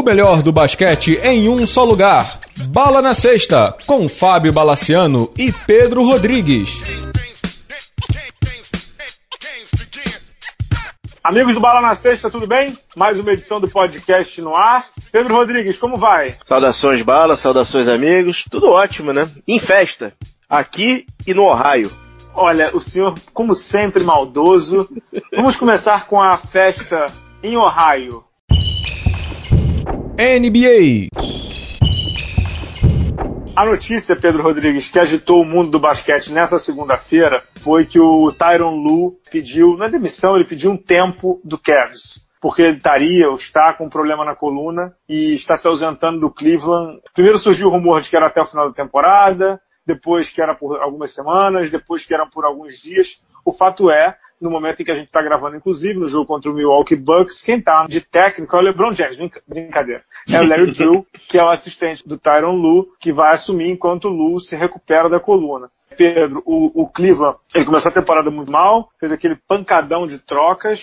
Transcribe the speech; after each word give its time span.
O 0.00 0.02
melhor 0.02 0.40
do 0.40 0.50
basquete 0.50 1.20
em 1.22 1.46
um 1.50 1.66
só 1.66 1.84
lugar. 1.84 2.40
Bala 2.68 3.02
na 3.02 3.14
Sexta, 3.14 3.76
com 3.86 4.08
Fábio 4.08 4.50
Balaciano 4.50 5.28
e 5.36 5.52
Pedro 5.52 6.02
Rodrigues. 6.02 6.70
Amigos 11.22 11.52
do 11.52 11.60
Bala 11.60 11.82
na 11.82 11.96
Sexta, 11.96 12.30
tudo 12.30 12.46
bem? 12.46 12.74
Mais 12.96 13.20
uma 13.20 13.30
edição 13.30 13.60
do 13.60 13.68
podcast 13.68 14.40
no 14.40 14.56
ar. 14.56 14.86
Pedro 15.12 15.34
Rodrigues, 15.34 15.78
como 15.78 15.98
vai? 15.98 16.34
Saudações, 16.46 17.02
Bala, 17.02 17.36
saudações, 17.36 17.86
amigos. 17.86 18.46
Tudo 18.50 18.70
ótimo, 18.70 19.12
né? 19.12 19.30
Em 19.46 19.58
festa, 19.58 20.14
aqui 20.48 21.04
e 21.26 21.34
no 21.34 21.42
Ohio. 21.42 21.92
Olha, 22.34 22.74
o 22.74 22.80
senhor, 22.80 23.12
como 23.34 23.54
sempre, 23.54 24.02
maldoso. 24.02 24.88
Vamos 25.36 25.56
começar 25.56 26.06
com 26.06 26.22
a 26.22 26.38
festa 26.38 27.04
em 27.42 27.58
Ohio. 27.58 28.24
NBA. 30.18 31.08
A 33.56 33.64
notícia, 33.64 34.16
Pedro 34.16 34.42
Rodrigues, 34.42 34.90
que 34.90 34.98
agitou 34.98 35.42
o 35.42 35.44
mundo 35.44 35.70
do 35.70 35.80
basquete 35.80 36.32
nessa 36.32 36.58
segunda-feira 36.58 37.42
foi 37.62 37.84
que 37.84 38.00
o 38.00 38.32
Tyron 38.32 38.76
Lu 38.76 39.18
pediu, 39.30 39.76
na 39.76 39.88
demissão, 39.88 40.36
ele 40.36 40.46
pediu 40.46 40.70
um 40.70 40.76
tempo 40.76 41.40
do 41.44 41.58
Cavs. 41.58 42.28
Porque 42.40 42.62
ele 42.62 42.78
estaria 42.78 43.28
ou 43.28 43.36
está 43.36 43.74
com 43.74 43.86
um 43.86 43.90
problema 43.90 44.24
na 44.24 44.34
coluna 44.34 44.94
e 45.08 45.34
está 45.34 45.56
se 45.56 45.68
ausentando 45.68 46.20
do 46.20 46.30
Cleveland. 46.30 47.00
Primeiro 47.12 47.38
surgiu 47.38 47.68
o 47.68 47.70
rumor 47.70 48.00
de 48.00 48.08
que 48.08 48.16
era 48.16 48.28
até 48.28 48.40
o 48.40 48.46
final 48.46 48.68
da 48.68 48.74
temporada, 48.74 49.60
depois 49.86 50.30
que 50.30 50.40
era 50.40 50.54
por 50.54 50.80
algumas 50.80 51.12
semanas, 51.12 51.70
depois 51.70 52.04
que 52.06 52.14
era 52.14 52.24
por 52.26 52.44
alguns 52.44 52.80
dias. 52.80 53.20
O 53.44 53.52
fato 53.52 53.90
é 53.90 54.16
no 54.40 54.50
momento 54.50 54.80
em 54.80 54.84
que 54.84 54.92
a 54.92 54.94
gente 54.94 55.06
está 55.06 55.22
gravando, 55.22 55.56
inclusive, 55.56 55.98
no 55.98 56.08
jogo 56.08 56.26
contra 56.26 56.50
o 56.50 56.54
Milwaukee 56.54 56.96
Bucks, 56.96 57.42
quem 57.42 57.58
está 57.58 57.84
de 57.86 58.00
técnico 58.00 58.56
é 58.56 58.58
o 58.58 58.62
LeBron 58.62 58.92
James, 58.92 59.18
brincadeira. 59.46 60.02
É 60.28 60.40
o 60.40 60.48
Larry 60.48 60.72
Drew, 60.76 61.06
que 61.28 61.38
é 61.38 61.44
o 61.44 61.50
assistente 61.50 62.08
do 62.08 62.18
Tyron 62.18 62.54
Lu, 62.54 62.88
que 62.98 63.12
vai 63.12 63.34
assumir 63.34 63.70
enquanto 63.70 64.06
o 64.06 64.12
Lu 64.12 64.40
se 64.40 64.56
recupera 64.56 65.08
da 65.08 65.20
coluna. 65.20 65.68
Pedro, 65.96 66.42
o, 66.46 66.82
o 66.82 66.88
Cleveland, 66.88 67.36
ele 67.54 67.64
começou 67.64 67.90
a 67.90 67.94
temporada 67.94 68.30
muito 68.30 68.50
mal, 68.50 68.88
fez 68.98 69.12
aquele 69.12 69.36
pancadão 69.48 70.06
de 70.06 70.18
trocas, 70.18 70.80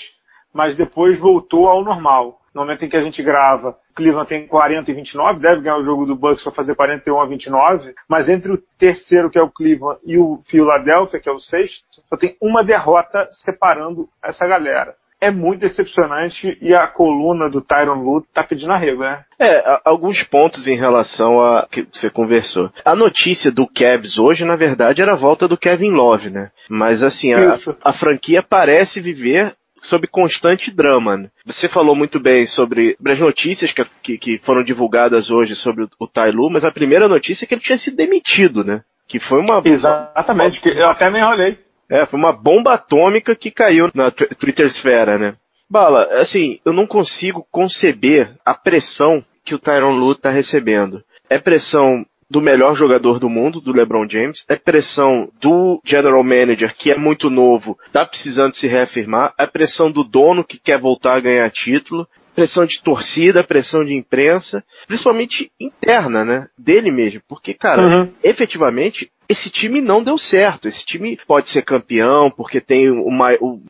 mas 0.53 0.75
depois 0.75 1.19
voltou 1.19 1.67
ao 1.67 1.83
normal 1.83 2.39
no 2.53 2.61
momento 2.61 2.83
em 2.83 2.89
que 2.89 2.97
a 2.97 3.01
gente 3.01 3.21
grava, 3.21 3.77
Cleveland 3.97 4.29
tem 4.29 4.45
40 4.45 4.91
e 4.91 4.93
29, 4.93 5.39
deve 5.39 5.61
ganhar 5.61 5.77
o 5.77 5.83
jogo 5.83 6.05
do 6.05 6.15
Bucks 6.15 6.43
para 6.43 6.53
fazer 6.53 6.75
41 6.75 7.19
a 7.19 7.25
29, 7.25 7.95
mas 8.07 8.29
entre 8.29 8.53
o 8.53 8.61
terceiro, 8.77 9.29
que 9.29 9.39
é 9.39 9.41
o 9.41 9.49
Cleveland, 9.49 9.99
e 10.05 10.17
o 10.19 10.39
Philadelphia, 10.47 11.19
que 11.19 11.27
é 11.27 11.31
o 11.31 11.39
sexto, 11.39 11.83
só 12.07 12.15
tem 12.15 12.37
uma 12.39 12.63
derrota 12.63 13.27
separando 13.31 14.07
essa 14.23 14.45
galera 14.45 14.95
é 15.19 15.31
muito 15.31 15.61
decepcionante 15.61 16.57
e 16.61 16.73
a 16.73 16.87
coluna 16.87 17.49
do 17.49 17.61
Tyron 17.61 18.03
Lu 18.03 18.23
tá 18.33 18.43
pedindo 18.43 18.71
arrego, 18.71 19.01
né? 19.01 19.23
É, 19.39 19.79
alguns 19.83 20.23
pontos 20.23 20.67
em 20.67 20.75
relação 20.75 21.41
a 21.41 21.67
que 21.71 21.87
você 21.91 22.09
conversou. 22.09 22.71
A 22.85 22.95
notícia 22.95 23.51
do 23.51 23.67
Cavs 23.67 24.17
hoje, 24.17 24.45
na 24.45 24.55
verdade, 24.55 25.01
era 25.01 25.13
a 25.13 25.17
volta 25.17 25.47
do 25.47 25.57
Kevin 25.57 25.91
Love, 25.91 26.29
né? 26.29 26.51
Mas 26.69 27.01
assim, 27.01 27.33
a, 27.33 27.57
a, 27.83 27.93
franquia 27.93 28.43
parece 28.43 29.01
viver 29.01 29.55
sob 29.83 30.07
constante 30.07 30.71
drama. 30.71 31.17
Né? 31.17 31.29
Você 31.45 31.67
falou 31.67 31.95
muito 31.95 32.19
bem 32.19 32.45
sobre, 32.45 32.95
sobre 32.95 33.11
as 33.13 33.19
notícias 33.19 33.71
que, 33.71 33.85
que, 34.03 34.17
que, 34.17 34.37
foram 34.39 34.63
divulgadas 34.63 35.29
hoje 35.29 35.55
sobre 35.55 35.83
o, 35.83 35.89
o 35.99 36.07
Tai 36.07 36.31
Lu, 36.31 36.49
mas 36.49 36.63
a 36.63 36.71
primeira 36.71 37.07
notícia 37.07 37.45
é 37.45 37.47
que 37.47 37.53
ele 37.53 37.61
tinha 37.61 37.77
sido 37.77 37.97
demitido, 37.97 38.63
né? 38.63 38.81
Que 39.07 39.19
foi 39.19 39.39
uma. 39.39 39.61
Exatamente, 39.63 40.59
que 40.59 40.69
eu 40.69 40.89
até 40.89 41.09
me 41.09 41.19
enrolei. 41.19 41.57
É, 41.89 42.05
foi 42.05 42.19
uma 42.19 42.33
bomba 42.33 42.73
atômica 42.73 43.35
que 43.35 43.49
caiu 43.49 43.89
na 43.95 44.11
Twitter 44.11 44.65
esfera, 44.65 45.17
né? 45.17 45.35
Bala, 45.69 46.03
assim, 46.21 46.59
eu 46.65 46.73
não 46.73 46.85
consigo 46.85 47.45
conceber 47.51 48.33
a 48.45 48.53
pressão 48.53 49.23
que 49.45 49.55
o 49.55 49.59
Tyron 49.59 49.95
Lu 49.95 50.15
tá 50.15 50.29
recebendo. 50.29 51.01
É 51.29 51.39
pressão 51.39 52.05
do 52.29 52.41
melhor 52.41 52.75
jogador 52.75 53.19
do 53.19 53.29
mundo, 53.29 53.61
do 53.61 53.71
LeBron 53.71 54.07
James, 54.09 54.43
é 54.49 54.55
pressão 54.55 55.29
do 55.41 55.81
general 55.85 56.23
manager, 56.23 56.75
que 56.75 56.91
é 56.91 56.97
muito 56.97 57.29
novo, 57.29 57.77
tá 57.91 58.05
precisando 58.05 58.55
se 58.55 58.67
reafirmar, 58.67 59.33
é 59.39 59.45
pressão 59.45 59.91
do 59.91 60.03
dono 60.03 60.43
que 60.43 60.59
quer 60.59 60.79
voltar 60.79 61.15
a 61.15 61.21
ganhar 61.21 61.49
título, 61.49 62.07
pressão 62.35 62.65
de 62.65 62.83
torcida, 62.83 63.43
pressão 63.43 63.83
de 63.83 63.95
imprensa, 63.95 64.63
principalmente 64.85 65.49
interna, 65.59 66.23
né? 66.23 66.47
Dele 66.55 66.91
mesmo. 66.91 67.19
Porque, 67.27 67.51
cara, 67.51 67.81
uhum. 67.81 68.13
efetivamente, 68.23 69.09
esse 69.29 69.49
time 69.49 69.81
não 69.81 70.03
deu 70.03 70.17
certo. 70.17 70.67
Esse 70.67 70.85
time 70.85 71.19
pode 71.27 71.49
ser 71.49 71.63
campeão 71.63 72.29
porque 72.29 72.61
tem 72.61 72.89
o, 72.89 73.09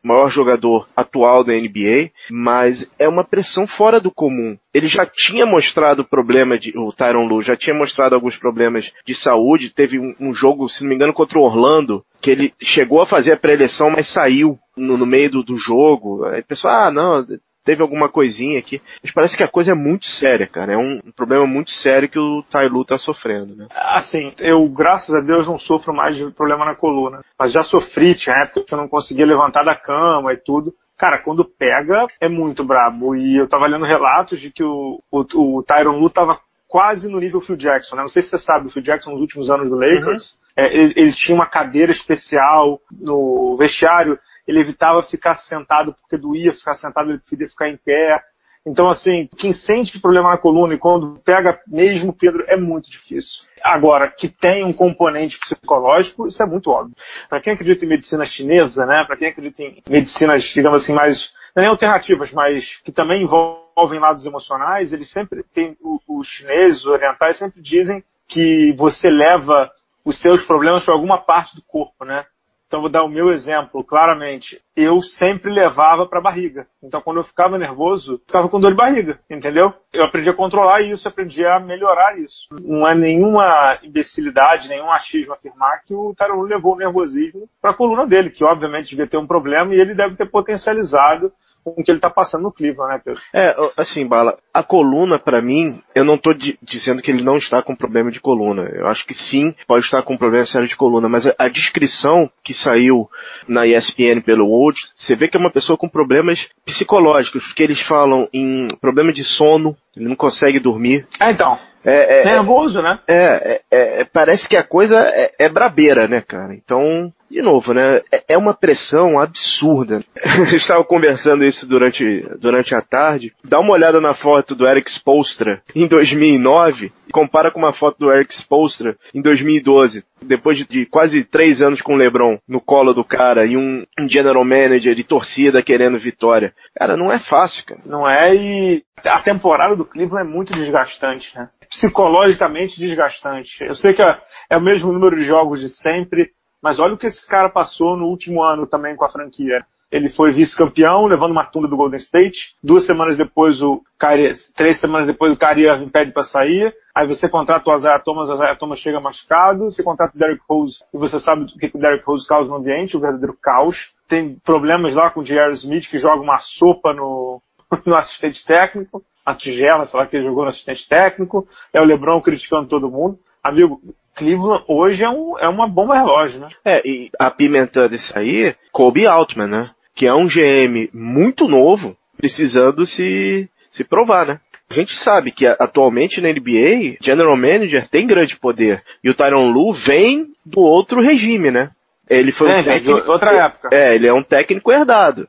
maior 0.03 0.29
jogador 0.29 0.88
atual 0.95 1.44
da 1.44 1.53
NBA, 1.53 2.12
mas 2.29 2.88
é 3.00 3.07
uma 3.07 3.23
pressão 3.23 3.68
fora 3.68 4.00
do 4.00 4.12
comum. 4.12 4.57
Ele 4.73 4.88
já 4.88 5.06
tinha 5.06 5.45
mostrado 5.45 6.06
problema 6.06 6.57
de. 6.57 6.78
O 6.78 6.91
Tyron 6.91 7.28
Lu 7.28 7.41
já 7.41 7.56
tinha 7.56 7.75
mostrado 7.75 8.13
alguns 8.13 8.38
problemas 8.38 8.91
de 9.06 9.16
saúde. 9.16 9.73
Teve 9.73 10.00
um, 10.00 10.13
um 10.19 10.34
jogo, 10.34 10.69
se 10.69 10.81
não 10.81 10.90
me 10.90 10.95
engano, 10.95 11.13
contra 11.13 11.40
o 11.40 11.44
Orlando, 11.44 12.03
que 12.22 12.29
ele 12.29 12.53
chegou 12.62 13.01
a 13.01 13.07
fazer 13.07 13.34
a 13.34 13.38
pré-eleição, 13.38 13.89
mas 13.89 14.12
saiu 14.12 14.57
no, 14.75 14.97
no 14.97 15.06
meio 15.06 15.31
do, 15.31 15.44
do 15.44 15.57
jogo. 15.57 16.25
Aí 16.25 16.41
o 16.41 16.45
pessoal, 16.45 16.88
ah, 16.88 16.91
não, 16.91 17.25
teve 17.67 17.81
alguma 17.81 18.07
coisinha 18.07 18.57
aqui. 18.57 18.81
Mas 19.03 19.11
parece 19.11 19.35
que 19.35 19.44
a 19.44 19.47
coisa 19.47 19.72
é 19.72 19.75
muito 19.75 20.05
séria, 20.05 20.47
cara. 20.47 20.72
É 20.72 20.78
um, 20.78 21.01
problema 21.13 21.45
muito 21.45 21.69
sério 21.69 22.07
que 22.07 22.17
o 22.17 22.41
Tailu 22.50 22.85
tá 22.85 22.97
sofrendo, 22.97 23.57
né? 23.57 23.67
Assim, 23.72 24.33
eu, 24.39 24.66
graças 24.69 25.13
a 25.13 25.19
Deus, 25.19 25.45
não 25.45 25.59
sofro 25.59 25.94
mais 25.94 26.16
de 26.16 26.31
problema 26.31 26.63
na 26.63 26.75
coluna. 26.75 27.19
Mas 27.38 27.51
já 27.51 27.63
sofri, 27.63 28.16
tinha 28.16 28.38
época 28.38 28.63
que 28.63 28.73
eu 28.73 28.77
não 28.77 28.88
conseguia 28.88 29.25
levantar 29.25 29.66
da 29.66 29.75
cama 29.75 30.31
e 30.31 30.38
tudo. 30.38 30.73
Cara, 30.97 31.22
quando 31.22 31.44
pega, 31.44 32.07
é 32.22 32.29
muito 32.29 32.63
brabo. 32.63 33.13
E 33.17 33.35
eu 33.35 33.50
tava 33.50 33.67
lendo 33.67 33.83
relatos 33.83 34.39
de 34.39 34.50
que 34.50 34.63
o, 34.63 35.01
o, 35.11 35.57
o 35.57 35.63
Tyron 35.63 36.00
Lu 36.00 36.09
tava 36.09 36.39
quase 36.69 37.09
no 37.09 37.19
nível 37.19 37.41
Phil 37.41 37.57
Jackson, 37.57 37.97
né? 37.97 38.01
Não 38.01 38.09
sei 38.09 38.22
se 38.22 38.29
você 38.29 38.39
sabe, 38.39 38.67
o 38.67 38.69
Phil 38.69 38.81
Jackson 38.81 39.11
nos 39.11 39.22
últimos 39.22 39.51
anos 39.51 39.69
do 39.69 39.75
Lakers, 39.75 40.31
uhum. 40.57 40.63
é, 40.63 40.73
ele, 40.73 40.94
ele, 40.95 41.13
tinha 41.13 41.35
uma 41.35 41.45
cadeira 41.45 41.91
especial 41.91 42.79
no 42.91 43.57
vestiário 43.57 44.17
ele 44.47 44.59
evitava 44.59 45.03
ficar 45.03 45.35
sentado 45.38 45.94
porque 45.94 46.18
doía 46.18 46.53
ficar 46.53 46.75
sentado, 46.75 47.09
ele 47.09 47.19
preferia 47.19 47.50
ficar 47.50 47.69
em 47.69 47.78
pé. 47.78 48.22
Então, 48.66 48.90
assim, 48.90 49.30
quem 49.38 49.53
sente 49.53 50.00
problema 50.00 50.31
na 50.31 50.38
coluna 50.38 50.74
e 50.74 50.78
quando 50.78 51.19
pega 51.24 51.59
mesmo, 51.68 52.13
Pedro, 52.13 52.44
é 52.47 52.57
muito 52.57 52.90
difícil. 52.90 53.44
Agora, 53.63 54.12
que 54.12 54.28
tem 54.28 54.63
um 54.63 54.74
componente 54.74 55.40
psicológico, 55.40 56.28
isso 56.28 56.41
é 56.41 56.46
muito 56.46 56.69
óbvio. 56.69 56.96
Para 57.30 57.41
quem 57.41 57.53
acredita 57.53 57.86
em 57.86 57.90
medicina 57.90 58.25
chinesa, 58.25 58.86
né, 58.86 59.03
para 59.06 59.16
quem 59.16 59.30
acredita 59.30 59.63
em 59.63 59.81
medicinas, 59.90 60.44
digamos 60.53 60.84
assim, 60.84 60.94
mais, 60.94 61.31
não 61.56 61.62
é 61.62 61.66
nem 61.66 61.69
alternativas, 61.69 62.31
mas 62.34 62.81
que 62.84 62.91
também 62.91 63.24
envolvem 63.24 64.00
lados 64.00 64.25
emocionais, 64.25 64.91
eles 64.91 65.09
sempre 65.12 65.44
têm, 65.53 65.78
os 65.81 66.28
chineses, 66.28 66.81
os 66.81 66.88
orientais 66.88 67.38
sempre 67.38 67.62
dizem 67.62 68.03
que 68.28 68.74
você 68.78 69.09
leva 69.09 69.72
os 70.03 70.19
seus 70.19 70.44
problemas 70.46 70.84
para 70.84 70.94
alguma 70.94 71.18
parte 71.18 71.56
do 71.56 71.62
corpo, 71.62 72.03
né? 72.03 72.25
Então 72.67 72.81
vou 72.81 72.89
dar 72.89 73.03
o 73.03 73.09
meu 73.09 73.31
exemplo 73.31 73.81
claramente. 73.83 74.59
Eu 74.75 75.01
sempre 75.01 75.51
levava 75.51 76.05
para 76.05 76.22
barriga. 76.22 76.67
Então 76.83 77.01
quando 77.01 77.17
eu 77.17 77.23
ficava 77.23 77.57
nervoso, 77.57 78.19
ficava 78.28 78.50
com 78.50 78.59
dor 78.59 78.72
de 78.72 78.78
barriga, 78.78 79.19
entendeu? 79.29 79.73
Eu 79.94 80.03
aprendi 80.03 80.29
a 80.29 80.35
controlar 80.35 80.81
isso, 80.81 81.07
aprendi 81.07 81.45
a 81.45 81.59
melhorar 81.59 82.19
isso. 82.19 82.47
Não 82.61 82.85
é 82.85 82.94
nenhuma 82.94 83.79
imbecilidade, 83.83 84.67
nenhum 84.67 84.91
achismo 84.91 85.33
afirmar 85.33 85.81
que 85.85 85.95
o 85.95 86.13
Tarulu 86.13 86.44
levou 86.44 86.75
o 86.75 86.77
nervosismo 86.77 87.47
para 87.61 87.72
a 87.72 87.75
coluna 87.75 88.06
dele, 88.06 88.29
que 88.29 88.44
obviamente 88.44 88.89
devia 88.89 89.07
ter 89.07 89.17
um 89.17 89.27
problema 89.27 89.73
e 89.73 89.79
ele 89.79 89.95
deve 89.95 90.17
ter 90.17 90.29
potencializado 90.29 91.31
com 91.73 91.81
o 91.81 91.83
que 91.83 91.91
ele 91.91 92.00
tá 92.00 92.09
passando 92.09 92.44
no 92.44 92.51
Cleveland, 92.51 92.94
né, 92.94 93.01
Pedro? 93.03 93.22
É, 93.33 93.55
assim, 93.75 94.07
Bala, 94.07 94.38
a 94.53 94.63
coluna, 94.63 95.19
para 95.19 95.41
mim, 95.41 95.81
eu 95.95 96.03
não 96.03 96.17
tô 96.17 96.33
dizendo 96.61 97.01
que 97.01 97.11
ele 97.11 97.23
não 97.23 97.38
está 97.38 97.61
com 97.61 97.75
problema 97.75 98.11
de 98.11 98.19
coluna. 98.19 98.63
Eu 98.73 98.88
acho 98.88 99.05
que 99.05 99.13
sim, 99.13 99.53
pode 99.67 99.85
estar 99.85 100.01
com 100.03 100.17
problema 100.17 100.45
sério 100.45 100.67
de 100.67 100.75
coluna, 100.75 101.07
mas 101.07 101.27
a, 101.27 101.35
a 101.38 101.47
descrição 101.47 102.29
que 102.44 102.53
saiu 102.53 103.09
na 103.47 103.66
ESPN 103.66 104.22
pelo 104.25 104.47
World, 104.47 104.79
você 104.95 105.15
vê 105.15 105.27
que 105.27 105.38
é 105.38 105.39
uma 105.39 105.51
pessoa 105.51 105.77
com 105.77 105.89
problemas 105.89 106.47
psicológicos, 106.65 107.45
porque 107.45 107.63
eles 107.63 107.81
falam 107.81 108.27
em 108.33 108.68
problema 108.80 109.12
de 109.12 109.24
sono, 109.24 109.75
ele 109.95 110.07
não 110.09 110.15
consegue 110.15 110.59
dormir. 110.59 111.07
É, 111.19 111.31
então. 111.31 111.57
É, 111.83 112.21
é, 112.21 112.25
Nervoso, 112.25 112.81
né? 112.81 113.00
É, 113.07 113.62
é, 113.71 114.01
é, 114.01 114.03
parece 114.03 114.50
que 114.50 114.57
a 114.57 114.63
coisa 114.63 114.97
é, 114.97 115.31
é 115.39 115.50
brabeira, 115.50 116.06
né, 116.06 116.21
cara? 116.21 116.53
Então, 116.53 117.13
de 117.29 117.41
novo, 117.41 117.74
né? 117.74 118.01
É, 118.12 118.33
é 118.33 118.38
uma 118.38 118.53
pressão 118.53 119.19
absurda. 119.19 120.03
Eu 120.51 120.57
estava 120.57 120.83
conversando 120.83 121.44
isso 121.44 121.68
durante, 121.68 122.25
durante 122.39 122.74
a 122.74 122.81
tarde. 122.81 123.33
Dá 123.44 123.59
uma 123.59 123.74
olhada 123.74 124.00
na 124.00 124.13
foto 124.13 124.56
do 124.56 124.68
Eric 124.68 124.89
Spolstra 124.89 125.62
em 125.75 125.88
2009 125.88 126.91
e 127.07 127.12
compara 127.12 127.51
com 127.51 127.59
uma 127.59 127.74
foto 127.74 128.00
do 128.00 128.12
Eric 128.12 128.33
Spolstra 128.33 128.95
em 129.13 129.21
2012. 129.21 130.03
Depois 130.21 130.57
de, 130.57 130.85
quase 130.88 131.24
três 131.24 131.62
anos 131.62 131.81
com 131.81 131.94
o 131.94 131.97
LeBron 131.97 132.39
no 132.47 132.59
colo 132.59 132.94
do 132.94 133.03
cara 133.03 133.45
e 133.45 133.56
um, 133.56 133.85
um 134.00 134.09
general 134.09 134.44
manager 134.44 134.95
de 134.95 135.03
torcida 135.03 135.62
querendo 135.62 136.00
vitória. 136.00 136.53
Cara, 136.75 136.97
não 136.97 137.12
é 137.12 137.19
fácil, 137.19 137.65
cara. 137.65 137.81
Não 137.85 138.09
é 138.09 138.35
e 138.35 138.83
a 139.06 139.21
temporada 139.21 139.75
do 139.75 139.85
Cleveland 139.85 140.27
é 140.27 140.33
muito 140.33 140.53
desgastante, 140.53 141.35
né? 141.35 141.50
psicologicamente 141.69 142.80
desgastante. 142.80 143.63
Eu 143.63 143.75
sei 143.75 143.94
que 143.94 144.01
é, 144.01 144.18
é, 144.51 144.57
o 144.57 144.62
mesmo 144.62 144.91
número 144.91 145.15
de 145.15 145.23
jogos 145.23 145.59
de 145.59 145.69
sempre, 145.69 146.30
mas 146.62 146.80
olha 146.80 146.94
o 146.94 146.98
que 146.98 147.07
esse 147.07 147.25
cara 147.27 147.50
passou 147.50 147.95
no 147.95 148.06
último 148.06 148.44
ano 148.44 148.68
também 148.68 148.95
com 148.95 149.06
a 149.06 149.09
franquia. 149.09 149.65
ele 149.89 150.09
foi 150.09 150.33
vice-campeão, 150.33 151.06
levando 151.06 151.31
uma 151.31 151.45
tunda 151.45 151.68
do 151.68 151.77
Golden 151.77 152.00
State. 152.00 152.56
Duas 152.62 152.86
semanas 152.86 153.15
depois, 153.15 153.62
o 153.62 153.81
Kyrie, 153.98 154.33
três 154.56 154.81
semanas 154.81 155.07
depois, 155.07 155.31
o 155.31 155.38
Kyrie 155.38 155.65
Irving 155.65 155.88
pede 155.88 156.12
para 156.12 156.24
sair. 156.24 156.75
Aí 156.94 157.07
você 157.07 157.30
contrata 157.30 157.69
o 157.69 157.75
Isaiah 157.75 158.00
Thomas, 158.00 158.27
o 158.27 158.33
Isaiah 158.33 158.56
Thomas 158.56 158.80
chega 158.80 159.00
machucado. 159.00 159.65
Você 159.65 159.81
contrata 159.81 160.15
o 160.15 160.19
Derrick 160.19 160.44
Rose, 160.50 160.83
e 160.94 160.98
você 160.98 161.19
sabe 161.19 161.44
o 161.44 161.48
que 161.48 161.71
o 161.74 161.80
Derrick 161.80 162.04
Rose 162.06 162.27
causa 162.27 162.50
no 162.50 162.57
ambiente, 162.57 162.98
o 162.98 163.00
verdadeiro 163.00 163.38
caos. 163.42 163.94
Tem 164.09 164.36
problemas 164.44 164.95
lá 164.95 165.09
com 165.09 165.21
o 165.21 165.24
J.R. 165.24 165.54
Smith, 165.54 165.89
que 165.89 166.00
joga 166.00 166.21
uma 166.21 166.39
sopa 166.39 166.94
no, 166.94 167.42
no 167.86 167.95
assistente 167.95 168.45
técnico. 168.45 169.01
A 169.25 169.36
tigela, 169.36 169.86
sei 169.86 170.00
lá, 170.00 170.06
que 170.06 170.18
ele 170.18 170.25
jogou 170.25 170.44
no 170.44 170.50
assistente 170.50 170.88
técnico. 170.88 171.48
É 171.71 171.80
o 171.80 171.86
LeBron 171.86 172.21
criticando 172.21 172.68
todo 172.68 172.92
mundo. 172.92 173.19
Amigo, 173.44 173.80
Cleveland 174.18 174.64
hoje 174.68 175.04
é, 175.04 175.10
um, 175.10 175.38
é 175.40 175.48
uma 175.48 175.68
bomba 175.68 175.96
relógio, 175.96 176.40
né? 176.40 176.50
É, 176.66 176.81
e 176.86 177.10
apimentando 177.19 177.96
isso 177.96 178.18
aí, 178.18 178.56
Kobe 178.72 179.06
Altman, 179.06 179.48
né? 179.48 179.69
Que 179.96 180.08
é 180.08 180.14
um 180.14 180.28
GM 180.28 180.90
muito 180.94 181.48
novo, 181.48 181.96
precisando 182.18 182.86
se, 182.86 183.48
se 183.72 183.84
provar, 183.84 184.25
né? 184.25 184.40
A 184.69 184.74
gente 184.74 184.94
sabe 184.96 185.31
que 185.31 185.46
atualmente 185.46 186.19
na 186.19 186.30
NBA, 186.30 186.98
General 187.02 187.38
Manager 187.38 187.88
tem 187.88 188.06
grande 188.06 188.38
poder. 188.38 188.84
E 189.02 189.10
o 189.10 189.14
Tyron 189.14 189.50
Lu 189.50 189.72
vem 189.74 190.28
do 190.46 190.60
outro 190.60 191.02
regime, 191.02 191.50
né? 191.52 191.72
Ele 192.10 192.31
foi 192.31 192.50
é, 192.50 192.60
um 192.60 192.64
técnico, 192.64 193.12
outra 193.12 193.31
época. 193.46 193.69
É, 193.72 193.96
ele 193.96 194.08
é 194.08 194.14
um 194.14 194.24
técnico 194.24 194.72
herdado. 194.72 195.28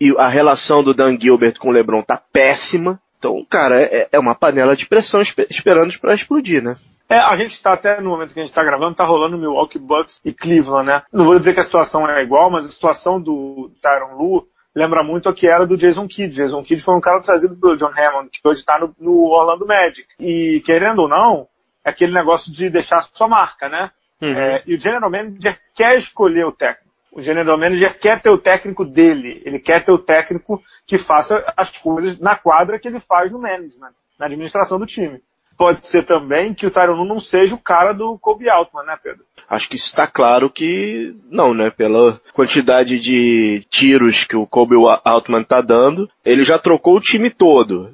E 0.00 0.14
a 0.16 0.28
relação 0.28 0.82
do 0.82 0.94
Dan 0.94 1.18
Gilbert 1.20 1.58
com 1.58 1.68
o 1.68 1.72
LeBron 1.72 2.02
tá 2.02 2.20
péssima. 2.32 2.98
Então, 3.18 3.44
cara, 3.50 3.82
é, 3.82 4.08
é 4.12 4.18
uma 4.18 4.34
panela 4.34 4.76
de 4.76 4.86
pressão 4.86 5.20
esperando 5.50 5.92
para 5.98 6.14
explodir, 6.14 6.62
né? 6.62 6.76
É, 7.08 7.16
a 7.16 7.36
gente 7.36 7.52
está 7.52 7.72
até 7.72 8.00
no 8.00 8.10
momento 8.10 8.34
que 8.34 8.40
a 8.40 8.42
gente 8.42 8.50
está 8.50 8.62
gravando, 8.62 8.92
está 8.92 9.06
rolando 9.06 9.38
Milwaukee 9.38 9.78
Bucks 9.78 10.20
e 10.24 10.32
Cleveland, 10.32 10.86
né? 10.86 11.02
Não 11.10 11.24
vou 11.24 11.38
dizer 11.38 11.54
que 11.54 11.60
a 11.60 11.64
situação 11.64 12.06
é 12.06 12.22
igual, 12.22 12.50
mas 12.50 12.66
a 12.66 12.70
situação 12.70 13.18
do 13.18 13.70
Tyron 13.80 14.18
Lu 14.18 14.46
lembra 14.76 15.02
muito 15.02 15.26
a 15.26 15.34
que 15.34 15.48
era 15.48 15.66
do 15.66 15.76
Jason 15.76 16.06
Kidd. 16.06 16.34
Jason 16.34 16.62
Kidd 16.62 16.82
foi 16.82 16.94
um 16.94 17.00
cara 17.00 17.22
trazido 17.22 17.58
pelo 17.58 17.78
John 17.78 17.92
Hammond, 17.96 18.30
que 18.30 18.46
hoje 18.46 18.60
está 18.60 18.78
no, 18.78 18.94
no, 19.00 19.24
Orlando 19.24 19.66
Magic. 19.66 20.06
E, 20.20 20.62
querendo 20.66 21.00
ou 21.00 21.08
não, 21.08 21.48
é 21.82 21.88
aquele 21.88 22.12
negócio 22.12 22.52
de 22.52 22.68
deixar 22.68 23.00
sua 23.14 23.26
marca, 23.26 23.70
né? 23.70 23.90
Uhum. 24.20 24.34
É, 24.34 24.62
e 24.66 24.74
o 24.74 24.80
General 24.80 25.10
Manager 25.10 25.58
quer 25.74 25.98
escolher 25.98 26.44
o 26.44 26.52
técnico. 26.52 26.88
O 27.10 27.22
General 27.22 27.56
Manager 27.56 27.98
quer 27.98 28.20
ter 28.20 28.30
o 28.30 28.38
técnico 28.38 28.84
dele. 28.84 29.40
Ele 29.46 29.58
quer 29.58 29.82
ter 29.82 29.92
o 29.92 29.98
técnico 29.98 30.62
que 30.86 30.98
faça 30.98 31.42
as 31.56 31.70
coisas 31.78 32.18
na 32.20 32.36
quadra 32.36 32.78
que 32.78 32.86
ele 32.86 33.00
faz 33.00 33.32
no 33.32 33.40
management, 33.40 33.94
na 34.18 34.26
administração 34.26 34.78
do 34.78 34.84
time 34.84 35.22
pode 35.58 35.84
ser 35.88 36.06
também 36.06 36.54
que 36.54 36.66
o 36.66 36.70
Tyron 36.70 37.04
não 37.04 37.18
seja 37.18 37.54
o 37.54 37.62
cara 37.62 37.92
do 37.92 38.16
Kobe 38.18 38.48
Altman, 38.48 38.84
né, 38.84 38.96
Pedro? 39.02 39.24
Acho 39.50 39.68
que 39.68 39.76
está 39.76 40.06
claro 40.06 40.48
que 40.48 41.14
não, 41.30 41.52
né? 41.52 41.70
Pela 41.70 42.20
quantidade 42.32 42.98
de 43.00 43.66
tiros 43.70 44.24
que 44.24 44.36
o 44.36 44.46
Kobe 44.46 44.76
Altman 45.04 45.42
está 45.42 45.60
dando, 45.60 46.08
ele 46.24 46.44
já 46.44 46.58
trocou 46.58 46.96
o 46.96 47.00
time 47.00 47.28
todo. 47.28 47.90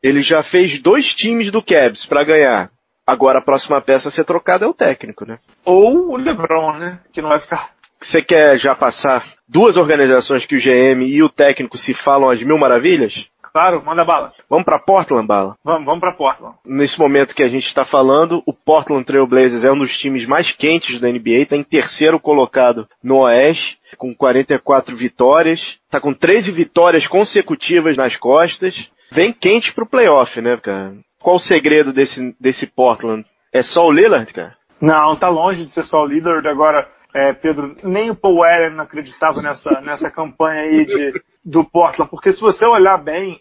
Ele 0.00 0.22
já 0.22 0.44
fez 0.44 0.80
dois 0.80 1.06
times 1.14 1.50
do 1.50 1.60
Cavs 1.60 2.06
para 2.06 2.22
ganhar. 2.22 2.70
Agora 3.04 3.40
a 3.40 3.44
próxima 3.44 3.80
peça 3.80 4.08
a 4.08 4.12
ser 4.12 4.24
trocada 4.24 4.64
é 4.64 4.68
o 4.68 4.74
técnico, 4.74 5.26
né? 5.26 5.38
Ou 5.64 6.10
o 6.10 6.16
LeBron, 6.16 6.78
né? 6.78 7.00
Que 7.12 7.20
não 7.20 7.30
vai 7.30 7.40
ficar. 7.40 7.70
Você 8.00 8.22
quer 8.22 8.58
já 8.58 8.76
passar 8.76 9.24
duas 9.48 9.76
organizações 9.76 10.46
que 10.46 10.54
o 10.54 10.60
GM 10.60 11.02
e 11.04 11.20
o 11.22 11.28
técnico 11.28 11.76
se 11.76 11.94
falam 11.94 12.30
as 12.30 12.40
mil 12.42 12.56
maravilhas? 12.56 13.26
Claro, 13.52 13.84
manda 13.84 14.04
bala. 14.04 14.32
Vamos 14.48 14.64
para 14.64 14.78
Portland, 14.78 15.26
bala? 15.26 15.56
Vamos, 15.64 15.84
vamos 15.84 16.00
para 16.00 16.12
Portland. 16.12 16.56
Nesse 16.64 16.98
momento 16.98 17.34
que 17.34 17.42
a 17.42 17.48
gente 17.48 17.66
está 17.66 17.84
falando, 17.84 18.42
o 18.46 18.52
Portland 18.52 19.04
Trail 19.04 19.26
Blazers 19.26 19.64
é 19.64 19.72
um 19.72 19.78
dos 19.78 19.96
times 19.98 20.26
mais 20.26 20.52
quentes 20.52 21.00
da 21.00 21.08
NBA, 21.08 21.42
está 21.42 21.56
em 21.56 21.62
terceiro 21.62 22.20
colocado 22.20 22.86
no 23.02 23.18
Oeste, 23.18 23.78
com 23.96 24.14
44 24.14 24.96
vitórias, 24.96 25.60
está 25.84 26.00
com 26.00 26.12
13 26.12 26.50
vitórias 26.52 27.06
consecutivas 27.06 27.96
nas 27.96 28.16
costas. 28.16 28.88
Vem 29.10 29.32
quente 29.32 29.72
pro 29.72 29.88
playoff, 29.88 30.40
né, 30.40 30.56
cara? 30.58 30.94
Qual 31.20 31.36
o 31.36 31.40
segredo 31.40 31.92
desse, 31.92 32.36
desse 32.38 32.66
Portland? 32.66 33.24
É 33.52 33.62
só 33.62 33.86
o 33.86 33.92
Lillard, 33.92 34.32
cara? 34.32 34.56
Não, 34.80 35.16
tá 35.16 35.28
longe 35.28 35.64
de 35.64 35.72
ser 35.72 35.84
só 35.84 36.02
o 36.02 36.06
Lillard. 36.06 36.46
Agora, 36.46 36.86
é, 37.14 37.32
Pedro, 37.32 37.74
nem 37.82 38.10
o 38.10 38.14
Paul 38.14 38.44
Allen 38.44 38.78
acreditava 38.80 39.40
nessa, 39.40 39.80
nessa 39.80 40.10
campanha 40.10 40.62
aí 40.62 40.84
de, 40.84 41.22
do 41.44 41.64
Portland, 41.64 42.10
porque 42.10 42.32
se 42.32 42.40
você 42.40 42.64
olhar 42.66 42.98
bem, 42.98 43.40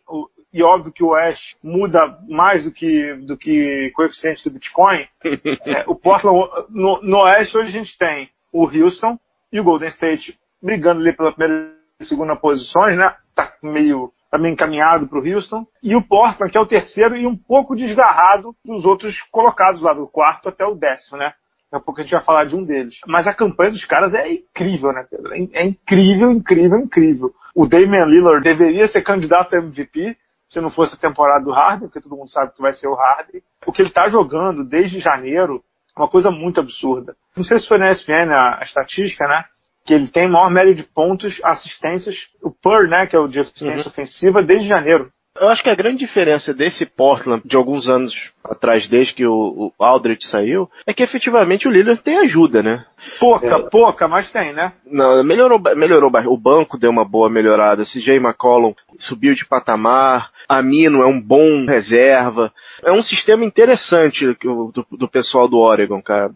e 0.54 0.64
óbvio 0.64 0.92
que 0.92 1.04
o 1.04 1.10
West 1.10 1.56
muda 1.64 2.18
mais 2.30 2.64
do 2.64 2.72
que, 2.72 3.14
do 3.26 3.38
que 3.38 3.92
coeficiente 3.96 4.44
do 4.44 4.52
Bitcoin, 4.52 5.06
é, 5.66 5.84
o 5.88 5.96
Portland, 5.96 6.50
no, 6.70 7.02
no 7.02 7.18
Oeste 7.20 7.58
hoje 7.58 7.70
a 7.70 7.80
gente 7.80 7.98
tem 7.98 8.30
o 8.52 8.66
Houston 8.66 9.18
e 9.52 9.60
o 9.60 9.64
Golden 9.64 9.90
State 9.90 10.38
brigando 10.62 11.02
ali 11.02 11.16
pela 11.16 11.32
primeira 11.32 11.78
e 12.00 12.06
segunda 12.06 12.36
posições, 12.36 12.96
né? 12.96 13.16
Tá 13.36 13.54
meio, 13.62 14.12
tá 14.32 14.38
meio 14.38 14.54
encaminhado 14.54 15.08
para 15.08 15.20
o 15.20 15.28
Houston. 15.28 15.66
E 15.82 15.96
o 15.96 16.02
Portland, 16.02 16.52
que 16.52 16.58
é 16.58 16.62
o 16.62 16.68
terceiro 16.68 17.16
e 17.16 17.26
um 17.26 17.36
pouco 17.36 17.76
desgarrado 17.76 18.56
dos 18.64 18.86
outros 18.86 19.20
colocados 19.32 19.82
lá 19.82 19.94
do 19.94 20.08
quarto 20.08 20.50
até 20.50 20.66
o 20.66 20.76
décimo, 20.76 21.18
né? 21.18 21.34
Daqui 21.72 21.82
a 21.82 21.86
pouco 21.86 22.00
a 22.00 22.04
gente 22.04 22.14
vai 22.14 22.24
falar 22.24 22.46
de 22.46 22.56
um 22.56 22.64
deles. 22.64 23.00
Mas 23.08 23.28
a 23.28 23.34
campanha 23.34 23.72
dos 23.72 23.84
caras 23.84 24.14
é 24.14 24.32
incrível, 24.32 24.94
né, 24.94 25.06
Pedro? 25.10 25.34
É 25.54 25.66
incrível, 25.66 26.32
incrível, 26.32 26.80
incrível. 26.80 27.34
O 27.58 27.66
Damian 27.66 28.06
Lillard 28.06 28.44
deveria 28.44 28.88
ser 28.88 29.02
candidato 29.02 29.56
a 29.56 29.58
MVP 29.58 30.16
se 30.48 30.62
não 30.62 30.70
fosse 30.70 30.94
a 30.94 31.00
temporada 31.00 31.44
do 31.44 31.52
Harden, 31.52 31.88
porque 31.88 32.00
todo 32.00 32.16
mundo 32.16 32.30
sabe 32.30 32.54
que 32.54 32.62
vai 32.62 32.72
ser 32.72 32.88
o 32.88 32.94
Harden. 32.94 33.42
O 33.66 33.72
que 33.72 33.82
ele 33.82 33.90
está 33.90 34.08
jogando 34.10 34.64
desde 34.64 35.00
janeiro 35.00 35.64
é 35.98 36.00
uma 36.00 36.08
coisa 36.08 36.30
muito 36.30 36.60
absurda. 36.60 37.16
Não 37.36 37.44
sei 37.44 37.58
se 37.58 37.68
foi 37.68 37.80
na 37.80 37.90
ESPN 37.90 38.32
a, 38.32 38.60
a 38.60 38.64
estatística, 38.64 39.28
né? 39.28 39.44
Que 39.84 39.96
ele 39.96 40.08
tem 40.08 40.30
maior 40.30 40.52
média 40.52 40.76
de 40.76 40.84
pontos, 40.84 41.42
assistências, 41.44 42.30
o 42.44 42.52
PER, 42.52 42.88
né? 42.88 43.08
Que 43.08 43.16
é 43.16 43.20
o 43.20 43.28
de 43.28 43.40
eficiência 43.40 43.86
uhum. 43.86 43.92
ofensiva, 43.92 44.44
desde 44.44 44.68
janeiro. 44.68 45.12
Eu 45.40 45.50
acho 45.50 45.64
que 45.64 45.70
a 45.70 45.76
grande 45.76 46.00
diferença 46.00 46.54
desse 46.54 46.86
Portland 46.86 47.42
de 47.46 47.56
alguns 47.56 47.88
anos 47.88 48.14
atrás, 48.44 48.88
desde 48.88 49.14
que 49.14 49.26
o, 49.26 49.72
o 49.78 49.84
Aldrich 49.84 50.26
saiu, 50.28 50.70
é 50.86 50.94
que 50.94 51.04
efetivamente 51.04 51.68
o 51.68 51.72
Lillard 51.72 52.02
tem 52.02 52.18
ajuda, 52.18 52.64
né? 52.64 52.86
Pouca, 53.20 53.48
é. 53.48 53.70
pouca, 53.70 54.08
mas 54.08 54.32
tem, 54.32 54.54
né? 54.54 54.74
Não, 54.86 55.24
melhorou, 55.24 55.62
melhorou. 55.76 56.12
O 56.28 56.38
banco 56.38 56.78
deu 56.78 56.90
uma 56.90 57.06
boa 57.06 57.30
melhorada. 57.30 57.84
CJ 57.84 58.18
McCollum 58.18 58.74
subiu 59.00 59.36
de 59.36 59.46
patamar. 59.46 60.32
Amino 60.48 61.02
é 61.02 61.06
um 61.06 61.22
bom 61.22 61.66
reserva. 61.66 62.52
É 62.84 62.92
um 62.92 63.04
sistema 63.04 63.46
interessante 63.46 64.26
do, 64.42 64.86
do 64.92 65.08
pessoal 65.08 65.48
do 65.48 65.58
Oregon, 65.58 66.02
cara. 66.02 66.32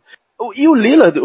E 0.55 0.67
o 0.67 0.75
Lillard, 0.75 1.19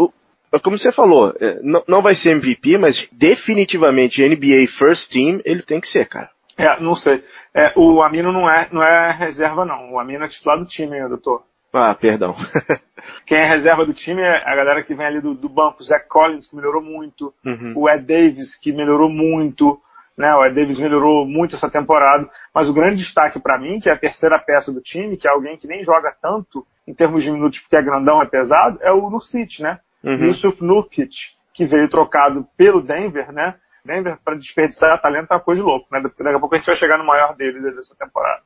como 0.63 0.77
você 0.77 0.91
falou, 0.91 1.33
é, 1.39 1.59
não 1.87 2.01
vai 2.01 2.15
ser 2.15 2.31
MVP, 2.31 2.77
mas 2.77 3.07
definitivamente 3.11 4.21
NBA 4.21 4.67
First 4.77 5.11
Team 5.11 5.41
ele 5.43 5.61
tem 5.61 5.81
que 5.81 5.87
ser, 5.87 6.05
cara. 6.05 6.29
É, 6.57 6.79
não 6.79 6.95
sei. 6.95 7.23
É, 7.53 7.71
o 7.75 8.01
Amino 8.01 8.31
não 8.31 8.49
é, 8.49 8.67
não 8.71 8.81
é 8.81 9.11
reserva, 9.11 9.63
não. 9.63 9.93
O 9.93 9.99
Amino 9.99 10.25
é 10.25 10.27
titular 10.27 10.57
do 10.57 10.65
time, 10.65 11.07
doutor. 11.07 11.43
Ah, 11.71 11.93
perdão. 11.93 12.35
Quem 13.25 13.37
é 13.37 13.45
reserva 13.45 13.85
do 13.85 13.93
time 13.93 14.21
é 14.21 14.43
a 14.43 14.55
galera 14.55 14.83
que 14.83 14.95
vem 14.95 15.05
ali 15.05 15.21
do, 15.21 15.35
do 15.35 15.47
banco. 15.47 15.81
O 15.81 15.83
Zach 15.83 16.07
Collins, 16.07 16.49
que 16.49 16.55
melhorou 16.55 16.81
muito. 16.81 17.33
Uhum. 17.45 17.73
O 17.75 17.89
Ed 17.89 18.05
Davis, 18.05 18.55
que 18.59 18.71
melhorou 18.71 19.09
muito. 19.09 19.79
Né? 20.17 20.33
O 20.33 20.45
Ed 20.45 20.55
Davis 20.55 20.79
melhorou 20.79 21.27
muito 21.27 21.55
essa 21.55 21.69
temporada. 21.69 22.27
Mas 22.53 22.67
o 22.67 22.73
grande 22.73 22.97
destaque 22.97 23.39
para 23.39 23.59
mim, 23.59 23.79
que 23.79 23.89
é 23.89 23.93
a 23.93 23.99
terceira 23.99 24.39
peça 24.39 24.71
do 24.71 24.81
time, 24.81 25.17
que 25.17 25.27
é 25.27 25.31
alguém 25.31 25.57
que 25.57 25.67
nem 25.67 25.83
joga 25.83 26.15
tanto 26.19 26.65
em 26.87 26.93
termos 26.93 27.21
de 27.21 27.31
minutos 27.31 27.59
porque 27.59 27.75
é 27.75 27.83
grandão, 27.83 28.21
é 28.21 28.25
pesado, 28.25 28.79
é 28.81 28.91
o 28.91 29.09
Nurkic, 29.09 29.61
né? 29.61 29.79
Uhum. 30.03 30.27
Yusuf 30.27 30.63
Nurkic, 30.63 31.11
que 31.53 31.65
veio 31.65 31.89
trocado 31.89 32.47
pelo 32.57 32.81
Denver, 32.81 33.31
né? 33.33 33.55
Denver 33.87 34.19
para 34.23 34.35
desperdiçar 34.35 35.01
talento 35.01 35.31
é 35.31 35.35
uma 35.35 35.41
coisa 35.41 35.61
de 35.61 35.65
louco, 35.65 35.87
né? 35.91 36.01
Daqui 36.01 36.27
a 36.27 36.39
pouco 36.39 36.53
a 36.53 36.57
gente 36.59 36.67
vai 36.67 36.75
chegar 36.75 36.97
no 36.97 37.05
maior 37.05 37.35
dele 37.35 37.59
dessa 37.71 37.95
temporada. 37.97 38.43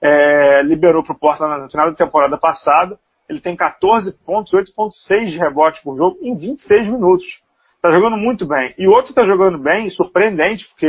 É, 0.00 0.62
liberou 0.62 1.02
para 1.02 1.14
o 1.14 1.58
no 1.58 1.70
final 1.70 1.90
da 1.90 1.96
temporada 1.96 2.36
passada. 2.36 2.98
Ele 3.28 3.40
tem 3.40 3.56
14 3.56 4.12
pontos, 4.24 4.52
8.6 4.52 5.30
de 5.30 5.38
rebote 5.38 5.82
por 5.82 5.96
jogo 5.96 6.18
em 6.20 6.36
26 6.36 6.88
minutos. 6.88 7.24
Tá 7.80 7.90
jogando 7.90 8.16
muito 8.16 8.46
bem. 8.46 8.74
E 8.78 8.86
outro 8.86 9.14
tá 9.14 9.24
jogando 9.24 9.58
bem, 9.58 9.88
surpreendente, 9.88 10.68
porque 10.68 10.88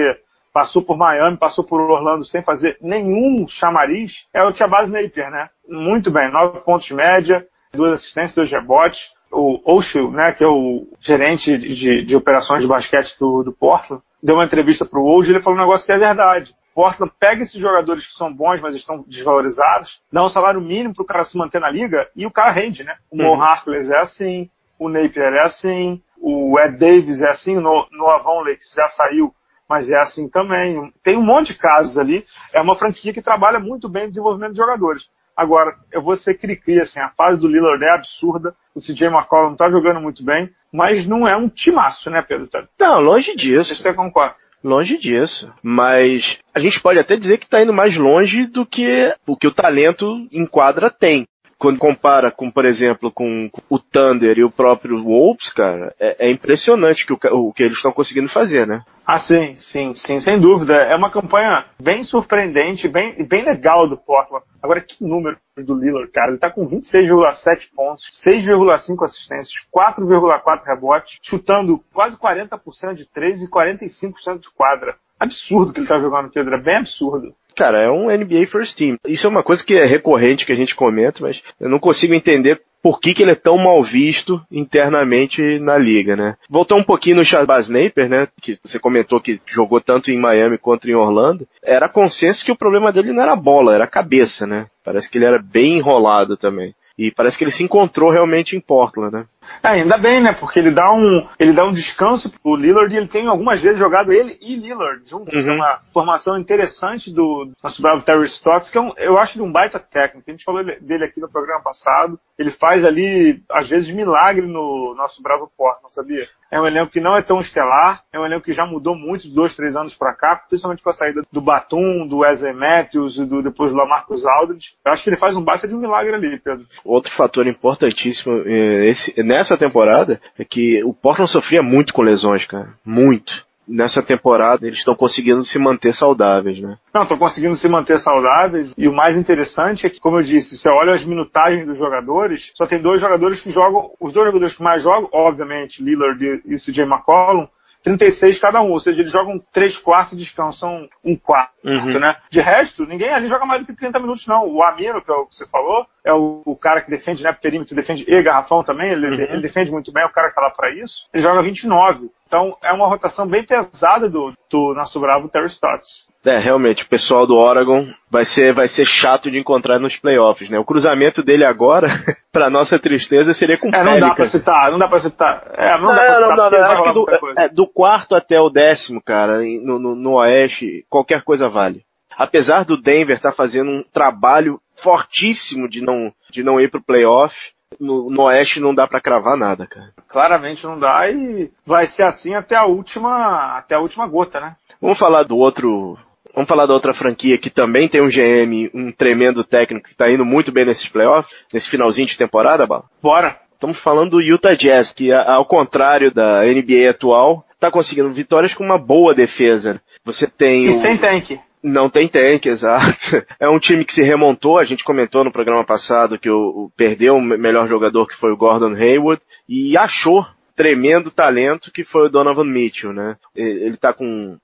passou 0.53 0.83
por 0.83 0.97
Miami, 0.97 1.37
passou 1.37 1.63
por 1.63 1.79
Orlando 1.79 2.25
sem 2.25 2.43
fazer 2.43 2.77
nenhum 2.81 3.47
chamariz, 3.47 4.27
é 4.33 4.43
o 4.43 4.51
Tiabaz 4.51 4.89
Napier, 4.89 5.31
né? 5.31 5.49
Muito 5.67 6.11
bem, 6.11 6.31
9 6.31 6.59
pontos 6.59 6.85
de 6.85 6.93
média, 6.93 7.47
duas 7.73 7.93
assistências, 7.93 8.35
dois 8.35 8.51
rebotes 8.51 8.99
o 9.33 9.77
Oshio, 9.77 10.11
né, 10.11 10.31
que 10.31 10.43
é 10.43 10.47
o 10.47 10.87
gerente 11.01 11.57
de, 11.57 12.05
de 12.05 12.15
operações 12.15 12.61
de 12.61 12.67
basquete 12.67 13.17
do, 13.19 13.43
do 13.43 13.51
Portland, 13.51 14.01
deu 14.21 14.35
uma 14.35 14.45
entrevista 14.45 14.85
para 14.85 14.99
o 14.99 15.03
Woj 15.03 15.27
e 15.27 15.33
ele 15.33 15.43
falou 15.43 15.57
um 15.57 15.61
negócio 15.61 15.85
que 15.85 15.91
é 15.91 15.97
verdade. 15.97 16.53
Portland 16.73 17.13
pega 17.19 17.43
esses 17.43 17.59
jogadores 17.59 18.07
que 18.07 18.13
são 18.13 18.33
bons, 18.33 18.61
mas 18.61 18.73
estão 18.75 19.03
desvalorizados, 19.07 20.01
dá 20.11 20.23
um 20.23 20.29
salário 20.29 20.61
mínimo 20.61 20.93
para 20.93 21.03
o 21.03 21.07
cara 21.07 21.25
se 21.25 21.37
manter 21.37 21.59
na 21.59 21.69
liga 21.69 22.07
e 22.15 22.25
o 22.25 22.31
cara 22.31 22.51
rende, 22.51 22.83
né? 22.83 22.95
O 23.11 23.17
uhum. 23.17 23.35
Mo 23.35 23.41
Harkless 23.41 23.91
é 23.91 23.97
assim, 23.99 24.49
o 24.79 24.89
Napier 24.89 25.33
é 25.33 25.41
assim, 25.41 26.01
o 26.19 26.57
Ed 26.59 26.77
Davis 26.77 27.21
é 27.21 27.29
assim, 27.29 27.57
o 27.57 27.61
Noah 27.61 28.23
Vonleh 28.23 28.55
que 28.55 28.63
já 28.75 28.87
saiu, 28.89 29.33
mas 29.69 29.89
é 29.89 29.97
assim 29.97 30.29
também. 30.29 30.91
Tem 31.03 31.17
um 31.17 31.23
monte 31.23 31.47
de 31.47 31.59
casos 31.59 31.97
ali. 31.97 32.25
É 32.53 32.61
uma 32.61 32.75
franquia 32.75 33.13
que 33.13 33.21
trabalha 33.21 33.59
muito 33.59 33.89
bem 33.89 34.03
no 34.03 34.09
desenvolvimento 34.09 34.51
de 34.51 34.57
jogadores. 34.57 35.03
Agora, 35.35 35.75
eu 35.91 36.01
vou 36.01 36.15
ser 36.15 36.35
cri-cri, 36.35 36.79
assim, 36.79 36.99
a 36.99 37.09
fase 37.09 37.39
do 37.39 37.47
Lillard 37.47 37.83
é 37.83 37.89
absurda, 37.89 38.55
o 38.75 38.79
CJ 38.79 39.07
McCollum 39.07 39.55
tá 39.55 39.69
jogando 39.69 39.99
muito 39.99 40.23
bem, 40.23 40.49
mas 40.71 41.07
não 41.07 41.27
é 41.27 41.35
um 41.35 41.49
timaço, 41.49 42.09
né, 42.09 42.21
Pedro? 42.21 42.49
Não, 42.79 42.99
longe 42.99 43.35
disso. 43.35 43.75
Você 43.75 43.93
concorda? 43.93 44.35
Longe 44.63 44.97
disso. 44.97 45.51
Mas 45.61 46.39
a 46.53 46.59
gente 46.59 46.81
pode 46.81 46.97
até 46.97 47.17
dizer 47.17 47.37
que 47.37 47.45
está 47.45 47.61
indo 47.61 47.73
mais 47.73 47.97
longe 47.97 48.45
do 48.45 48.65
que 48.65 49.13
o 49.27 49.35
que 49.35 49.47
o 49.47 49.53
talento 49.53 50.25
em 50.31 50.45
quadra 50.45 50.89
tem 50.89 51.25
quando 51.63 51.79
compara 51.79 52.29
com, 52.29 52.51
por 52.51 52.65
exemplo, 52.65 53.09
com 53.09 53.49
o 53.69 53.79
Thunder 53.79 54.37
e 54.37 54.43
o 54.43 54.51
próprio 54.51 55.01
Wolves, 55.01 55.53
cara, 55.53 55.95
é, 55.97 56.27
é 56.27 56.29
impressionante 56.29 57.05
que 57.05 57.13
o, 57.13 57.17
o, 57.37 57.53
que 57.53 57.63
eles 57.63 57.77
estão 57.77 57.93
conseguindo 57.93 58.27
fazer, 58.27 58.67
né? 58.67 58.83
Ah, 59.07 59.17
sim, 59.17 59.55
sim, 59.55 59.93
sim, 59.95 60.19
sem 60.19 60.41
dúvida. 60.41 60.73
É 60.73 60.93
uma 60.93 61.09
campanha 61.09 61.65
bem 61.81 62.03
surpreendente, 62.03 62.89
bem, 62.89 63.25
bem 63.25 63.45
legal 63.45 63.87
do 63.87 63.95
Portland. 63.95 64.43
Agora, 64.61 64.81
que 64.81 65.01
número 65.05 65.37
do 65.55 65.73
Lillard, 65.73 66.11
cara? 66.11 66.31
Ele 66.31 66.37
tá 66.37 66.51
com 66.51 66.67
26,7 66.67 67.69
pontos, 67.73 68.03
6,5 68.27 69.05
assistências, 69.05 69.53
4,4 69.73 70.65
rebotes, 70.65 71.17
chutando 71.23 71.81
quase 71.93 72.17
40% 72.17 72.93
de 72.93 73.05
3 73.05 73.43
e 73.43 73.49
45% 73.49 74.39
de 74.39 74.51
quadra. 74.51 74.97
Absurdo 75.17 75.71
que 75.71 75.79
ele 75.79 75.87
tá 75.87 75.97
jogando, 75.97 76.29
Pedro. 76.29 76.55
É 76.55 76.61
bem 76.61 76.75
absurdo. 76.75 77.33
Cara, 77.55 77.79
é 77.79 77.89
um 77.89 78.09
NBA 78.09 78.47
First 78.47 78.77
Team. 78.77 78.97
Isso 79.07 79.27
é 79.27 79.29
uma 79.29 79.43
coisa 79.43 79.63
que 79.63 79.75
é 79.75 79.85
recorrente 79.85 80.45
que 80.45 80.51
a 80.51 80.55
gente 80.55 80.75
comenta, 80.75 81.19
mas 81.21 81.41
eu 81.59 81.69
não 81.69 81.79
consigo 81.79 82.13
entender 82.13 82.61
por 82.83 82.99
que, 82.99 83.13
que 83.13 83.23
ele 83.23 83.31
é 83.31 83.35
tão 83.35 83.57
mal 83.57 83.81
visto 83.81 84.41
internamente 84.51 85.41
na 85.59 85.77
liga, 85.77 86.17
né? 86.17 86.35
Voltar 86.49 86.75
um 86.75 86.83
pouquinho 86.83 87.15
no 87.15 87.23
Shabazz 87.23 87.69
Napier, 87.69 88.09
né? 88.09 88.27
Que 88.41 88.59
você 88.61 88.77
comentou 88.77 89.21
que 89.21 89.39
jogou 89.47 89.79
tanto 89.79 90.11
em 90.11 90.19
Miami 90.19 90.57
quanto 90.57 90.89
em 90.89 90.93
Orlando. 90.93 91.47
Era 91.63 91.87
consenso 91.87 92.43
que 92.43 92.51
o 92.51 92.57
problema 92.57 92.91
dele 92.91 93.13
não 93.13 93.23
era 93.23 93.31
a 93.31 93.37
bola, 93.37 93.73
era 93.73 93.85
a 93.85 93.89
cabeça, 93.89 94.45
né? 94.45 94.67
Parece 94.83 95.09
que 95.09 95.17
ele 95.17 95.25
era 95.25 95.41
bem 95.41 95.77
enrolado 95.77 96.35
também. 96.35 96.75
E 96.97 97.09
parece 97.09 97.37
que 97.37 97.45
ele 97.45 97.51
se 97.51 97.63
encontrou 97.63 98.11
realmente 98.11 98.55
em 98.55 98.59
Portland, 98.59 99.15
né? 99.15 99.25
É, 99.61 99.69
ainda 99.69 99.97
bem, 99.97 100.21
né? 100.21 100.33
Porque 100.33 100.59
ele 100.59 100.71
dá 100.71 100.91
um, 100.91 101.27
ele 101.39 101.53
dá 101.53 101.65
um 101.65 101.71
descanso 101.71 102.31
pro 102.41 102.55
Lillard 102.55 102.93
e 102.93 102.97
ele 102.97 103.07
tem 103.07 103.27
algumas 103.27 103.61
vezes 103.61 103.79
jogado 103.79 104.11
ele 104.11 104.37
e 104.41 104.55
Lillard 104.55 105.01
juntos. 105.07 105.33
Uhum. 105.33 105.51
É 105.51 105.55
uma 105.55 105.79
formação 105.93 106.37
interessante 106.37 107.11
do 107.11 107.51
nosso 107.63 107.81
bravo 107.81 108.03
Terry 108.03 108.25
Stotts, 108.25 108.69
que 108.69 108.77
é 108.77 108.81
um, 108.81 108.93
eu 108.97 109.17
acho 109.17 109.37
ele 109.37 109.47
um 109.47 109.51
baita 109.51 109.79
técnico. 109.79 110.29
A 110.29 110.31
gente 110.31 110.43
falou 110.43 110.63
dele 110.63 111.05
aqui 111.05 111.19
no 111.19 111.29
programa 111.29 111.61
passado. 111.63 112.19
Ele 112.37 112.51
faz 112.51 112.83
ali, 112.83 113.41
às 113.51 113.69
vezes, 113.69 113.93
milagre 113.93 114.45
no 114.47 114.95
nosso 114.97 115.21
bravo 115.21 115.49
Portland, 115.55 115.93
sabia? 115.93 116.27
É 116.51 116.59
um 116.59 116.67
elenco 116.67 116.91
que 116.91 116.99
não 116.99 117.17
é 117.17 117.21
tão 117.23 117.41
estelar, 117.41 118.03
é 118.13 118.19
um 118.19 118.25
elenco 118.25 118.45
que 118.45 118.53
já 118.53 118.63
mudou 118.63 118.95
muito 118.95 119.23
de 119.23 119.33
dois, 119.33 119.55
três 119.55 119.75
anos 119.75 119.95
para 119.95 120.13
cá, 120.13 120.35
principalmente 120.47 120.83
com 120.83 120.89
a 120.91 120.93
saída 120.93 121.21
do 121.31 121.41
Batum, 121.41 122.07
do 122.07 122.19
Wesley 122.19 122.53
Matthews 122.53 123.17
e 123.17 123.25
do, 123.25 123.41
depois 123.41 123.71
do 123.71 123.77
Lamarcus 123.77 124.23
Aldridge. 124.23 124.73
Eu 124.85 124.91
acho 124.91 125.03
que 125.03 125.09
ele 125.09 125.17
faz 125.17 125.35
um 125.35 125.43
baita 125.43 125.67
de 125.67 125.73
um 125.73 125.79
milagre 125.79 126.13
ali, 126.13 126.39
Pedro. 126.39 126.65
Outro 126.85 127.11
fator 127.15 127.47
importantíssimo 127.47 128.43
eh, 128.45 128.85
esse, 128.87 129.23
nessa 129.33 129.57
temporada 129.57 130.21
é 130.37 130.45
que 130.45 130.83
o 130.83 130.93
Portland 130.93 131.31
sofria 131.31 131.63
muito 131.63 131.93
com 131.93 132.01
lesões, 132.03 132.45
cara. 132.45 132.69
Muito 132.85 133.45
nessa 133.67 134.03
temporada 134.03 134.67
eles 134.67 134.79
estão 134.79 134.95
conseguindo 134.95 135.43
se 135.43 135.57
manter 135.57 135.93
saudáveis, 135.93 136.59
né? 136.59 136.77
Não, 136.93 137.03
estão 137.03 137.17
conseguindo 137.17 137.55
se 137.55 137.67
manter 137.67 137.99
saudáveis. 137.99 138.73
E 138.77 138.87
o 138.87 138.93
mais 138.93 139.17
interessante 139.17 139.87
é 139.87 139.89
que, 139.89 139.99
como 139.99 140.19
eu 140.19 140.23
disse, 140.23 140.57
você 140.57 140.69
olha 140.69 140.93
as 140.93 141.05
minutagens 141.05 141.65
dos 141.65 141.77
jogadores, 141.77 142.51
só 142.55 142.65
tem 142.65 142.81
dois 142.81 142.99
jogadores 142.99 143.41
que 143.41 143.51
jogam, 143.51 143.91
os 143.99 144.13
dois 144.13 144.27
jogadores 144.27 144.55
que 144.55 144.63
mais 144.63 144.83
jogam, 144.83 145.09
obviamente, 145.11 145.81
Lillard 145.81 146.41
e 146.45 146.55
CJ 146.55 146.83
McCollum, 146.83 147.47
36 147.83 148.39
cada 148.39 148.61
um, 148.61 148.71
ou 148.71 148.79
seja, 148.79 149.01
eles 149.01 149.11
jogam 149.11 149.39
3 149.51 149.77
quartos 149.79 150.13
e 150.13 150.17
descansam 150.17 150.87
um 151.03 151.15
quarto, 151.15 151.53
uhum. 151.63 151.99
né? 151.99 152.15
De 152.29 152.39
resto, 152.39 152.85
ninguém 152.85 153.09
ali 153.09 153.27
joga 153.27 153.45
mais 153.45 153.61
do 153.61 153.67
que 153.67 153.75
30 153.75 153.99
minutos, 153.99 154.25
não. 154.25 154.47
O 154.47 154.63
Amino, 154.63 155.01
que 155.01 155.11
é 155.11 155.13
o 155.13 155.25
que 155.25 155.35
você 155.35 155.47
falou, 155.47 155.85
é 156.05 156.13
o, 156.13 156.41
o 156.45 156.55
cara 156.55 156.81
que 156.81 156.89
defende, 156.89 157.23
né, 157.23 157.33
perímetro, 157.33 157.75
defende 157.75 158.05
e 158.07 158.23
garrafão 158.23 158.63
também, 158.63 158.91
ele, 158.91 159.07
uhum. 159.07 159.13
ele, 159.13 159.41
defende 159.41 159.71
muito 159.71 159.91
bem, 159.91 160.03
é 160.03 160.05
o 160.05 160.11
cara 160.11 160.29
que 160.29 160.35
tá 160.35 160.41
lá 160.41 160.49
pra 160.49 160.71
isso. 160.71 161.07
Ele 161.13 161.23
joga 161.23 161.41
29. 161.41 162.09
Então, 162.27 162.57
é 162.63 162.71
uma 162.71 162.87
rotação 162.87 163.27
bem 163.27 163.45
pesada 163.45 164.09
do, 164.09 164.33
do 164.49 164.73
nosso 164.73 164.99
bravo 164.99 165.29
Terry 165.29 165.47
Stotts. 165.47 166.07
É, 166.25 166.39
realmente, 166.39 166.83
o 166.83 166.87
pessoal 166.87 167.27
do 167.27 167.35
Oregon 167.35 167.85
vai 168.09 168.23
ser, 168.23 168.53
vai 168.53 168.69
ser 168.69 168.85
chato 168.85 169.29
de 169.29 169.37
encontrar 169.37 169.77
nos 169.77 169.97
playoffs, 169.97 170.49
né? 170.49 170.57
O 170.57 170.63
cruzamento 170.63 171.21
dele 171.21 171.43
agora, 171.43 171.87
pra 172.31 172.49
nossa 172.49 172.79
tristeza, 172.79 173.33
seria 173.33 173.59
com 173.59 173.69
o 173.69 173.75
É, 173.75 173.83
não 173.83 173.99
dá 173.99 174.15
pra 174.15 174.27
citar, 174.27 174.71
não 174.71 174.79
dá 174.79 174.87
pra 174.87 174.99
citar. 174.99 175.51
É, 175.53 175.77
não, 175.77 175.87
não 175.87 175.95
dá 175.95 176.01
pra 176.01 176.15
citar. 176.15 176.29
Não, 176.29 176.35
não, 176.35 176.49
não, 176.49 176.71
acho 176.71 176.83
que 176.83 176.93
do, 176.93 177.05
é, 177.37 177.49
do, 177.49 177.67
quarto 177.67 178.15
até 178.15 178.39
o 178.39 178.49
décimo, 178.49 179.01
cara, 179.03 179.39
no, 179.41 179.77
no, 179.77 179.95
no 179.95 180.13
Oeste, 180.13 180.85
qualquer 180.89 181.23
coisa 181.23 181.49
vale. 181.49 181.81
Apesar 182.17 182.63
do 182.63 182.81
Denver 182.81 183.17
estar 183.17 183.31
tá 183.31 183.35
fazendo 183.35 183.69
um 183.69 183.83
trabalho 183.91 184.59
fortíssimo 184.81 185.67
de 185.67 185.81
não, 185.81 186.13
de 186.31 186.41
não 186.41 186.59
ir 186.59 186.69
pro 186.69 186.83
playoff, 186.83 187.35
no, 187.79 188.09
no 188.09 188.23
Oeste 188.23 188.59
não 188.59 188.73
dá 188.73 188.87
para 188.87 189.01
cravar 189.01 189.35
nada, 189.35 189.67
cara. 189.67 189.91
Claramente 190.07 190.63
não 190.63 190.79
dá 190.79 191.09
e 191.09 191.51
vai 191.65 191.87
ser 191.87 192.03
assim 192.03 192.33
até 192.33 192.55
a 192.55 192.65
última, 192.65 193.57
até 193.57 193.75
a 193.75 193.79
última 193.79 194.07
gota, 194.07 194.39
né? 194.39 194.55
Vamos 194.81 194.99
falar 194.99 195.23
do 195.23 195.37
outro 195.37 195.97
Vamos 196.33 196.49
falar 196.49 196.65
da 196.65 196.73
outra 196.73 196.93
franquia 196.93 197.37
que 197.37 197.49
também 197.49 197.87
tem 197.87 198.01
um 198.01 198.09
GM, 198.09 198.69
um 198.73 198.91
tremendo 198.91 199.43
técnico 199.43 199.85
que 199.87 199.93
está 199.93 200.09
indo 200.09 200.25
muito 200.25 200.51
bem 200.51 200.65
nesses 200.65 200.87
playoffs, 200.89 201.31
nesse 201.53 201.69
finalzinho 201.69 202.07
de 202.07 202.17
temporada, 202.17 202.65
Bala? 202.65 202.85
Bora! 203.01 203.37
Estamos 203.53 203.79
falando 203.79 204.11
do 204.11 204.21
Utah 204.21 204.55
Jazz, 204.55 204.91
que 204.91 205.13
ao 205.13 205.45
contrário 205.45 206.13
da 206.13 206.43
NBA 206.43 206.89
atual, 206.89 207.45
está 207.53 207.71
conseguindo 207.71 208.11
vitórias 208.11 208.53
com 208.53 208.61
uma 208.61 208.77
boa 208.77 209.15
defesa. 209.15 209.79
Você 210.03 210.27
tem. 210.27 210.65
E 210.65 210.69
o... 210.69 210.81
sem 210.81 210.97
tanque. 210.97 211.39
Não 211.63 211.89
tem 211.89 212.09
tanque, 212.09 212.49
exato. 212.49 213.25
É 213.39 213.47
um 213.47 213.59
time 213.59 213.85
que 213.85 213.93
se 213.93 214.01
remontou, 214.01 214.57
a 214.57 214.65
gente 214.65 214.83
comentou 214.83 215.23
no 215.23 215.31
programa 215.31 215.63
passado 215.63 216.19
que 216.19 216.29
o, 216.29 216.35
o 216.35 216.71
perdeu 216.75 217.15
o 217.15 217.21
melhor 217.21 217.69
jogador 217.69 218.05
que 218.05 218.17
foi 218.17 218.33
o 218.33 218.37
Gordon 218.37 218.73
Hayward 218.75 219.21
e 219.47 219.77
achou 219.77 220.25
tremendo 220.55 221.09
talento 221.09 221.71
que 221.71 221.83
foi 221.85 222.07
o 222.07 222.09
Donovan 222.09 222.43
Mitchell, 222.43 222.91
né? 222.91 223.15
Ele 223.33 223.77
tá 223.77 223.93
com 223.93 224.37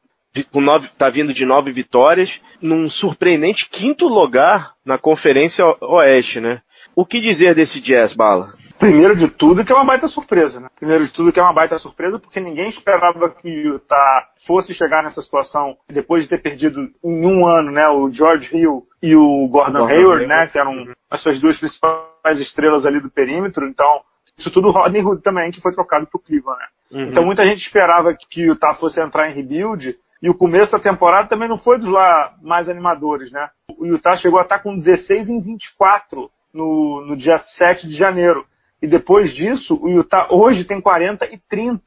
com 0.52 0.62
nove, 0.62 0.88
tá 0.98 1.10
vindo 1.10 1.34
de 1.34 1.46
nove 1.46 1.72
vitórias, 1.72 2.40
num 2.62 2.90
surpreendente 2.90 3.70
quinto 3.70 4.08
lugar 4.08 4.74
na 4.86 4.98
Conferência 4.98 5.66
Oeste, 5.82 6.40
né? 6.40 6.62
O 6.96 7.06
que 7.06 7.20
dizer 7.20 7.56
desse 7.56 7.80
Jazz, 7.82 8.14
Bala? 8.14 8.54
Primeiro 8.80 9.14
de 9.16 9.28
tudo 9.30 9.66
que 9.66 9.74
é 9.74 9.76
uma 9.76 9.86
baita 9.86 10.08
surpresa, 10.08 10.60
né? 10.60 10.70
Primeiro 10.78 11.06
de 11.06 11.12
tudo 11.12 11.34
que 11.34 11.40
é 11.40 11.44
uma 11.44 11.54
baita 11.54 11.78
surpresa 11.78 12.18
porque 12.18 12.40
ninguém 12.40 12.70
esperava 12.70 13.30
que 13.30 13.48
o 13.48 13.74
Utah 13.74 14.28
fosse 14.48 14.74
chegar 14.74 15.04
nessa 15.04 15.22
situação 15.22 15.76
depois 15.90 16.24
de 16.24 16.30
ter 16.30 16.42
perdido 16.42 16.90
em 17.04 17.26
um 17.26 17.46
ano, 17.46 17.72
né, 17.72 17.90
o 17.90 18.10
George 18.10 18.56
Hill 18.56 18.84
e 19.04 19.16
o 19.16 19.48
Gordon, 19.50 19.80
Gordon 19.80 19.88
Hayward, 19.88 20.28
né, 20.28 20.48
que 20.48 20.58
eram 20.58 20.94
as 21.12 21.22
suas 21.22 21.40
duas 21.42 21.58
principais 21.60 22.40
estrelas 22.40 22.86
ali 22.86 23.02
do 23.02 23.10
perímetro, 23.10 23.68
então 23.68 24.02
isso 24.38 24.50
tudo 24.50 24.72
Rodney 24.72 25.04
Hood 25.04 25.22
também, 25.22 25.52
que 25.52 25.60
foi 25.60 25.74
trocado 25.74 26.08
pro 26.08 26.20
Cleveland, 26.20 26.60
né? 26.60 26.68
Uhum. 26.92 27.10
Então 27.10 27.26
muita 27.26 27.46
gente 27.46 27.60
esperava 27.60 28.16
que 28.16 28.44
o 28.44 28.54
Utah 28.54 28.76
fosse 28.76 29.02
entrar 29.02 29.30
em 29.30 29.34
rebuild 29.34 29.98
e 30.22 30.30
o 30.30 30.36
começo 30.36 30.74
da 30.74 30.80
temporada 30.80 31.30
também 31.30 31.48
não 31.48 31.58
foi 31.58 31.80
dos 31.80 31.90
lá 31.90 32.36
mais 32.42 32.68
animadores, 32.68 33.32
né? 33.32 33.50
O 33.78 33.86
Utah 33.86 34.18
chegou 34.18 34.40
a 34.40 34.44
estar 34.44 34.60
com 34.60 34.78
16 34.78 35.30
em 35.30 35.42
24 35.42 36.30
no, 36.54 37.06
no 37.06 37.16
dia 37.16 37.38
7 37.38 37.88
de 37.88 37.96
janeiro. 37.96 38.46
E 38.82 38.88
depois 38.88 39.34
disso, 39.34 39.80
o 39.82 39.90
Utah 39.90 40.28
hoje 40.32 40.66
tem 40.66 40.82
40 40.82 41.26
e 41.26 41.38
30. 41.50 41.82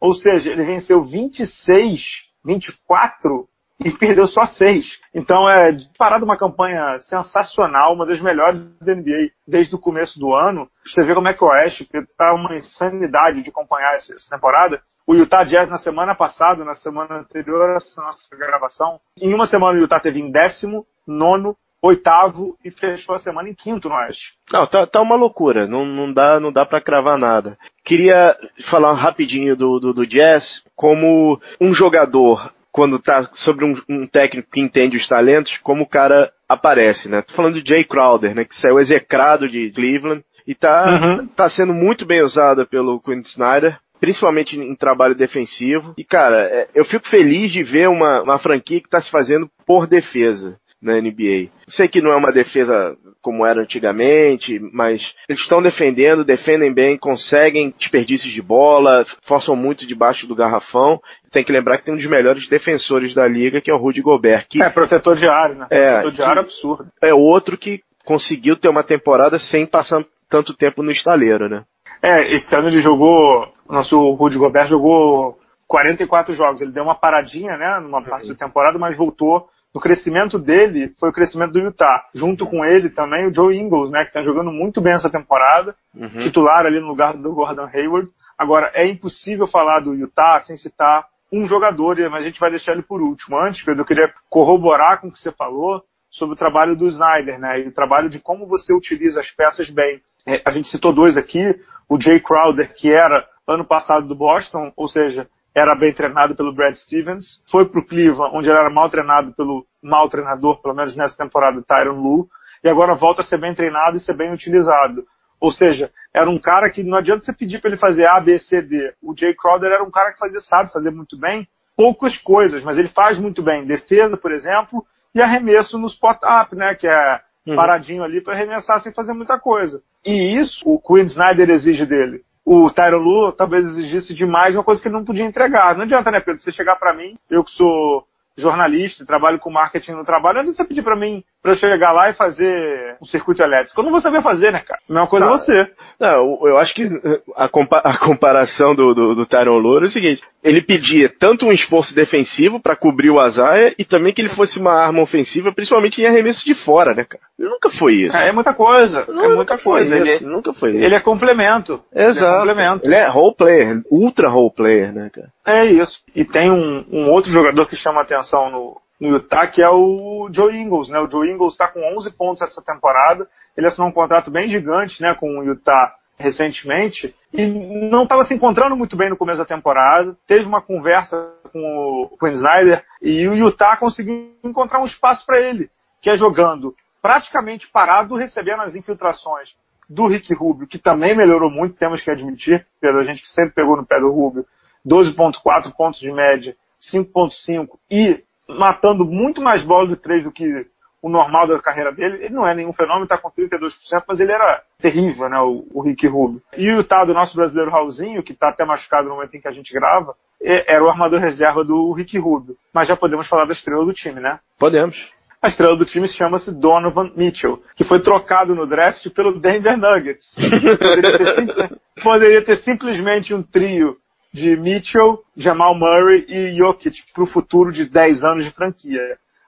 Ou 0.00 0.14
seja, 0.14 0.50
ele 0.50 0.64
venceu 0.64 1.04
26, 1.04 2.00
24 2.44 3.48
e 3.84 3.90
perdeu 3.92 4.26
só 4.26 4.46
6. 4.46 5.00
Então 5.14 5.48
é 5.48 5.76
parado 5.98 6.24
uma 6.24 6.36
campanha 6.36 6.98
sensacional, 6.98 7.94
uma 7.94 8.06
das 8.06 8.20
melhores 8.20 8.60
da 8.80 8.94
NBA 8.94 9.30
desde 9.46 9.74
o 9.74 9.78
começo 9.78 10.18
do 10.18 10.34
ano. 10.34 10.68
Você 10.84 11.02
vê 11.04 11.14
como 11.14 11.28
é 11.28 11.34
que 11.34 11.44
o 11.44 11.48
Oeste 11.48 11.88
está 11.92 12.34
uma 12.34 12.54
insanidade 12.54 13.42
de 13.42 13.50
acompanhar 13.50 13.94
essa 13.94 14.14
temporada. 14.30 14.82
O 15.06 15.14
Utah 15.14 15.44
Jazz 15.44 15.68
na 15.68 15.78
semana 15.78 16.14
passada, 16.14 16.64
na 16.64 16.74
semana 16.74 17.20
anterior 17.20 17.76
essa 17.76 18.00
nossa 18.00 18.36
gravação, 18.36 19.00
em 19.20 19.34
uma 19.34 19.46
semana 19.46 19.78
o 19.78 19.82
Utah 19.82 20.00
teve 20.00 20.20
em 20.20 20.30
décimo, 20.30 20.86
nono, 21.06 21.56
oitavo 21.82 22.56
e 22.64 22.70
fechou 22.70 23.16
a 23.16 23.18
semana 23.18 23.48
em 23.48 23.54
quinto 23.54 23.88
no 23.88 23.96
Oeste. 23.96 24.34
Não, 24.52 24.66
tá, 24.66 24.86
tá 24.86 25.00
uma 25.00 25.16
loucura, 25.16 25.66
não, 25.66 25.84
não 25.84 26.12
dá, 26.12 26.38
não 26.38 26.52
dá 26.52 26.64
para 26.64 26.80
cravar 26.80 27.18
nada. 27.18 27.58
Queria 27.84 28.36
falar 28.70 28.92
rapidinho 28.94 29.56
do, 29.56 29.80
do, 29.80 29.92
do 29.92 30.06
Jazz 30.06 30.62
como 30.76 31.40
um 31.60 31.74
jogador 31.74 32.52
quando 32.70 32.98
tá 32.98 33.28
sobre 33.34 33.64
um, 33.64 33.76
um, 33.88 34.06
técnico 34.06 34.50
que 34.50 34.60
entende 34.60 34.96
os 34.96 35.06
talentos, 35.06 35.58
como 35.58 35.82
o 35.82 35.88
cara 35.88 36.32
aparece, 36.48 37.08
né? 37.08 37.20
Tô 37.20 37.34
falando 37.34 37.60
de 37.60 37.68
Jay 37.68 37.84
Crowder, 37.84 38.34
né? 38.34 38.44
Que 38.44 38.58
saiu 38.58 38.78
execrado 38.78 39.46
de 39.46 39.70
Cleveland 39.72 40.24
e 40.46 40.54
tá, 40.54 40.86
uhum. 40.86 41.26
tá 41.26 41.50
sendo 41.50 41.74
muito 41.74 42.06
bem 42.06 42.22
usado 42.22 42.66
pelo 42.66 42.98
Quinn 43.00 43.20
Snyder 43.20 43.78
principalmente 44.02 44.58
em 44.58 44.74
trabalho 44.74 45.14
defensivo. 45.14 45.94
E, 45.96 46.02
cara, 46.02 46.42
é, 46.42 46.68
eu 46.74 46.84
fico 46.84 47.08
feliz 47.08 47.52
de 47.52 47.62
ver 47.62 47.88
uma, 47.88 48.20
uma 48.20 48.36
franquia 48.36 48.80
que 48.80 48.88
está 48.88 49.00
se 49.00 49.08
fazendo 49.08 49.48
por 49.64 49.86
defesa 49.86 50.58
na 50.82 51.00
NBA. 51.00 51.50
Sei 51.68 51.86
que 51.86 52.00
não 52.00 52.10
é 52.10 52.16
uma 52.16 52.32
defesa 52.32 52.96
como 53.22 53.46
era 53.46 53.62
antigamente, 53.62 54.58
mas 54.72 55.14
eles 55.28 55.40
estão 55.40 55.62
defendendo, 55.62 56.24
defendem 56.24 56.74
bem, 56.74 56.98
conseguem 56.98 57.72
desperdícios 57.78 58.32
de 58.32 58.42
bola, 58.42 59.06
forçam 59.22 59.54
muito 59.54 59.86
debaixo 59.86 60.26
do 60.26 60.34
garrafão. 60.34 61.00
Tem 61.30 61.44
que 61.44 61.52
lembrar 61.52 61.78
que 61.78 61.84
tem 61.84 61.94
um 61.94 61.96
dos 61.96 62.10
melhores 62.10 62.48
defensores 62.48 63.14
da 63.14 63.28
liga, 63.28 63.60
que 63.60 63.70
é 63.70 63.74
o 63.74 63.78
Rudy 63.78 64.02
Gobert. 64.02 64.48
Que, 64.50 64.60
é, 64.60 64.68
protetor 64.68 65.14
de 65.14 65.28
área, 65.28 65.54
né? 65.54 65.66
É, 65.70 66.00
protetor 66.00 66.12
de 66.12 66.22
área 66.22 66.42
absurdo. 66.42 66.86
É 67.00 67.14
outro 67.14 67.56
que 67.56 67.80
conseguiu 68.04 68.56
ter 68.56 68.68
uma 68.68 68.82
temporada 68.82 69.38
sem 69.38 69.64
passar 69.64 70.04
tanto 70.28 70.56
tempo 70.56 70.82
no 70.82 70.90
estaleiro, 70.90 71.48
né? 71.48 71.62
É, 72.02 72.34
esse 72.34 72.54
ano 72.56 72.68
ele 72.68 72.80
jogou, 72.80 73.46
o 73.68 73.72
nosso 73.72 73.96
Rudy 74.14 74.36
Gobert 74.36 74.68
jogou 74.68 75.38
44 75.68 76.34
jogos. 76.34 76.60
Ele 76.60 76.72
deu 76.72 76.82
uma 76.82 76.94
paradinha, 76.94 77.56
né, 77.56 77.78
numa 77.80 77.98
uhum. 77.98 78.04
parte 78.04 78.28
da 78.28 78.34
temporada, 78.34 78.78
mas 78.78 78.96
voltou. 78.96 79.48
No 79.72 79.80
crescimento 79.80 80.38
dele, 80.38 80.92
foi 81.00 81.08
o 81.08 81.12
crescimento 81.12 81.52
do 81.52 81.60
Utah. 81.60 82.04
Junto 82.14 82.46
com 82.46 82.62
ele 82.62 82.90
também 82.90 83.26
o 83.26 83.34
Joe 83.34 83.56
Ingles, 83.56 83.90
né, 83.90 84.02
que 84.02 84.08
está 84.08 84.22
jogando 84.22 84.52
muito 84.52 84.82
bem 84.82 84.92
essa 84.92 85.08
temporada. 85.08 85.74
Uhum. 85.94 86.18
Titular 86.18 86.66
ali 86.66 86.78
no 86.78 86.88
lugar 86.88 87.16
do 87.16 87.32
Gordon 87.32 87.70
Hayward. 87.72 88.10
Agora, 88.36 88.70
é 88.74 88.86
impossível 88.86 89.46
falar 89.46 89.80
do 89.80 89.94
Utah 89.94 90.40
sem 90.40 90.56
citar 90.56 91.06
um 91.32 91.46
jogador, 91.46 91.96
mas 92.10 92.22
a 92.22 92.26
gente 92.26 92.38
vai 92.38 92.50
deixar 92.50 92.72
ele 92.72 92.82
por 92.82 93.00
último. 93.00 93.38
Antes, 93.38 93.64
Pedro, 93.64 93.80
eu 93.80 93.86
queria 93.86 94.12
corroborar 94.28 95.00
com 95.00 95.08
o 95.08 95.12
que 95.12 95.18
você 95.18 95.32
falou 95.32 95.82
sobre 96.12 96.34
o 96.34 96.38
trabalho 96.38 96.76
do 96.76 96.86
Snyder, 96.86 97.40
né, 97.40 97.60
e 97.60 97.68
o 97.68 97.72
trabalho 97.72 98.10
de 98.10 98.20
como 98.20 98.46
você 98.46 98.72
utiliza 98.72 99.18
as 99.18 99.30
peças 99.30 99.70
bem. 99.70 100.00
É, 100.26 100.42
a 100.44 100.50
gente 100.50 100.68
citou 100.68 100.92
dois 100.92 101.16
aqui, 101.16 101.42
o 101.88 101.98
Jay 101.98 102.20
Crowder, 102.20 102.72
que 102.74 102.92
era 102.92 103.26
ano 103.48 103.64
passado 103.64 104.06
do 104.06 104.14
Boston, 104.14 104.70
ou 104.76 104.86
seja, 104.86 105.26
era 105.54 105.74
bem 105.74 105.92
treinado 105.92 106.36
pelo 106.36 106.54
Brad 106.54 106.74
Stevens, 106.76 107.42
foi 107.50 107.64
para 107.64 107.80
o 107.80 107.86
Cleveland, 107.86 108.36
onde 108.36 108.48
ele 108.48 108.58
era 108.58 108.70
mal 108.70 108.90
treinado 108.90 109.32
pelo 109.34 109.66
mal 109.82 110.08
treinador, 110.08 110.60
pelo 110.60 110.74
menos 110.74 110.94
nessa 110.94 111.16
temporada, 111.16 111.62
Tyron 111.62 112.00
Lu, 112.00 112.28
e 112.62 112.68
agora 112.68 112.94
volta 112.94 113.22
a 113.22 113.24
ser 113.24 113.38
bem 113.38 113.54
treinado 113.54 113.96
e 113.96 114.00
ser 114.00 114.14
bem 114.14 114.32
utilizado. 114.32 115.04
Ou 115.40 115.50
seja, 115.50 115.90
era 116.14 116.30
um 116.30 116.38
cara 116.38 116.70
que 116.70 116.84
não 116.84 116.98
adianta 116.98 117.24
você 117.24 117.32
pedir 117.32 117.60
para 117.60 117.70
ele 117.70 117.80
fazer 117.80 118.06
A, 118.06 118.20
B, 118.20 118.38
C, 118.38 118.62
D. 118.62 118.94
O 119.02 119.12
Jay 119.16 119.34
Crowder 119.34 119.72
era 119.72 119.82
um 119.82 119.90
cara 119.90 120.12
que 120.12 120.18
fazia, 120.18 120.40
sabe 120.40 120.72
fazer 120.72 120.92
muito 120.92 121.18
bem 121.18 121.48
poucas 121.76 122.16
coisas, 122.18 122.62
mas 122.62 122.78
ele 122.78 122.88
faz 122.88 123.18
muito 123.18 123.42
bem 123.42 123.66
defesa, 123.66 124.16
por 124.16 124.30
exemplo, 124.30 124.86
e 125.14 125.20
arremesso 125.20 125.78
no 125.78 125.86
spot-up, 125.86 126.54
né, 126.56 126.74
que 126.74 126.88
é 126.88 127.20
uhum. 127.46 127.56
paradinho 127.56 128.02
ali 128.02 128.22
para 128.22 128.34
arremessar 128.34 128.80
sem 128.80 128.92
fazer 128.92 129.12
muita 129.12 129.38
coisa. 129.38 129.82
E 130.04 130.38
isso 130.38 130.62
o 130.64 130.80
Quinn 130.80 131.06
Snyder 131.06 131.50
exige 131.50 131.86
dele 131.86 132.24
o 132.44 132.70
Tyron 132.70 132.98
Lu 132.98 133.32
talvez 133.32 133.64
exigisse 133.66 134.14
demais 134.14 134.54
uma 134.54 134.64
coisa 134.64 134.80
que 134.80 134.88
ele 134.88 134.96
não 134.96 135.04
podia 135.04 135.24
entregar. 135.24 135.74
Não 135.76 135.84
adianta, 135.84 136.10
né, 136.10 136.20
Pedro? 136.20 136.40
Você 136.40 136.50
chegar 136.50 136.76
para 136.76 136.94
mim, 136.94 137.16
eu 137.30 137.44
que 137.44 137.50
sou 137.52 138.04
jornalista, 138.36 139.06
trabalho 139.06 139.38
com 139.38 139.50
marketing 139.50 139.92
no 139.92 140.04
trabalho, 140.04 140.42
não 140.42 140.52
você 140.52 140.64
pedir 140.64 140.82
para 140.82 140.96
mim 140.96 141.22
para 141.42 141.52
eu 141.52 141.56
chegar 141.56 141.90
lá 141.92 142.08
e 142.08 142.14
fazer 142.14 142.96
um 143.02 143.04
circuito 143.04 143.42
elétrico. 143.42 143.78
Eu 143.80 143.84
não 143.84 143.90
vou 143.90 144.00
saber 144.00 144.22
fazer, 144.22 144.52
né, 144.52 144.60
cara? 144.60 144.80
A 144.88 144.92
mesma 144.92 145.08
coisa 145.08 145.26
é 145.26 145.28
você. 145.28 145.70
Não, 145.98 146.46
eu 146.46 146.56
acho 146.56 146.72
que 146.72 146.88
a, 147.34 147.48
compa 147.48 147.78
a 147.78 147.98
comparação 147.98 148.74
do, 148.74 148.94
do, 148.94 149.14
do 149.16 149.26
Tyron 149.26 149.58
Lue 149.58 149.82
é 149.82 149.86
o 149.86 149.90
seguinte: 149.90 150.22
ele 150.42 150.62
pedia 150.62 151.08
tanto 151.08 151.46
um 151.46 151.52
esforço 151.52 151.94
defensivo 151.94 152.60
para 152.60 152.76
cobrir 152.76 153.10
o 153.10 153.18
Azaia 153.18 153.74
e 153.76 153.84
também 153.84 154.14
que 154.14 154.22
ele 154.22 154.28
fosse 154.28 154.58
uma 154.60 154.72
arma 154.72 155.02
ofensiva, 155.02 155.52
principalmente 155.52 156.00
em 156.00 156.06
arremesso 156.06 156.44
de 156.44 156.54
fora, 156.54 156.94
né, 156.94 157.04
cara? 157.04 157.24
Ele 157.36 157.48
nunca 157.48 157.70
foi 157.70 157.94
isso. 157.94 158.16
É, 158.16 158.28
é 158.28 158.32
muita 158.32 158.54
coisa. 158.54 159.04
Não, 159.08 159.24
é 159.24 159.34
muita 159.34 159.58
coisa. 159.58 159.96
Ele 159.96 160.10
é, 160.10 160.20
nunca 160.20 160.52
foi 160.52 160.70
isso. 160.70 160.84
Ele 160.84 160.94
é 160.94 161.00
complemento. 161.00 161.82
Exato. 161.92 162.22
Ele 162.22 162.24
é, 162.24 162.54
complemento. 162.54 162.86
ele 162.86 162.94
é 162.94 163.08
role 163.08 163.34
player, 163.36 163.82
ultra 163.90 164.28
role 164.28 164.52
player, 164.54 164.92
né, 164.92 165.10
cara? 165.12 165.28
É 165.44 165.64
isso. 165.66 166.00
E 166.14 166.24
tem 166.24 166.50
um, 166.50 166.86
um 166.90 167.10
outro 167.10 167.30
jogador 167.30 167.66
que 167.66 167.76
chama 167.76 168.02
atenção 168.02 168.50
no, 168.50 168.80
no 169.00 169.16
Utah, 169.16 169.48
que 169.48 169.60
é 169.60 169.68
o 169.68 170.28
Joe 170.32 170.56
Ingles, 170.56 170.88
né? 170.88 171.00
O 171.00 171.10
Joe 171.10 171.28
Ingles 171.28 171.52
está 171.52 171.68
com 171.68 171.80
11 171.96 172.10
pontos 172.12 172.42
essa 172.42 172.62
temporada. 172.62 173.26
Ele 173.56 173.66
assinou 173.66 173.88
um 173.88 173.92
contrato 173.92 174.30
bem 174.30 174.48
gigante, 174.48 175.02
né, 175.02 175.14
com 175.18 175.38
o 175.38 175.44
Utah 175.44 175.94
recentemente 176.18 177.14
e 177.32 177.46
não 177.90 178.04
estava 178.04 178.22
se 178.22 178.32
encontrando 178.32 178.76
muito 178.76 178.96
bem 178.96 179.10
no 179.10 179.16
começo 179.16 179.38
da 179.38 179.44
temporada. 179.44 180.16
Teve 180.26 180.44
uma 180.44 180.62
conversa 180.62 181.34
com 181.52 182.08
o 182.12 182.16
Quinn 182.18 182.32
Snyder 182.32 182.84
e 183.00 183.26
o 183.26 183.34
Utah 183.34 183.76
conseguiu 183.76 184.32
encontrar 184.44 184.80
um 184.80 184.86
espaço 184.86 185.26
para 185.26 185.40
ele, 185.40 185.68
que 186.00 186.08
é 186.08 186.16
jogando 186.16 186.74
praticamente 187.00 187.68
parado, 187.68 188.14
recebendo 188.14 188.62
as 188.62 188.74
infiltrações 188.76 189.50
do 189.90 190.06
Rick 190.06 190.32
Rubio, 190.32 190.68
que 190.68 190.78
também 190.78 191.16
melhorou 191.16 191.50
muito, 191.50 191.76
temos 191.76 192.02
que 192.02 192.10
admitir, 192.10 192.64
pela 192.80 193.02
gente 193.04 193.22
que 193.22 193.28
sempre 193.28 193.52
pegou 193.52 193.76
no 193.76 193.84
pé 193.84 193.98
do 193.98 194.10
Rubio, 194.10 194.46
12.4 194.86 195.72
pontos 195.76 196.00
de 196.00 196.10
média, 196.10 196.56
5.5 196.80 197.78
e 197.90 198.22
matando 198.48 199.04
muito 199.04 199.40
mais 199.40 199.62
bola 199.62 199.88
de 199.88 199.96
três 199.96 200.24
do 200.24 200.32
que 200.32 200.66
o 201.00 201.08
normal 201.08 201.48
da 201.48 201.60
carreira 201.60 201.92
dele. 201.92 202.24
Ele 202.24 202.34
não 202.34 202.46
é 202.46 202.54
nenhum 202.54 202.72
fenômeno, 202.72 203.04
está 203.04 203.18
com 203.18 203.30
32%, 203.30 204.04
mas 204.06 204.20
ele 204.20 204.32
era 204.32 204.62
terrível, 204.78 205.28
né, 205.28 205.38
o, 205.40 205.66
o 205.74 205.82
Rick 205.82 206.06
Rubio. 206.06 206.40
E 206.56 206.70
o 206.72 206.84
tal 206.84 207.04
do 207.04 207.12
nosso 207.12 207.34
brasileiro 207.36 207.70
Raulzinho, 207.70 208.22
que 208.22 208.32
está 208.32 208.50
até 208.50 208.64
machucado 208.64 209.08
no 209.08 209.16
momento 209.16 209.34
em 209.36 209.40
que 209.40 209.48
a 209.48 209.52
gente 209.52 209.72
grava, 209.72 210.14
é, 210.40 210.74
era 210.74 210.84
o 210.84 210.88
armador 210.88 211.20
reserva 211.20 211.64
do 211.64 211.92
Rick 211.92 212.16
Rubio. 212.18 212.56
Mas 212.72 212.86
já 212.86 212.96
podemos 212.96 213.28
falar 213.28 213.46
da 213.46 213.52
estrela 213.52 213.84
do 213.84 213.92
time, 213.92 214.20
né? 214.20 214.38
Podemos. 214.58 215.10
A 215.40 215.48
estrela 215.48 215.76
do 215.76 215.84
time 215.84 216.06
chama-se 216.06 216.52
Donovan 216.52 217.10
Mitchell, 217.16 217.60
que 217.74 217.82
foi 217.82 218.00
trocado 218.00 218.54
no 218.54 218.64
draft 218.64 219.10
pelo 219.10 219.40
Denver 219.40 219.76
Nuggets. 219.76 220.36
poderia, 220.36 221.18
ter, 221.18 221.78
poderia 222.00 222.44
ter 222.44 222.56
simplesmente 222.58 223.34
um 223.34 223.42
trio 223.42 223.96
de 224.32 224.56
Mitchell, 224.56 225.22
Jamal 225.36 225.74
Murray 225.74 226.24
e 226.28 226.56
Jokic 226.56 227.12
para 227.12 227.24
o 227.24 227.26
futuro 227.26 227.70
de 227.70 227.88
10 227.88 228.24
anos 228.24 228.44
de 228.44 228.50
franquia. 228.50 229.00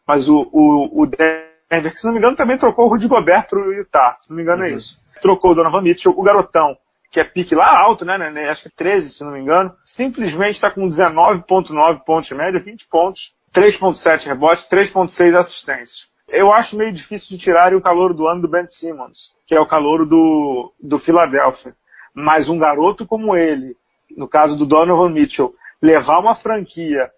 Mas 0.07 0.29
o, 0.29 0.49
o, 0.53 1.03
o 1.03 1.07
Denver, 1.07 1.90
que 1.90 1.99
se 1.99 2.07
não 2.07 2.12
me 2.12 2.18
engano, 2.18 2.37
também 2.37 2.59
trocou 2.59 2.87
o 2.87 2.88
Rudy 2.88 3.09
Gobert 3.09 3.49
para 3.49 3.59
o 3.59 3.73
Utah, 3.73 4.16
se 4.20 4.31
não 4.31 4.37
me 4.37 4.42
engano 4.42 4.64
é 4.64 4.68
uhum. 4.68 4.75
é 4.75 4.77
isso. 4.77 4.99
Trocou 5.20 5.53
o 5.53 5.55
Donovan 5.55 5.81
Mitchell, 5.81 6.12
o 6.14 6.23
garotão, 6.23 6.77
que 7.11 7.20
é 7.20 7.25
pique 7.25 7.55
lá 7.55 7.79
alto, 7.81 8.05
né, 8.05 8.18
né 8.18 8.51
acho 8.51 8.64
que 8.64 8.77
13, 8.77 9.11
se 9.11 9.25
não 9.25 9.33
me 9.33 9.40
engano, 9.40 9.73
simplesmente 9.87 10.57
está 10.57 10.70
com 10.70 10.87
19.9 10.87 12.05
pontos 12.05 12.29
de 12.29 12.35
média, 12.35 12.61
20 12.61 12.88
pontos, 12.88 13.33
3.7 13.55 14.27
rebotes, 14.27 14.68
3.6 14.68 15.35
assistências. 15.37 16.09
Eu 16.29 16.53
acho 16.53 16.77
meio 16.77 16.92
difícil 16.92 17.29
de 17.29 17.42
tirar 17.42 17.75
o 17.75 17.81
calor 17.81 18.14
do 18.14 18.27
ano 18.27 18.42
do 18.42 18.49
Ben 18.49 18.66
Simmons, 18.68 19.35
que 19.47 19.55
é 19.55 19.61
o 19.61 19.66
calor 19.66 20.07
do, 20.07 20.73
do 20.83 20.99
Philadelphia. 20.99 21.75
Mas 22.14 22.49
um 22.49 22.59
garoto 22.59 23.07
como 23.07 23.37
ele, 23.37 23.77
no 24.16 24.29
caso 24.29 24.57
do 24.57 24.66
Donovan 24.66 25.11
Mitchell, 25.11 25.55
levar 25.83 26.18
uma 26.18 26.35
franquia, 26.35 27.11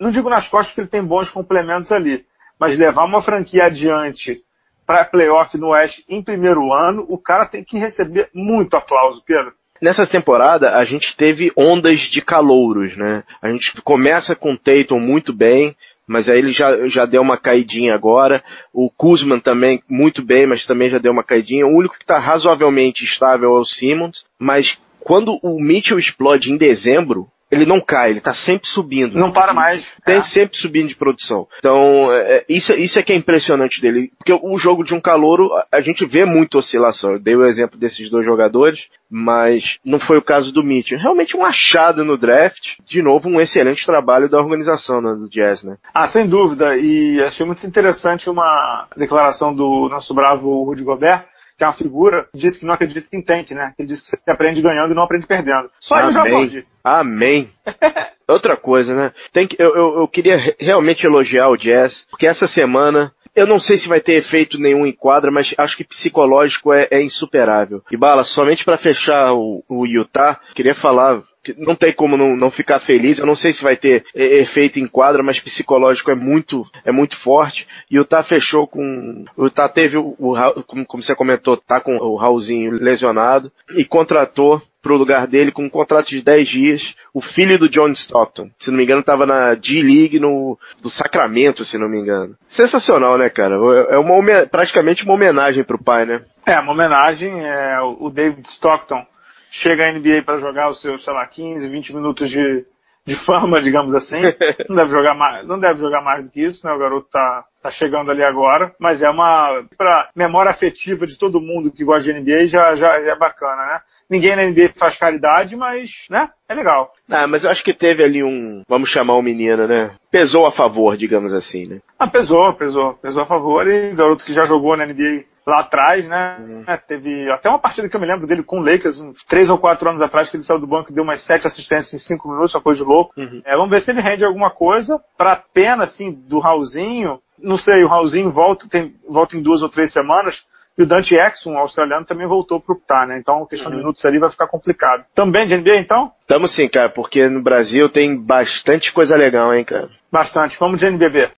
não 0.00 0.10
digo 0.10 0.28
nas 0.28 0.48
costas 0.48 0.74
que 0.74 0.80
ele 0.80 0.88
tem 0.88 1.04
bons 1.04 1.30
complementos 1.30 1.92
ali, 1.92 2.24
mas 2.58 2.78
levar 2.78 3.04
uma 3.04 3.22
franquia 3.22 3.64
adiante 3.64 4.42
para 4.86 5.04
playoff 5.04 5.56
no 5.56 5.68
Oeste 5.68 6.04
em 6.08 6.22
primeiro 6.22 6.72
ano, 6.72 7.06
o 7.08 7.16
cara 7.16 7.46
tem 7.46 7.62
que 7.62 7.78
receber 7.78 8.28
muito 8.34 8.76
aplauso, 8.76 9.22
Pedro. 9.24 9.52
Nessa 9.80 10.06
temporada, 10.06 10.76
a 10.76 10.84
gente 10.84 11.16
teve 11.16 11.52
ondas 11.56 12.00
de 12.00 12.20
calouros, 12.20 12.96
né? 12.96 13.22
A 13.40 13.50
gente 13.50 13.80
começa 13.82 14.34
com 14.34 14.52
o 14.52 14.58
Tatum 14.58 14.98
muito 14.98 15.32
bem, 15.32 15.74
mas 16.06 16.28
aí 16.28 16.38
ele 16.38 16.50
já, 16.50 16.88
já 16.88 17.06
deu 17.06 17.22
uma 17.22 17.38
caidinha 17.38 17.94
agora. 17.94 18.42
O 18.74 18.90
Kuzman 18.90 19.38
também 19.38 19.80
muito 19.88 20.22
bem, 20.22 20.44
mas 20.44 20.66
também 20.66 20.90
já 20.90 20.98
deu 20.98 21.12
uma 21.12 21.22
caidinha. 21.22 21.66
O 21.66 21.78
único 21.78 21.96
que 21.96 22.02
está 22.02 22.18
razoavelmente 22.18 23.04
estável 23.04 23.56
é 23.56 23.60
o 23.60 23.64
Simmons, 23.64 24.26
mas 24.38 24.76
quando 25.00 25.38
o 25.42 25.60
Mitchell 25.60 25.98
explode 25.98 26.50
em 26.50 26.56
dezembro, 26.56 27.28
ele 27.50 27.66
não 27.66 27.80
cai, 27.80 28.10
ele 28.10 28.20
tá 28.20 28.32
sempre 28.32 28.68
subindo. 28.68 29.18
Não 29.18 29.32
para 29.32 29.52
mais. 29.52 29.84
Tem 30.04 30.18
é. 30.18 30.22
sempre 30.22 30.56
subindo 30.56 30.88
de 30.88 30.94
produção. 30.94 31.48
Então, 31.58 32.12
é, 32.12 32.36
é, 32.36 32.44
isso, 32.48 32.72
isso 32.74 32.98
é 32.98 33.02
que 33.02 33.12
é 33.12 33.16
impressionante 33.16 33.80
dele. 33.80 34.12
Porque 34.16 34.32
o 34.32 34.56
jogo 34.56 34.84
de 34.84 34.94
um 34.94 35.00
calouro, 35.00 35.50
a 35.72 35.80
gente 35.80 36.06
vê 36.06 36.24
muita 36.24 36.58
oscilação. 36.58 37.12
Eu 37.12 37.18
dei 37.18 37.34
o 37.34 37.44
exemplo 37.44 37.78
desses 37.78 38.08
dois 38.08 38.24
jogadores, 38.24 38.86
mas 39.10 39.78
não 39.84 39.98
foi 39.98 40.18
o 40.18 40.22
caso 40.22 40.52
do 40.52 40.62
Mitchell. 40.62 41.00
Realmente 41.00 41.36
um 41.36 41.44
achado 41.44 42.04
no 42.04 42.16
draft. 42.16 42.76
De 42.86 43.02
novo, 43.02 43.28
um 43.28 43.40
excelente 43.40 43.84
trabalho 43.84 44.28
da 44.28 44.38
organização 44.38 45.00
né, 45.00 45.12
do 45.14 45.28
Jazz, 45.28 45.64
né? 45.64 45.76
Ah, 45.92 46.06
sem 46.06 46.28
dúvida. 46.28 46.76
E 46.76 47.20
achei 47.22 47.44
muito 47.44 47.66
interessante 47.66 48.30
uma 48.30 48.86
declaração 48.96 49.52
do 49.52 49.88
nosso 49.90 50.14
bravo 50.14 50.62
Rudy 50.62 50.84
Gobert, 50.84 51.24
que 51.60 51.64
é 51.64 51.66
uma 51.66 51.74
figura 51.74 52.26
que 52.32 52.38
diz 52.38 52.56
que 52.56 52.64
não 52.64 52.72
acredita 52.72 53.06
em 53.12 53.20
tank, 53.20 53.50
né? 53.50 53.74
Que 53.76 53.84
diz 53.84 54.00
que 54.00 54.06
você 54.06 54.30
aprende 54.30 54.62
ganhando 54.62 54.92
e 54.92 54.94
não 54.94 55.02
aprende 55.02 55.26
perdendo. 55.26 55.70
Só 55.78 55.94
Amém. 55.94 56.06
ele 56.06 56.14
já 56.14 56.24
pode. 56.24 56.66
Amém. 56.82 57.50
Outra 58.26 58.56
coisa, 58.56 58.94
né? 58.94 59.12
Tem 59.30 59.46
que, 59.46 59.60
eu, 59.60 59.68
eu, 59.76 59.98
eu 59.98 60.08
queria 60.08 60.56
realmente 60.58 61.04
elogiar 61.04 61.50
o 61.50 61.58
Jazz, 61.58 62.06
porque 62.08 62.26
essa 62.26 62.46
semana 62.46 63.12
eu 63.34 63.46
não 63.46 63.58
sei 63.58 63.78
se 63.78 63.88
vai 63.88 64.00
ter 64.00 64.14
efeito 64.14 64.58
nenhum 64.58 64.86
em 64.86 64.92
quadra, 64.92 65.30
mas 65.30 65.54
acho 65.56 65.76
que 65.76 65.84
psicológico 65.84 66.72
é, 66.72 66.88
é 66.90 67.02
insuperável. 67.02 67.82
E 67.90 67.96
Bala, 67.96 68.24
somente 68.24 68.64
para 68.64 68.78
fechar 68.78 69.32
o, 69.34 69.62
o 69.68 69.86
Utah, 69.86 70.40
queria 70.54 70.74
falar 70.74 71.22
não 71.56 71.74
tem 71.74 71.92
como 71.92 72.16
não, 72.16 72.36
não, 72.36 72.50
ficar 72.50 72.80
feliz. 72.80 73.18
Eu 73.18 73.26
não 73.26 73.34
sei 73.34 73.52
se 73.52 73.62
vai 73.62 73.76
ter 73.76 74.04
efeito 74.14 74.78
em 74.78 74.86
quadra, 74.86 75.22
mas 75.22 75.40
psicológico 75.40 76.10
é 76.10 76.14
muito 76.14 76.66
é 76.84 76.92
muito 76.92 77.16
forte. 77.16 77.66
E 77.90 77.98
o 77.98 78.06
fechou 78.22 78.66
com 78.66 79.24
o 79.36 79.48
teve 79.72 79.96
o, 79.96 80.14
o 80.18 80.62
como 80.64 81.02
você 81.02 81.14
comentou, 81.14 81.56
tá 81.56 81.80
com 81.80 81.96
o 81.96 82.16
Raulzinho 82.16 82.72
lesionado 82.72 83.50
e 83.74 83.84
contratou 83.84 84.60
pro 84.82 84.96
lugar 84.96 85.26
dele 85.26 85.52
com 85.52 85.64
um 85.64 85.70
contrato 85.70 86.08
de 86.08 86.22
10 86.22 86.48
dias, 86.48 86.94
o 87.12 87.20
filho 87.20 87.58
do 87.58 87.68
John 87.68 87.90
Stockton. 87.90 88.50
Se 88.58 88.70
não 88.70 88.78
me 88.78 88.84
engano, 88.84 89.00
estava 89.00 89.26
na 89.26 89.54
D-League 89.54 90.18
no, 90.18 90.58
do 90.80 90.90
Sacramento, 90.90 91.64
se 91.64 91.78
não 91.78 91.88
me 91.88 91.98
engano. 91.98 92.34
Sensacional, 92.48 93.18
né, 93.18 93.28
cara? 93.28 93.56
É 93.90 93.98
uma, 93.98 94.46
praticamente 94.46 95.04
uma 95.04 95.14
homenagem 95.14 95.64
pro 95.64 95.82
pai, 95.82 96.06
né? 96.06 96.22
É, 96.46 96.58
uma 96.58 96.72
homenagem. 96.72 97.44
É, 97.44 97.78
o 97.80 98.10
David 98.10 98.46
Stockton 98.48 99.04
chega 99.50 99.86
à 99.86 99.92
NBA 99.92 100.22
para 100.24 100.38
jogar 100.38 100.68
os 100.68 100.80
seus, 100.80 101.04
sei 101.04 101.12
lá, 101.12 101.26
15, 101.26 101.68
20 101.68 101.94
minutos 101.94 102.30
de, 102.30 102.64
de 103.06 103.16
fama, 103.24 103.60
digamos 103.62 103.94
assim. 103.94 104.20
Não 104.68 104.76
deve 104.76 104.90
jogar 104.90 105.14
mais, 105.14 105.46
não 105.46 105.58
deve 105.58 105.80
jogar 105.80 106.02
mais 106.02 106.24
do 106.24 106.32
que 106.32 106.42
isso, 106.42 106.66
né? 106.66 106.72
O 106.72 106.78
garoto 106.78 107.08
tá, 107.10 107.44
tá 107.62 107.70
chegando 107.70 108.10
ali 108.10 108.22
agora, 108.22 108.72
mas 108.78 109.02
é 109.02 109.10
uma 109.10 109.64
para 109.76 110.08
memória 110.14 110.50
afetiva 110.50 111.06
de 111.06 111.18
todo 111.18 111.40
mundo 111.40 111.72
que 111.72 111.84
gosta 111.84 112.02
de 112.02 112.18
NBA 112.18 112.46
já, 112.46 112.74
já, 112.76 113.00
já 113.02 113.12
é 113.12 113.18
bacana, 113.18 113.66
né? 113.66 113.80
Ninguém 114.10 114.34
na 114.34 114.44
NBA 114.44 114.70
faz 114.76 114.98
caridade, 114.98 115.54
mas, 115.54 115.88
né? 116.10 116.28
É 116.48 116.54
legal. 116.54 116.90
Ah, 117.08 117.28
mas 117.28 117.44
eu 117.44 117.50
acho 117.50 117.62
que 117.62 117.72
teve 117.72 118.02
ali 118.02 118.24
um, 118.24 118.62
vamos 118.68 118.90
chamar 118.90 119.14
o 119.14 119.22
menino, 119.22 119.68
né? 119.68 119.92
Pesou 120.10 120.46
a 120.46 120.52
favor, 120.52 120.96
digamos 120.96 121.32
assim, 121.32 121.66
né? 121.66 121.78
Ah, 121.96 122.08
pesou, 122.08 122.52
pesou. 122.54 122.94
Pesou 122.94 123.22
a 123.22 123.26
favor 123.26 123.68
e 123.68 123.94
garoto 123.94 124.24
que 124.24 124.32
já 124.32 124.44
jogou 124.46 124.76
na 124.76 124.84
NBA 124.84 125.24
lá 125.46 125.60
atrás, 125.60 126.06
né? 126.08 126.38
Uhum. 126.40 126.64
É, 126.66 126.76
teve 126.76 127.30
até 127.30 127.48
uma 127.48 127.58
partida 127.58 127.88
que 127.88 127.96
eu 127.96 128.00
me 128.00 128.06
lembro 128.06 128.26
dele 128.26 128.42
com 128.42 128.60
o 128.60 128.64
Lakers, 128.64 128.98
uns 128.98 129.24
três 129.24 129.48
ou 129.48 129.58
quatro 129.58 129.88
anos 129.88 130.02
atrás, 130.02 130.28
que 130.28 130.36
ele 130.36 130.44
saiu 130.44 130.60
do 130.60 130.66
banco 130.66 130.90
e 130.90 130.94
deu 130.94 131.04
umas 131.04 131.24
sete 131.24 131.46
assistências 131.46 131.94
em 131.94 131.98
cinco 131.98 132.28
minutos, 132.28 132.54
uma 132.54 132.60
coisa 132.60 132.82
de 132.82 132.88
louco. 132.88 133.12
Uhum. 133.16 133.42
É, 133.44 133.54
vamos 133.56 133.70
ver 133.70 133.80
se 133.80 133.90
ele 133.90 134.00
rende 134.00 134.24
alguma 134.24 134.50
coisa. 134.50 135.00
Pra 135.16 135.42
pena, 135.54 135.84
assim, 135.84 136.12
do 136.12 136.38
Raulzinho, 136.38 137.20
não 137.38 137.56
sei, 137.56 137.84
o 137.84 137.88
Raulzinho 137.88 138.30
volta, 138.30 138.68
tem, 138.68 138.94
volta 139.08 139.36
em 139.36 139.42
duas 139.42 139.62
ou 139.62 139.68
três 139.68 139.92
semanas. 139.92 140.44
E 140.80 140.82
o 140.82 140.86
Dante 140.86 141.14
Exum, 141.14 141.52
um 141.52 141.58
australiano, 141.58 142.06
também 142.06 142.26
voltou 142.26 142.58
pro 142.58 142.74
PTA, 142.74 143.04
né? 143.04 143.18
Então, 143.18 143.42
a 143.42 143.46
questão 143.46 143.66
uhum. 143.66 143.72
de 143.72 143.82
minutos 143.82 144.02
ali 144.06 144.18
vai 144.18 144.30
ficar 144.30 144.46
complicado. 144.46 145.04
Também 145.14 145.46
de 145.46 145.54
NBA, 145.54 145.76
então? 145.76 146.10
Tamo 146.26 146.48
sim, 146.48 146.66
cara, 146.68 146.88
porque 146.88 147.28
no 147.28 147.42
Brasil 147.42 147.90
tem 147.90 148.18
bastante 148.18 148.90
coisa 148.90 149.14
legal, 149.14 149.52
hein, 149.52 149.62
cara? 149.62 149.90
Bastante. 150.10 150.58
Vamos 150.58 150.80
de 150.80 150.86
NBB. 150.86 151.32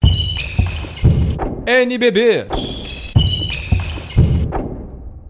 NBB. 1.66 2.46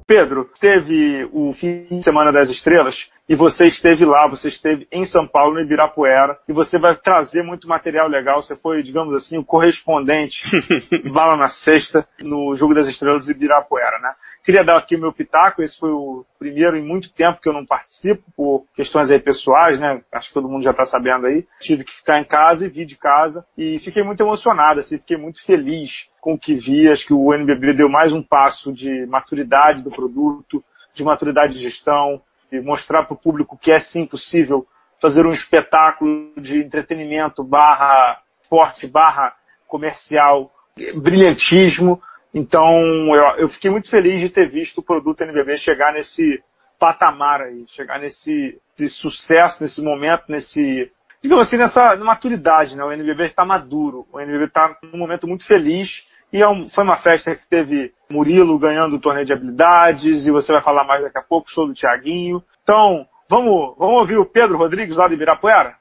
Pedro, 0.06 0.46
teve 0.60 1.26
o 1.32 1.54
fim 1.54 1.86
de 1.90 2.04
semana 2.04 2.30
das 2.30 2.50
estrelas 2.50 3.08
e 3.28 3.34
você 3.34 3.64
esteve 3.64 4.04
lá, 4.04 4.26
você 4.28 4.48
esteve 4.48 4.86
em 4.90 5.04
São 5.04 5.26
Paulo, 5.26 5.54
no 5.54 5.60
Ibirapuera, 5.60 6.38
e 6.48 6.52
você 6.52 6.78
vai 6.78 6.96
trazer 6.96 7.42
muito 7.42 7.68
material 7.68 8.08
legal. 8.08 8.42
Você 8.42 8.56
foi, 8.56 8.82
digamos 8.82 9.14
assim, 9.14 9.38
o 9.38 9.44
correspondente 9.44 10.40
bala 11.12 11.36
na 11.36 11.48
sexta 11.48 12.06
no 12.20 12.54
Jogo 12.56 12.74
das 12.74 12.88
Estrelas 12.88 13.24
do 13.24 13.30
Ibirapuera, 13.30 13.98
né? 14.00 14.12
Queria 14.44 14.64
dar 14.64 14.76
aqui 14.76 14.96
o 14.96 15.00
meu 15.00 15.12
pitaco, 15.12 15.62
esse 15.62 15.78
foi 15.78 15.90
o 15.90 16.24
primeiro 16.38 16.76
em 16.76 16.84
muito 16.84 17.12
tempo 17.12 17.40
que 17.40 17.48
eu 17.48 17.52
não 17.52 17.64
participo, 17.64 18.22
por 18.36 18.66
questões 18.74 19.10
aí 19.10 19.20
pessoais, 19.20 19.78
né? 19.78 20.02
Acho 20.12 20.28
que 20.28 20.34
todo 20.34 20.48
mundo 20.48 20.64
já 20.64 20.72
está 20.72 20.84
sabendo 20.84 21.26
aí. 21.26 21.46
Tive 21.60 21.84
que 21.84 21.92
ficar 21.92 22.18
em 22.18 22.24
casa 22.24 22.66
e 22.66 22.68
vi 22.68 22.84
de 22.84 22.96
casa, 22.96 23.46
e 23.56 23.78
fiquei 23.78 24.02
muito 24.02 24.22
emocionado, 24.22 24.80
assim, 24.80 24.98
fiquei 24.98 25.16
muito 25.16 25.44
feliz 25.46 26.08
com 26.20 26.34
o 26.34 26.38
que 26.38 26.54
vi. 26.54 26.88
Acho 26.88 27.06
que 27.06 27.14
o 27.14 27.32
NBB 27.32 27.74
deu 27.74 27.88
mais 27.88 28.12
um 28.12 28.22
passo 28.22 28.72
de 28.72 29.06
maturidade 29.06 29.82
do 29.82 29.90
produto, 29.90 30.62
de 30.94 31.04
maturidade 31.04 31.54
de 31.54 31.60
gestão, 31.60 32.20
e 32.52 32.60
mostrar 32.60 33.04
para 33.04 33.14
o 33.14 33.20
público 33.20 33.58
que 33.58 33.72
é 33.72 33.80
sim 33.80 34.06
possível 34.06 34.66
fazer 35.00 35.26
um 35.26 35.32
espetáculo 35.32 36.32
de 36.36 36.58
entretenimento 36.58 37.42
barra 37.42 38.20
esporte, 38.42 38.86
barra 38.86 39.34
comercial, 39.66 40.52
brilhantismo. 40.96 42.00
Então 42.34 42.78
eu, 43.14 43.38
eu, 43.38 43.48
fiquei 43.48 43.70
muito 43.70 43.90
feliz 43.90 44.20
de 44.20 44.28
ter 44.28 44.50
visto 44.50 44.78
o 44.78 44.82
produto 44.82 45.22
NBB 45.22 45.56
chegar 45.56 45.92
nesse 45.92 46.42
patamar 46.78 47.40
aí, 47.40 47.64
chegar 47.68 47.98
nesse, 47.98 48.60
nesse 48.78 48.94
sucesso, 48.94 49.62
nesse 49.62 49.82
momento, 49.82 50.24
nesse 50.28 50.90
digamos 51.22 51.46
assim, 51.46 51.56
nessa 51.56 51.96
maturidade, 51.96 52.76
né? 52.76 52.84
O 52.84 52.92
NBB 52.92 53.26
está 53.26 53.44
maduro, 53.44 54.06
o 54.12 54.20
NBB 54.20 54.46
está 54.46 54.76
num 54.82 54.98
momento 54.98 55.26
muito 55.26 55.46
feliz 55.46 56.04
e 56.32 56.42
é 56.42 56.46
foi 56.70 56.82
uma 56.82 56.96
festa 56.96 57.34
que 57.36 57.46
teve 57.46 57.92
Murilo 58.10 58.58
ganhando 58.58 58.96
o 58.96 59.00
torneio 59.00 59.26
de 59.26 59.32
habilidades, 59.32 60.26
e 60.26 60.30
você 60.30 60.52
vai 60.52 60.62
falar 60.62 60.84
mais 60.84 61.02
daqui 61.02 61.18
a 61.18 61.22
pouco, 61.22 61.50
show 61.50 61.66
do 61.66 61.74
Tiaguinho. 61.74 62.42
Então, 62.62 63.06
vamos, 63.28 63.74
vamos 63.78 63.96
ouvir 63.96 64.16
o 64.16 64.24
Pedro 64.24 64.56
Rodrigues 64.56 64.96
lá 64.96 65.06
do 65.08 65.14
Ibirapuera? 65.14 65.74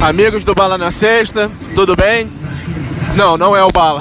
Amigos 0.00 0.44
do 0.44 0.54
Bala 0.54 0.76
na 0.76 0.90
Sexta, 0.90 1.50
tudo 1.74 1.94
bem? 1.94 2.28
Não, 3.16 3.36
não 3.36 3.56
é 3.56 3.62
o 3.62 3.70
Bala. 3.70 4.00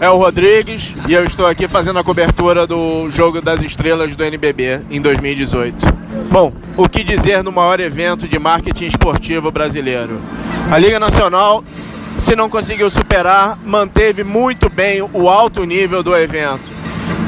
É 0.00 0.08
o 0.08 0.16
Rodrigues 0.16 0.94
e 1.08 1.14
eu 1.14 1.24
estou 1.24 1.44
aqui 1.44 1.66
fazendo 1.66 1.98
a 1.98 2.04
cobertura 2.04 2.64
do 2.64 3.10
Jogo 3.10 3.40
das 3.40 3.60
Estrelas 3.62 4.14
do 4.14 4.22
NBB 4.22 4.82
em 4.88 5.00
2018. 5.00 5.86
Bom, 6.30 6.52
o 6.76 6.88
que 6.88 7.02
dizer 7.02 7.42
no 7.42 7.50
maior 7.50 7.80
evento 7.80 8.28
de 8.28 8.38
marketing 8.38 8.86
esportivo 8.86 9.50
brasileiro? 9.50 10.20
A 10.70 10.78
Liga 10.78 11.00
Nacional 11.00 11.64
se 12.18 12.34
não 12.34 12.50
conseguiu 12.50 12.90
superar, 12.90 13.56
manteve 13.64 14.24
muito 14.24 14.68
bem 14.68 15.00
o 15.12 15.28
alto 15.28 15.64
nível 15.64 16.02
do 16.02 16.16
evento, 16.16 16.70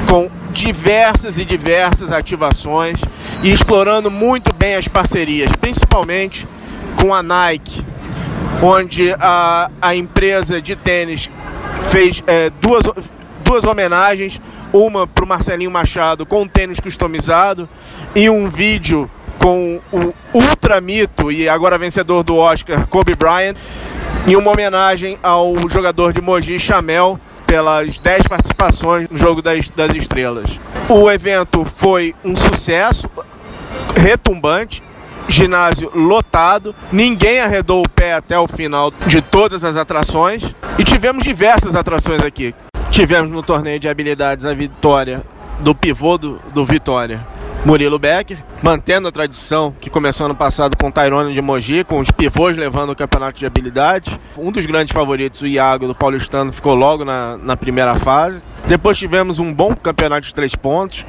com 0.09 0.29
diversas 0.53 1.39
e 1.39 1.45
diversas 1.45 2.11
ativações 2.11 3.01
e 3.43 3.53
explorando 3.53 4.11
muito 4.11 4.53
bem 4.53 4.75
as 4.75 4.89
parcerias, 4.89 5.53
principalmente 5.57 6.47
com 7.01 7.15
a 7.15 7.23
Nike, 7.23 7.87
onde 8.61 9.15
a, 9.19 9.71
a 9.81 9.95
empresa 9.95 10.61
de 10.61 10.75
tênis 10.75 11.31
fez 11.85 12.23
é, 12.27 12.51
duas, 12.61 12.85
duas 13.45 13.65
homenagens, 13.65 14.41
uma 14.73 15.07
para 15.07 15.25
o 15.25 15.29
Marcelinho 15.29 15.71
Machado 15.71 16.27
com 16.27 16.47
tênis 16.47 16.81
customizado 16.81 17.69
e 18.15 18.29
um 18.29 18.49
vídeo 18.51 19.09
com 19.41 19.81
o 19.91 20.13
ultra 20.35 20.81
mito 20.81 21.33
e 21.33 21.49
agora 21.49 21.79
vencedor 21.79 22.23
do 22.23 22.37
Oscar, 22.37 22.87
Kobe 22.87 23.15
Bryant, 23.15 23.57
em 24.27 24.37
uma 24.37 24.53
homenagem 24.53 25.19
ao 25.23 25.57
jogador 25.69 26.13
de 26.13 26.21
Mogi 26.21 26.59
Chamel 26.59 27.19
pelas 27.47 27.99
10 27.99 28.29
participações 28.29 29.09
no 29.09 29.17
Jogo 29.17 29.41
das, 29.41 29.69
das 29.71 29.95
Estrelas. 29.95 30.51
O 30.89 31.11
evento 31.11 31.65
foi 31.65 32.15
um 32.23 32.37
sucesso 32.37 33.09
retumbante, 33.97 34.83
ginásio 35.27 35.91
lotado, 35.95 36.75
ninguém 36.93 37.41
arredou 37.41 37.83
o 37.83 37.89
pé 37.89 38.13
até 38.13 38.39
o 38.39 38.47
final 38.47 38.93
de 39.07 39.23
todas 39.23 39.65
as 39.65 39.77
atrações 39.77 40.55
e 40.79 40.85
tivemos 40.85 41.25
diversas 41.25 41.75
atrações 41.75 42.23
aqui. 42.23 42.55
Tivemos 42.91 43.31
no 43.31 43.43
torneio 43.43 43.81
de 43.81 43.89
habilidades 43.89 44.45
a 44.45 44.53
vitória 44.53 45.23
do 45.61 45.75
pivô 45.75 46.19
do, 46.19 46.41
do 46.53 46.65
Vitória, 46.65 47.27
Murilo 47.65 47.99
Becker, 47.99 48.39
mantendo 48.63 49.09
a 49.09 49.13
tradição 49.13 49.75
que 49.81 49.89
começou 49.89 50.27
ano 50.27 50.35
passado 50.35 50.77
com 50.77 50.89
o 50.89 50.93
Tyrone 50.93 51.33
de 51.33 51.41
Mogi, 51.41 51.85
com 51.85 51.99
os 51.99 52.11
pivôs 52.11 52.57
levando 52.57 52.91
o 52.91 52.97
campeonato 52.97 53.39
de 53.39 53.47
habilidade. 53.47 54.19
Um 54.37 54.53
dos 54.53 54.67
grandes 54.67 54.93
favoritos, 54.93 55.41
o 55.41 55.47
Iago 55.47 55.87
do 55.87 55.95
Paulistano, 55.95 56.53
ficou 56.53 56.75
logo 56.75 57.05
na, 57.05 57.37
na 57.39 57.57
primeira 57.57 57.95
fase. 57.95 58.43
Depois 58.67 58.99
tivemos 58.99 59.39
um 59.39 59.53
bom 59.53 59.75
campeonato 59.75 60.27
de 60.27 60.35
três 60.35 60.55
pontos, 60.55 61.05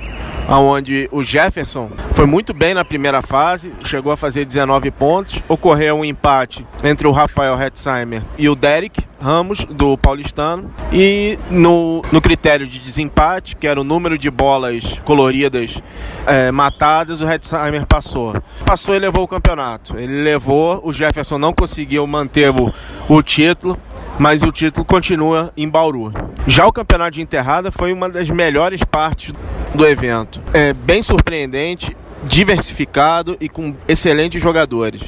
onde 0.47 1.09
o 1.11 1.21
Jefferson 1.21 1.91
foi 2.11 2.25
muito 2.25 2.53
bem 2.53 2.73
na 2.73 2.83
primeira 2.83 3.21
fase, 3.21 3.73
chegou 3.83 4.11
a 4.11 4.17
fazer 4.17 4.45
19 4.45 4.89
pontos. 4.91 5.41
Ocorreu 5.47 5.97
um 5.97 6.05
empate 6.05 6.65
entre 6.83 7.07
o 7.07 7.11
Rafael 7.11 7.59
Hetzheimer 7.61 8.23
e 8.37 8.47
o 8.49 8.55
Derek 8.55 9.05
Ramos, 9.21 9.65
do 9.65 9.97
Paulistano. 9.97 10.73
E 10.91 11.37
no, 11.49 12.01
no 12.11 12.19
critério 12.19 12.65
de 12.65 12.79
desempate, 12.79 13.55
que 13.55 13.67
era 13.67 13.79
o 13.79 13.83
número 13.83 14.17
de 14.17 14.31
bolas 14.31 14.99
coloridas 15.05 15.81
é, 16.25 16.51
matadas, 16.51 17.21
o 17.21 17.25
Hetzheimer 17.41 17.86
passou. 17.88 18.36
Passou 18.63 18.95
e 18.95 18.99
levou 18.99 19.23
o 19.23 19.27
campeonato. 19.27 19.97
Ele 19.97 20.23
levou, 20.23 20.80
o 20.84 20.93
Jefferson 20.93 21.39
não 21.39 21.51
conseguiu 21.51 22.06
manter 22.06 22.51
o, 22.51 22.71
o 23.10 23.21
título 23.21 23.77
mas 24.19 24.43
o 24.43 24.51
título 24.51 24.86
continua 24.86 25.51
em 25.58 25.67
Bauru. 25.67 26.13
Já 26.45 26.67
o 26.67 26.71
campeonato 26.71 27.12
de 27.12 27.21
enterrada 27.21 27.71
foi 27.71 27.91
uma 27.91 28.08
das 28.08 28.30
melhores 28.30 28.84
partes 28.84 29.34
do 29.73 29.88
evento. 29.88 30.39
É 30.54 30.73
bem 30.73 31.01
surpreendente, 31.01 31.97
diversificado 32.23 33.36
e 33.39 33.49
com 33.49 33.73
excelentes 33.88 34.39
jogadores. 34.39 35.01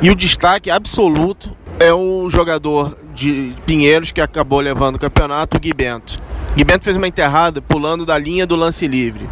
E 0.00 0.10
o 0.10 0.14
destaque 0.14 0.70
absoluto 0.70 1.54
é 1.78 1.92
o 1.92 2.28
jogador 2.28 2.98
de 3.12 3.54
Pinheiros 3.66 4.10
que 4.10 4.20
acabou 4.20 4.60
levando 4.60 4.96
o 4.96 4.98
campeonato, 4.98 5.56
o 5.56 5.60
Gui 5.60 5.72
Bento. 5.72 6.18
Gui 6.56 6.64
Bento 6.64 6.84
fez 6.84 6.96
uma 6.96 7.06
enterrada 7.06 7.60
pulando 7.62 8.04
da 8.04 8.18
linha 8.18 8.46
do 8.46 8.56
lance 8.56 8.86
livre. 8.86 9.28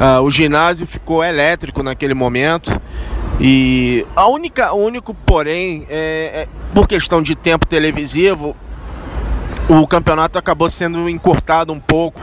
Uh, 0.00 0.22
o 0.22 0.30
ginásio 0.30 0.86
ficou 0.86 1.22
elétrico 1.22 1.82
naquele 1.82 2.14
momento. 2.14 2.78
E 3.40 4.06
a 4.14 4.26
única, 4.26 4.72
o 4.72 4.84
único 4.84 5.14
porém, 5.14 5.86
é, 5.88 6.46
é, 6.46 6.48
por 6.74 6.86
questão 6.86 7.22
de 7.22 7.34
tempo 7.34 7.66
televisivo, 7.66 8.56
o 9.68 9.86
campeonato 9.86 10.38
acabou 10.38 10.68
sendo 10.68 11.08
encurtado 11.08 11.72
um 11.72 11.80
pouco. 11.80 12.20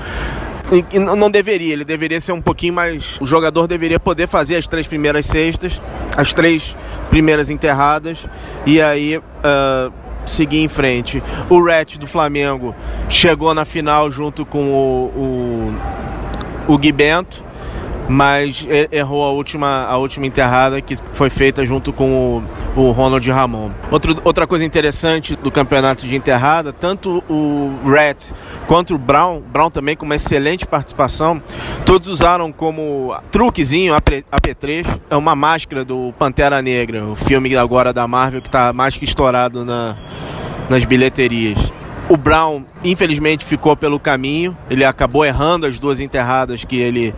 E 0.71 0.99
não 0.99 1.32
deveria, 1.32 1.73
ele 1.73 1.84
deveria 1.84 2.21
ser 2.21 2.32
um 2.32 2.41
pouquinho 2.41 2.73
mais. 2.73 3.17
O 3.19 3.25
jogador 3.25 3.65
deveria 3.65 3.99
poder 3.99 4.28
fazer 4.28 4.56
as 4.56 4.67
três 4.67 4.86
primeiras 4.86 5.25
cestas, 5.25 5.82
as 6.15 6.32
três 6.32 6.75
primeiras 7.10 7.49
enterradas, 7.49 8.19
e 8.67 8.80
aí 8.80 9.17
uh, 9.17 9.91
seguir 10.30 10.60
em 10.60 10.68
frente. 10.68 11.22
O 11.50 11.63
Ret 11.63 11.98
do 11.98 12.08
Flamengo 12.08 12.76
chegou 13.10 13.54
na 13.54 13.65
final 13.65 14.10
junto 14.10 14.46
com 14.46 14.72
o, 14.72 15.74
o, 16.68 16.74
o 16.74 16.78
Gui 16.78 16.92
Bento 16.92 17.48
mas 18.10 18.67
errou 18.91 19.24
a 19.24 19.32
última, 19.32 19.86
a 19.86 19.95
última 19.98 20.26
enterrada 20.26 20.82
que 20.82 20.98
foi 21.13 21.30
feita 21.30 21.63
junto 21.63 21.93
com 21.93 22.43
o, 22.76 22.82
o 22.82 22.91
Ronald 22.91 23.30
Ramon. 23.30 23.69
Outro, 23.91 24.15
outra 24.24 24.48
coisa 24.48 24.65
interessante 24.65 25.36
do 25.36 25.52
campeonato 25.52 26.08
de 26.08 26.15
enterrada, 26.15 26.74
tanto 26.74 27.24
o 27.30 27.72
Rat 27.86 28.32
quanto 28.65 28.95
o 28.95 28.98
Brown, 28.98 29.41
Brown 29.41 29.69
também 29.69 29.95
com 29.95 30.06
uma 30.06 30.15
excelente 30.15 30.65
participação, 30.65 31.39
todos 31.86 32.08
usaram 32.08 32.52
como 32.52 33.15
truquezinho 33.32 33.93
AP3, 33.93 35.00
é 35.08 35.15
uma 35.15 35.36
máscara 35.36 35.86
do 35.86 36.12
Pantera 36.17 36.63
Negra, 36.63 37.06
o 37.06 37.15
filme 37.15 37.56
agora 37.56 37.93
da 37.93 38.08
Marvel 38.08 38.41
que 38.41 38.48
está 38.48 38.74
mais 38.74 38.98
que 38.98 39.06
estourado 39.06 39.63
na, 39.63 39.95
nas 40.67 40.84
bilheterias. 40.84 41.60
O 42.10 42.17
Brown, 42.17 42.65
infelizmente, 42.84 43.45
ficou 43.45 43.78
pelo 43.78 44.00
caminho. 44.00 44.58
Ele 44.67 44.84
acabou 44.84 45.24
errando 45.24 45.67
as 45.67 45.80
duas 45.80 46.00
enterradas 46.00 46.63
que 46.63 46.76
ele 46.76 47.13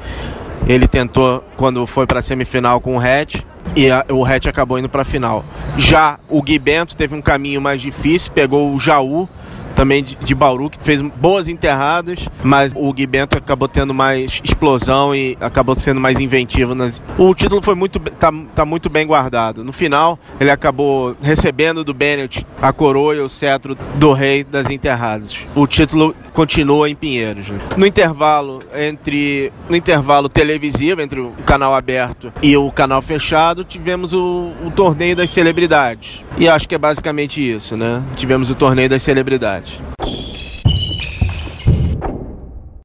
Ele 0.68 0.88
tentou 0.88 1.44
quando 1.58 1.86
foi 1.86 2.06
para 2.06 2.20
a 2.20 2.22
semifinal 2.22 2.80
com 2.80 2.98
o 2.98 3.00
Hatch 3.00 3.42
e 3.76 3.90
a, 3.90 4.06
o 4.10 4.26
Hatch 4.26 4.48
acabou 4.48 4.78
indo 4.78 4.90
para 4.90 5.02
a 5.02 5.06
final. 5.06 5.44
Já 5.78 6.20
o 6.30 6.42
Gui 6.42 6.60
Bento 6.60 6.96
teve 6.96 7.16
um 7.16 7.22
caminho 7.22 7.62
mais 7.62 7.82
difícil, 7.82 8.32
pegou 8.32 8.74
o 8.74 8.80
Jaú 8.80 9.28
também 9.76 10.04
de, 10.04 10.16
de 10.16 10.36
Bauru, 10.36 10.70
que 10.70 10.80
fez 10.82 11.02
boas 11.02 11.48
enterradas, 11.48 12.28
mas 12.44 12.74
o 12.76 12.92
Gui 12.94 13.08
Bento 13.08 13.38
acabou 13.38 13.68
tendo 13.68 13.94
mais 13.94 14.40
explosão 14.44 15.14
e 15.16 15.38
acabou 15.40 15.76
sendo 15.76 16.00
mais 16.00 16.20
inventivo. 16.20 16.76
Nas... 16.76 17.04
O 17.18 17.34
título 17.34 17.62
foi 17.62 17.76
muito, 17.76 18.00
tá, 18.00 18.32
tá 18.54 18.66
muito 18.66 18.90
bem 18.90 19.06
guardado. 19.06 19.64
No 19.64 19.74
final, 19.74 20.20
ele 20.40 20.52
acabou 20.52 21.16
recebendo 21.22 21.84
do 21.84 21.94
Bennett 21.94 22.46
a 22.62 22.72
coroa 22.72 23.16
e 23.16 23.20
o 23.20 23.30
cetro 23.30 23.78
do 23.96 24.14
rei 24.14 24.44
das 24.44 24.70
enterradas. 24.70 25.36
O 25.56 25.66
título 25.68 26.16
continua 26.34 26.90
em 26.90 26.96
Pinheiros. 26.96 27.50
Né? 27.50 27.60
No 27.78 27.86
intervalo 27.86 28.60
entre 28.76 29.52
no 29.70 29.76
intervalo 29.76 30.30
televisivo 30.30 31.02
entre 31.02 31.20
o 31.20 31.32
canal 31.46 31.74
aberto 31.74 32.32
e 32.42 32.56
o 32.56 32.72
canal 32.72 33.02
fechado, 33.02 33.64
tivemos 33.64 34.14
o, 34.14 34.52
o 34.66 34.72
torneio 34.72 35.16
das 35.16 35.30
celebridades. 35.30 36.24
E 36.38 36.48
acho 36.48 36.68
que 36.68 36.76
é 36.76 36.78
basicamente 36.78 37.42
isso, 37.42 37.76
né? 37.76 38.04
Tivemos 38.16 38.50
o 38.50 38.56
torneio 38.56 38.90
das 38.90 39.04
celebridades 39.04 39.71
verdade. 39.78 40.02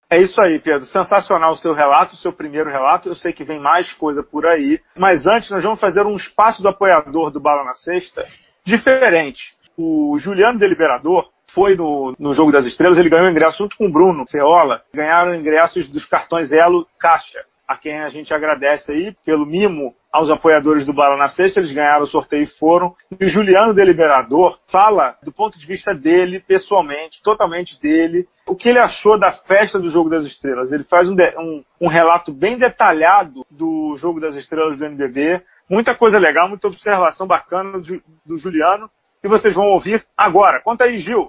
É 0.09 0.21
isso 0.21 0.41
aí, 0.41 0.59
Pedro. 0.61 0.87
Sensacional 0.87 1.53
o 1.53 1.57
seu 1.57 1.75
relato, 1.75 2.15
o 2.15 2.19
seu 2.19 2.33
primeiro 2.33 2.71
relato. 2.71 3.09
Eu 3.09 3.15
sei 3.15 3.33
que 3.33 3.45
vem 3.45 3.59
mais 3.59 3.93
coisa 3.93 4.23
por 4.23 4.47
aí. 4.47 4.81
Mas 4.97 5.27
antes, 5.27 5.51
nós 5.51 5.65
vamos 5.65 5.81
fazer 5.81 6.07
um 6.07 6.15
espaço 6.15 6.63
do 6.63 6.69
apoiador 6.69 7.31
do 7.31 7.41
Bala 7.41 7.65
na 7.65 7.73
Sexta 7.73 8.25
diferente. 8.65 9.57
O 9.77 10.17
Juliano 10.19 10.59
Deliberador 10.59 11.29
foi 11.53 11.77
no, 11.77 12.15
no 12.19 12.35
Jogo 12.35 12.53
das 12.53 12.67
Estrelas, 12.67 12.99
ele 12.99 13.09
ganhou 13.09 13.31
ingresso 13.31 13.59
junto 13.59 13.77
com 13.77 13.87
o 13.87 13.93
Bruno 13.93 14.27
Feola. 14.27 14.83
Ganharam 14.95 15.35
ingressos 15.35 15.89
dos 15.89 16.05
cartões 16.05 16.53
Elo 16.53 16.87
Caixa 16.99 17.45
a 17.67 17.77
quem 17.77 18.01
a 18.01 18.09
gente 18.09 18.33
agradece 18.33 18.93
aí 18.93 19.17
pelo 19.25 19.45
mimo 19.45 19.95
aos 20.17 20.31
apoiadores 20.31 20.87
do 20.87 20.95
Bala 20.95 21.15
na 21.19 21.29
Sexta, 21.29 21.61
eles 21.61 21.73
ganharam 21.73 22.05
o 22.05 22.07
sorteio 22.07 22.45
e 22.45 22.59
foram. 22.59 22.95
E 23.21 23.27
o 23.27 23.29
Juliano 23.29 23.75
Deliberador 23.75 24.59
fala 24.73 25.15
do 25.23 25.31
ponto 25.31 25.59
de 25.59 25.67
vista 25.67 25.95
dele, 25.95 26.41
pessoalmente, 26.41 27.23
totalmente 27.23 27.79
dele, 27.79 28.27
o 28.47 28.57
que 28.57 28.71
ele 28.71 28.79
achou 28.79 29.19
da 29.19 29.31
festa 29.31 29.79
do 29.79 29.91
Jogo 29.91 30.09
das 30.09 30.25
Estrelas. 30.25 30.73
Ele 30.73 30.85
faz 30.85 31.07
um, 31.07 31.15
um, 31.15 31.63
um 31.83 31.89
relato 31.89 32.33
bem 32.33 32.57
detalhado 32.57 33.45
do 33.51 33.95
Jogo 33.99 34.19
das 34.19 34.35
Estrelas 34.37 34.79
do 34.79 34.87
NBB, 34.87 35.43
muita 35.69 35.95
coisa 35.95 36.19
legal, 36.19 36.49
muita 36.49 36.69
observação 36.69 37.27
bacana 37.27 37.79
do, 37.79 38.03
do 38.25 38.39
Juliano, 38.39 38.89
que 39.21 39.29
vocês 39.29 39.55
vão 39.55 39.67
ouvir 39.67 40.03
agora. 40.17 40.63
Conta 40.63 40.85
aí, 40.85 40.99
Gil. 40.99 41.29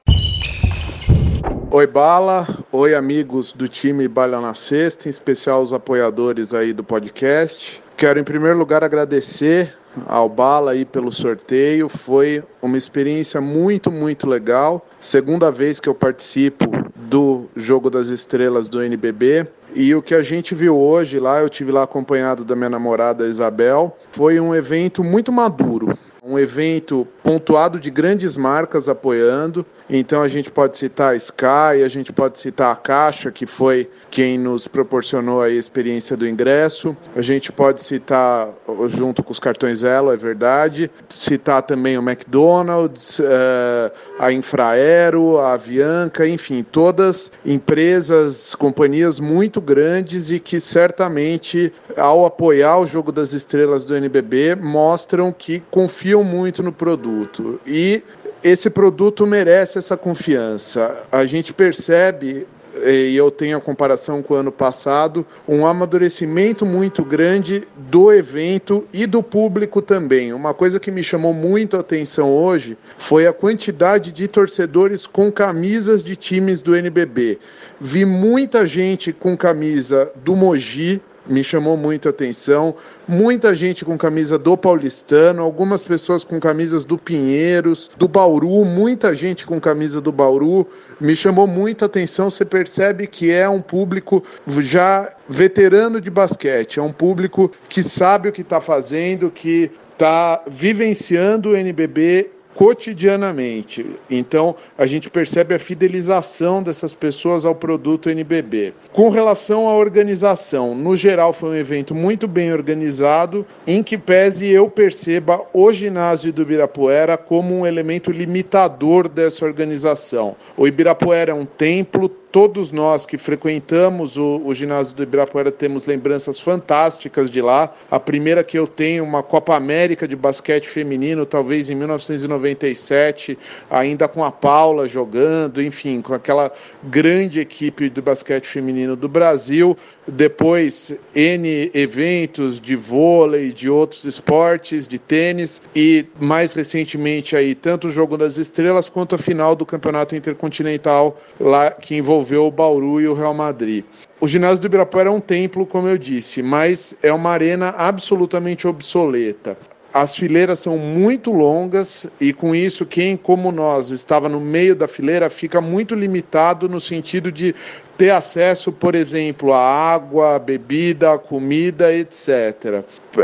Oi 1.69 1.85
Bala, 1.85 2.47
oi 2.71 2.95
amigos 2.95 3.51
do 3.51 3.67
time 3.67 4.07
Bala 4.07 4.39
na 4.39 4.53
Sexta, 4.53 5.09
em 5.09 5.11
especial 5.11 5.61
os 5.61 5.73
apoiadores 5.73 6.53
aí 6.53 6.71
do 6.71 6.85
podcast. 6.85 7.85
Quero 7.97 8.19
em 8.19 8.23
primeiro 8.23 8.55
lugar 8.55 8.83
agradecer 8.83 9.73
ao 10.05 10.29
Bala 10.29 10.73
aí 10.73 10.85
pelo 10.85 11.11
sorteio, 11.11 11.89
foi 11.89 12.43
uma 12.61 12.77
experiência 12.77 13.41
muito, 13.41 13.91
muito 13.91 14.29
legal. 14.29 14.85
Segunda 14.99 15.49
vez 15.49 15.79
que 15.79 15.89
eu 15.89 15.95
participo 15.95 16.65
do 16.95 17.47
Jogo 17.55 17.89
das 17.89 18.09
Estrelas 18.09 18.67
do 18.67 18.83
NBB. 18.83 19.47
E 19.73 19.95
o 19.95 20.03
que 20.03 20.13
a 20.13 20.21
gente 20.21 20.53
viu 20.53 20.77
hoje 20.77 21.19
lá, 21.19 21.41
eu 21.41 21.49
tive 21.49 21.71
lá 21.71 21.81
acompanhado 21.81 22.45
da 22.45 22.55
minha 22.55 22.69
namorada 22.69 23.27
Isabel, 23.27 23.97
foi 24.11 24.39
um 24.39 24.53
evento 24.53 25.03
muito 25.03 25.31
maduro 25.31 25.97
um 26.27 26.37
evento 26.37 27.07
pontuado 27.23 27.79
de 27.79 27.89
grandes 27.89 28.35
marcas 28.35 28.89
apoiando. 28.89 29.65
Então 29.89 30.21
a 30.21 30.27
gente 30.27 30.51
pode 30.51 30.75
citar 30.75 31.13
a 31.13 31.15
Sky, 31.15 31.81
a 31.85 31.87
gente 31.87 32.11
pode 32.11 32.37
citar 32.37 32.73
a 32.73 32.75
Caixa, 32.75 33.31
que 33.31 33.45
foi 33.45 33.89
quem 34.11 34.37
nos 34.37 34.67
proporcionou 34.67 35.41
a 35.41 35.49
experiência 35.49 36.17
do 36.17 36.27
ingresso. 36.27 36.95
A 37.15 37.21
gente 37.21 37.51
pode 37.53 37.81
citar, 37.81 38.49
junto 38.87 39.23
com 39.23 39.31
os 39.31 39.39
cartões 39.39 39.85
Elo, 39.85 40.11
é 40.11 40.17
verdade, 40.17 40.91
citar 41.09 41.61
também 41.61 41.97
o 41.97 42.01
McDonald's, 42.01 43.21
eh, 43.21 43.91
a 44.19 44.31
Infraero, 44.33 45.37
a 45.37 45.53
Avianca, 45.53 46.27
enfim, 46.27 46.65
todas 46.69 47.31
empresas, 47.45 48.53
companhias 48.53 49.21
muito 49.21 49.61
grandes 49.61 50.29
e 50.29 50.39
que 50.39 50.59
certamente, 50.59 51.71
ao 51.95 52.25
apoiar 52.25 52.79
o 52.79 52.87
Jogo 52.87 53.13
das 53.13 53.31
Estrelas 53.31 53.85
do 53.85 53.95
NBB, 53.95 54.55
mostram 54.55 55.31
que 55.31 55.63
confiam 55.71 56.16
confiam 56.17 56.23
muito 56.23 56.63
no 56.63 56.71
produto 56.71 57.59
e 57.65 58.01
esse 58.43 58.69
produto 58.69 59.25
merece 59.25 59.77
essa 59.77 59.97
confiança. 59.97 60.95
A 61.11 61.25
gente 61.25 61.53
percebe 61.53 62.47
e 62.85 63.15
eu 63.15 63.31
tenho 63.31 63.57
a 63.57 63.61
comparação 63.61 64.21
com 64.21 64.35
o 64.35 64.37
ano 64.37 64.51
passado, 64.51 65.25
um 65.47 65.65
amadurecimento 65.65 66.63
muito 66.63 67.03
grande 67.03 67.67
do 67.75 68.13
evento 68.13 68.87
e 68.93 69.07
do 69.07 69.23
público 69.23 69.81
também. 69.81 70.31
Uma 70.31 70.53
coisa 70.53 70.79
que 70.79 70.91
me 70.91 71.03
chamou 71.03 71.33
muito 71.33 71.75
a 71.75 71.79
atenção 71.79 72.31
hoje 72.31 72.77
foi 72.95 73.25
a 73.25 73.33
quantidade 73.33 74.11
de 74.11 74.27
torcedores 74.27 75.07
com 75.07 75.31
camisas 75.31 76.03
de 76.03 76.15
times 76.15 76.61
do 76.61 76.75
NBB. 76.75 77.39
Vi 77.81 78.05
muita 78.05 78.65
gente 78.67 79.11
com 79.11 79.35
camisa 79.35 80.11
do 80.23 80.35
Mogi, 80.35 81.01
me 81.27 81.43
chamou 81.43 81.77
muito 81.77 82.07
a 82.07 82.11
atenção. 82.11 82.75
Muita 83.07 83.53
gente 83.53 83.83
com 83.83 83.97
camisa 83.97 84.37
do 84.37 84.57
Paulistano, 84.57 85.43
algumas 85.43 85.83
pessoas 85.83 86.23
com 86.23 86.39
camisas 86.39 86.85
do 86.85 86.97
Pinheiros, 86.97 87.89
do 87.97 88.07
Bauru, 88.07 88.63
muita 88.65 89.13
gente 89.13 89.45
com 89.45 89.59
camisa 89.59 89.99
do 90.01 90.11
Bauru. 90.11 90.67
Me 90.99 91.15
chamou 91.15 91.47
muito 91.47 91.83
a 91.83 91.87
atenção. 91.87 92.29
Você 92.29 92.45
percebe 92.45 93.07
que 93.07 93.31
é 93.31 93.47
um 93.47 93.61
público 93.61 94.23
já 94.59 95.13
veterano 95.29 95.99
de 95.99 96.09
basquete, 96.09 96.79
é 96.79 96.81
um 96.81 96.91
público 96.91 97.51
que 97.69 97.83
sabe 97.83 98.29
o 98.29 98.31
que 98.31 98.41
está 98.41 98.61
fazendo, 98.61 99.29
que 99.29 99.71
está 99.93 100.43
vivenciando 100.47 101.49
o 101.49 101.55
NBB 101.55 102.36
cotidianamente. 102.57 103.85
Então, 104.09 104.55
a 104.75 104.87
gente 104.87 105.11
percebe 105.11 105.53
a 105.53 105.59
fidelização 105.59 106.63
dessas 106.63 106.91
pessoas 106.91 107.45
ao 107.45 107.53
produto 107.53 108.09
NBB. 108.09 108.73
Com 108.91 109.11
relação 109.11 109.69
à 109.69 109.75
organização, 109.75 110.73
no 110.73 110.95
geral 110.95 111.31
foi 111.31 111.49
um 111.51 111.55
evento 111.55 111.93
muito 111.93 112.27
bem 112.27 112.51
organizado, 112.51 113.45
em 113.67 113.83
que 113.83 113.95
pese 113.95 114.47
eu 114.47 114.67
perceba 114.71 115.39
o 115.53 115.71
ginásio 115.71 116.33
do 116.33 116.41
Ibirapuera 116.41 117.15
como 117.15 117.53
um 117.53 117.63
elemento 117.63 118.11
limitador 118.11 119.07
dessa 119.07 119.45
organização. 119.45 120.35
O 120.57 120.67
Ibirapuera 120.67 121.31
é 121.31 121.35
um 121.35 121.45
templo 121.45 122.09
todos 122.37 122.71
nós 122.71 123.03
que 123.03 123.17
frequentamos 123.17 124.15
o, 124.15 124.43
o, 124.45 124.53
ginásio 124.53 124.95
do 124.95 125.01
Ibirapuera 125.01 125.51
temos 125.51 125.87
lembranças 125.87 126.39
fantásticas 126.39 127.31
de 127.31 127.41
lá. 127.41 127.73
A 127.89 127.99
primeira 127.99 128.43
que 128.43 128.59
eu 128.59 128.67
tenho, 128.67 129.03
uma 129.03 129.23
Copa 129.23 129.55
América 129.55 130.07
de 130.07 130.15
basquete 130.15 130.69
feminino, 130.69 131.25
talvez 131.25 131.67
em 131.67 131.73
1997, 131.73 133.35
ainda 133.71 134.07
com 134.07 134.23
a 134.23 134.31
Paula 134.31 134.87
jogando, 134.87 135.63
enfim, 135.63 135.99
com 135.99 136.13
aquela 136.13 136.51
grande 136.83 137.39
equipe 137.39 137.89
de 137.89 138.01
basquete 138.01 138.45
feminino 138.45 138.95
do 138.95 139.09
Brasil. 139.09 139.75
Depois, 140.07 140.95
N 141.15 141.71
eventos 141.73 142.61
de 142.61 142.75
vôlei, 142.75 143.51
de 143.51 143.67
outros 143.67 144.05
esportes, 144.05 144.87
de 144.87 144.99
tênis 144.99 145.59
e 145.75 146.05
mais 146.19 146.53
recentemente 146.53 147.35
aí 147.35 147.55
tanto 147.55 147.87
o 147.87 147.91
Jogo 147.91 148.15
das 148.15 148.37
Estrelas 148.37 148.87
quanto 148.87 149.15
a 149.15 149.17
final 149.17 149.55
do 149.55 149.65
Campeonato 149.65 150.15
Intercontinental 150.15 151.19
lá 151.39 151.71
que 151.71 151.95
envolveu 151.95 152.26
envolveu 152.27 152.47
o 152.47 152.51
Bauru 152.51 152.99
e 152.99 153.07
o 153.07 153.13
Real 153.13 153.33
Madrid. 153.33 153.85
O 154.19 154.27
ginásio 154.27 154.59
do 154.59 154.67
Ibirapuera 154.67 155.09
é 155.09 155.11
um 155.11 155.19
templo, 155.19 155.65
como 155.65 155.87
eu 155.87 155.97
disse, 155.97 156.43
mas 156.43 156.95
é 157.01 157.11
uma 157.13 157.29
arena 157.29 157.69
absolutamente 157.77 158.67
obsoleta. 158.67 159.57
As 159.93 160.15
fileiras 160.15 160.59
são 160.59 160.77
muito 160.77 161.31
longas 161.31 162.05
e 162.19 162.33
com 162.33 162.53
isso 162.53 162.85
quem, 162.85 163.15
como 163.15 163.51
nós, 163.51 163.89
estava 163.89 164.27
no 164.27 164.39
meio 164.39 164.75
da 164.75 164.87
fileira 164.87 165.29
fica 165.29 165.61
muito 165.61 165.95
limitado 165.95 166.67
no 166.67 166.79
sentido 166.79 167.31
de 167.31 167.55
ter 167.97 168.11
acesso, 168.11 168.71
por 168.71 168.93
exemplo, 168.93 169.53
à 169.53 169.59
água, 169.59 170.37
bebida, 170.37 171.17
comida, 171.17 171.93
etc. 171.93 172.83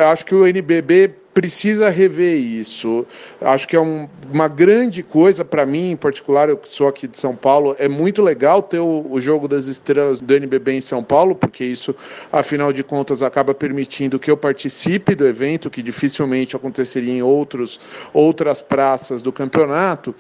Acho 0.10 0.26
que 0.26 0.34
o 0.34 0.48
NBB 0.48 1.12
precisa 1.34 1.90
rever 1.90 2.38
isso. 2.38 3.06
Acho 3.42 3.68
que 3.68 3.76
é 3.76 3.80
um, 3.80 4.08
uma 4.32 4.48
grande 4.48 5.02
coisa 5.02 5.44
para 5.44 5.66
mim, 5.66 5.92
em 5.92 5.96
particular, 5.96 6.50
eu 6.50 6.60
sou 6.64 6.88
aqui 6.88 7.08
de 7.08 7.18
São 7.18 7.36
Paulo, 7.36 7.76
é 7.80 7.88
muito 7.88 8.22
legal 8.22 8.62
ter 8.62 8.80
o, 8.80 9.06
o, 9.10 9.20
jogo 9.20 9.48
das 9.48 9.68
estrelas 9.68 10.20
do 10.20 10.34
NBB 10.34 10.74
em 10.74 10.82
São 10.82 11.04
Paulo, 11.04 11.36
porque 11.36 11.64
isso, 11.64 11.96
afinal 12.32 12.72
de 12.72 12.84
contas, 12.84 13.24
acaba 13.24 13.54
permitindo 13.54 14.20
que 14.20 14.30
eu 14.30 14.38
participe 14.38 15.16
do 15.16 15.26
evento, 15.26 15.70
que 15.70 15.82
dificilmente 15.82 16.56
aconteceria 16.56 17.14
em 17.14 17.24
outros, 17.24 17.80
outras 18.14 18.62
praças 18.62 19.22
do 19.22 19.32
campeonato, 19.32 20.14